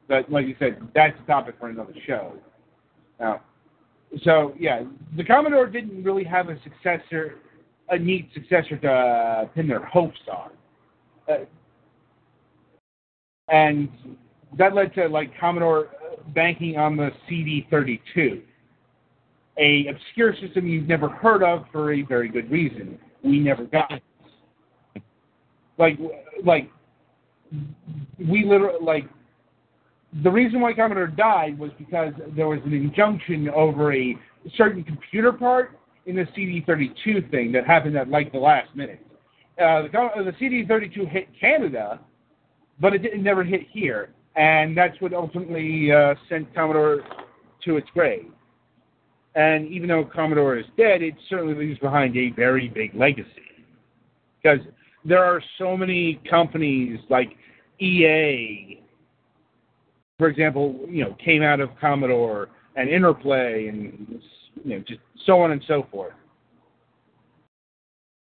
[0.09, 2.33] But like you said, that's a topic for another show.
[3.19, 3.41] Now,
[4.23, 4.81] so yeah,
[5.15, 7.35] the Commodore didn't really have a successor,
[7.89, 10.49] a neat successor to uh, pin their hopes on,
[11.31, 11.45] uh,
[13.49, 13.87] and
[14.57, 15.89] that led to like Commodore
[16.33, 18.41] banking on the CD32,
[19.59, 22.97] a obscure system you've never heard of for a very good reason.
[23.23, 24.03] We never got it.
[25.77, 25.99] Like,
[26.43, 26.71] like
[28.17, 29.05] we literally like
[30.23, 34.17] the reason why Commodore died was because there was an injunction over a
[34.55, 39.05] certain computer part in the CD32 thing that happened at like the last minute.
[39.61, 39.89] Uh, the,
[40.23, 41.99] the CD32 hit Canada,
[42.79, 47.01] but it didn't never hit here, and that's what ultimately uh, sent Commodore
[47.65, 48.31] to its grave.
[49.35, 53.27] And even though Commodore is dead, it certainly leaves behind a very big legacy
[54.41, 54.59] because
[55.05, 57.29] there are so many companies like
[57.79, 58.81] EA
[60.19, 64.21] for example, you know, came out of Commodore and Interplay and
[64.63, 66.13] you know, just so on and so forth.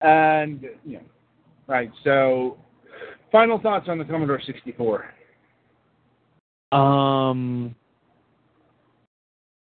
[0.02, 1.04] And you know,
[1.66, 1.90] right.
[2.04, 2.58] So,
[3.32, 5.06] final thoughts on the Commodore 64.
[6.72, 7.74] Um,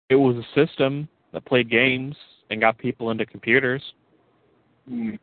[0.09, 2.15] it was a system that played games
[2.49, 3.81] and got people into computers.
[4.91, 5.17] Mm.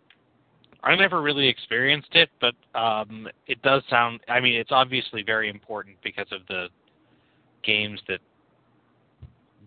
[0.82, 4.20] I never really experienced it, but um, it does sound.
[4.28, 6.68] I mean, it's obviously very important because of the
[7.62, 8.20] games that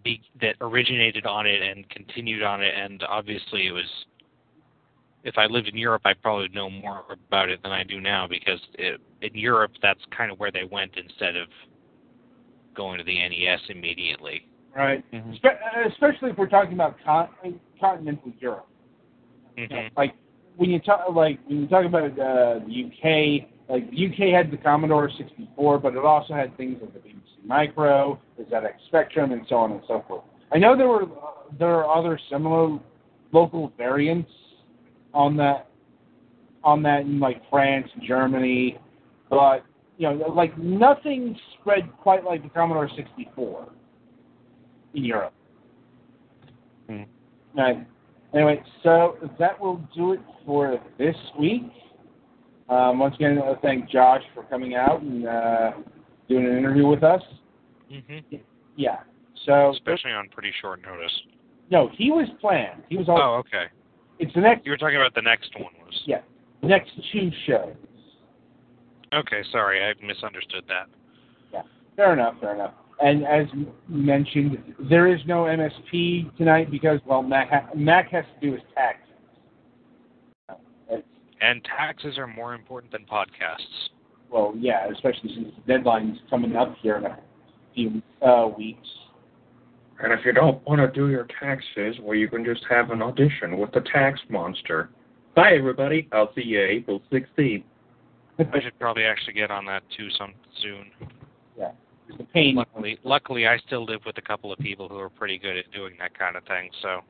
[0.04, 3.86] be, that originated on it and continued on it, and obviously it was.
[5.22, 8.26] If I lived in Europe, I probably know more about it than I do now
[8.26, 11.50] because it, in Europe, that's kind of where they went instead of
[12.74, 14.48] going to the NES immediately.
[14.74, 15.04] Right.
[15.12, 15.36] Mhm.
[15.36, 18.68] Spe- especially if we're talking about con- continental Europe.
[19.58, 20.16] hmm Like
[20.56, 24.52] when you talk like when you talk about uh, the UK, like the UK had
[24.52, 29.32] the Commodore 64, but it also had things like the BBC Micro, the ZX Spectrum,
[29.32, 30.24] and so on and so forth.
[30.52, 31.06] I know there were
[31.58, 32.80] there are other similar
[33.32, 34.32] local variants
[35.14, 35.70] on that
[36.64, 38.78] on that in like France, Germany,
[39.30, 39.64] but
[39.98, 43.70] you know like nothing spread quite like the Commodore 64
[44.96, 45.34] in Europe.
[46.90, 47.04] Hmm.
[47.56, 47.88] Right.
[48.34, 51.64] Anyway, so that will do it for this week.
[52.70, 55.72] Um, once again, I want to thank Josh for coming out and uh,
[56.28, 57.22] doing an interview with us.
[57.90, 58.18] hmm
[58.76, 59.00] Yeah.
[59.46, 61.12] So Especially on pretty short notice.
[61.72, 62.84] no, he was planned.
[62.90, 63.20] He was all.
[63.22, 63.66] Oh, okay.
[64.20, 64.66] It's the next.
[64.66, 66.00] You were talking about the next one was.
[66.06, 66.22] Yeah,
[66.62, 67.74] next two shows.
[69.14, 70.88] Okay, sorry, I misunderstood that.
[71.52, 71.62] Yeah,
[71.96, 72.36] Fair enough.
[72.40, 72.74] Fair enough.
[73.02, 73.48] And as
[73.88, 74.58] mentioned,
[74.90, 79.09] there is no MSP tonight because well, Mac, ha- Mac has to do his taxes.
[81.40, 83.90] It's, And taxes are more important than podcasts.
[84.30, 87.18] well, yeah, especially since the deadline's coming up here in a
[87.74, 88.88] few uh, weeks.
[90.02, 93.02] And if you don't want to do your taxes, well, you can just have an
[93.02, 94.90] audition with the tax monster.
[95.36, 96.08] Bye, everybody.
[96.12, 97.64] I'll see you April 16th.
[98.40, 100.86] I should probably actually get on that too some soon.
[101.58, 101.72] Yeah,
[102.08, 102.56] it's a pain.
[102.56, 105.70] Luckily, luckily, I still live with a couple of people who are pretty good at
[105.74, 106.70] doing that kind of thing.
[106.82, 107.02] So,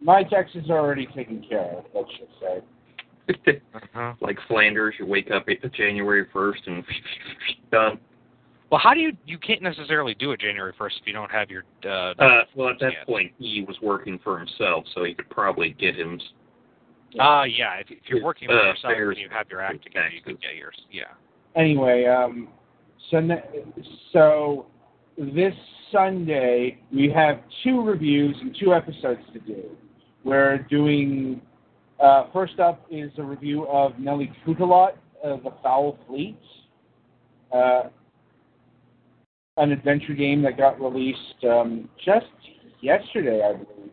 [0.00, 1.84] My taxes are already taken care of.
[1.94, 3.60] Let's just say.
[3.74, 4.14] uh-huh.
[4.20, 6.84] like Flanders, you wake up at January 1st and
[7.70, 7.98] done.
[8.70, 9.12] well, how do you?
[9.26, 11.64] You can't necessarily do it January first if you don't have your.
[11.84, 13.04] Uh, Uh, well, at that Yeah.
[13.04, 16.20] point, he was working for himself, so he could probably get him.
[17.18, 17.74] Ah, yeah.
[17.80, 20.40] If, if you're working for Uh, yourself and you have your act together, you could
[20.40, 20.76] get yours.
[20.90, 21.04] Yeah.
[21.56, 22.48] Anyway, um,
[23.10, 23.20] so
[24.12, 24.66] so
[25.18, 25.54] this
[25.92, 29.64] Sunday we have two reviews and two episodes to do.
[30.24, 31.40] We're doing
[32.00, 34.92] uh, first up is a review of Nelly Cootalot,
[35.24, 36.38] uh, The Fowl Fleet,
[37.52, 37.84] uh,
[39.56, 42.26] an adventure game that got released um, just
[42.80, 43.90] yesterday, I believe.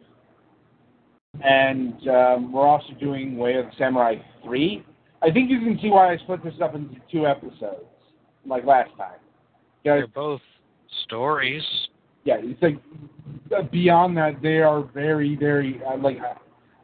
[1.43, 4.83] And um, we're also doing Way of the Samurai 3.
[5.21, 7.85] I think you can see why I split this up into two episodes,
[8.45, 9.19] like last time.
[9.83, 10.41] They're both
[11.05, 11.63] stories.
[12.27, 12.75] Yeah, it's like
[13.57, 16.33] uh, beyond that, they are very, very uh, like uh,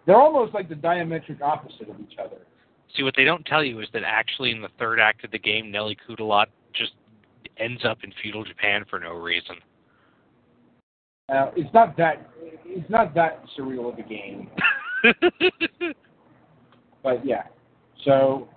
[0.05, 2.37] they're almost like the diametric opposite of each other.
[2.95, 5.39] See, what they don't tell you is that actually in the third act of the
[5.39, 6.93] game, Nelly Cootalot just
[7.57, 9.57] ends up in feudal Japan for no reason.
[11.27, 12.29] Uh, it's not that
[12.65, 14.49] it's not that surreal of a game,
[17.03, 17.43] but yeah.
[18.05, 18.47] So,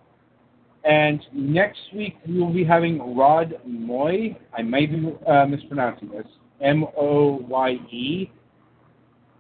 [0.85, 4.39] and next week we will be having Rod Moye.
[4.57, 6.27] I may be uh, mispronouncing this.
[6.61, 8.31] M O Y E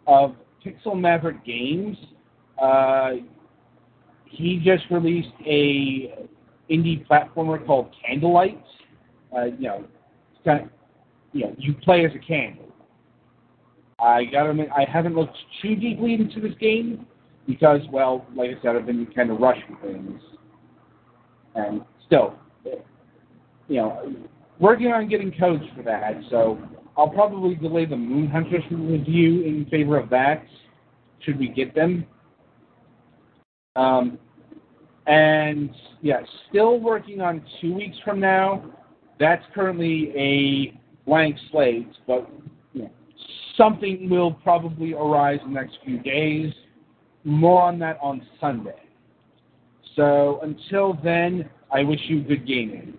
[0.07, 0.35] of
[0.65, 1.97] Pixel Maverick Games.
[2.61, 3.13] Uh,
[4.25, 6.27] he just released a
[6.71, 8.63] indie platformer called Candlelight.
[9.37, 9.85] Uh, you know,
[10.45, 10.71] kind of,
[11.33, 12.65] you know, you play as a candle.
[13.99, 17.07] I got admit, I haven't looked too deeply into this game
[17.47, 20.21] because, well, like I said, I've been kind of rushing things,
[21.55, 22.35] and still,
[23.69, 24.15] you know,
[24.59, 26.15] working on getting codes for that.
[26.31, 26.59] So
[26.97, 30.44] I'll probably delay the Moon Hunters review in favor of that.
[31.20, 32.06] Should we get them?
[33.74, 34.18] Um,
[35.06, 35.70] and
[36.01, 38.64] yeah, still working on two weeks from now.
[39.20, 42.28] That's currently a blank slate, but
[43.56, 46.52] something will probably arise in the next few days.
[47.24, 48.82] More on that on Sunday.
[49.97, 52.94] So until then, I wish you good gaming.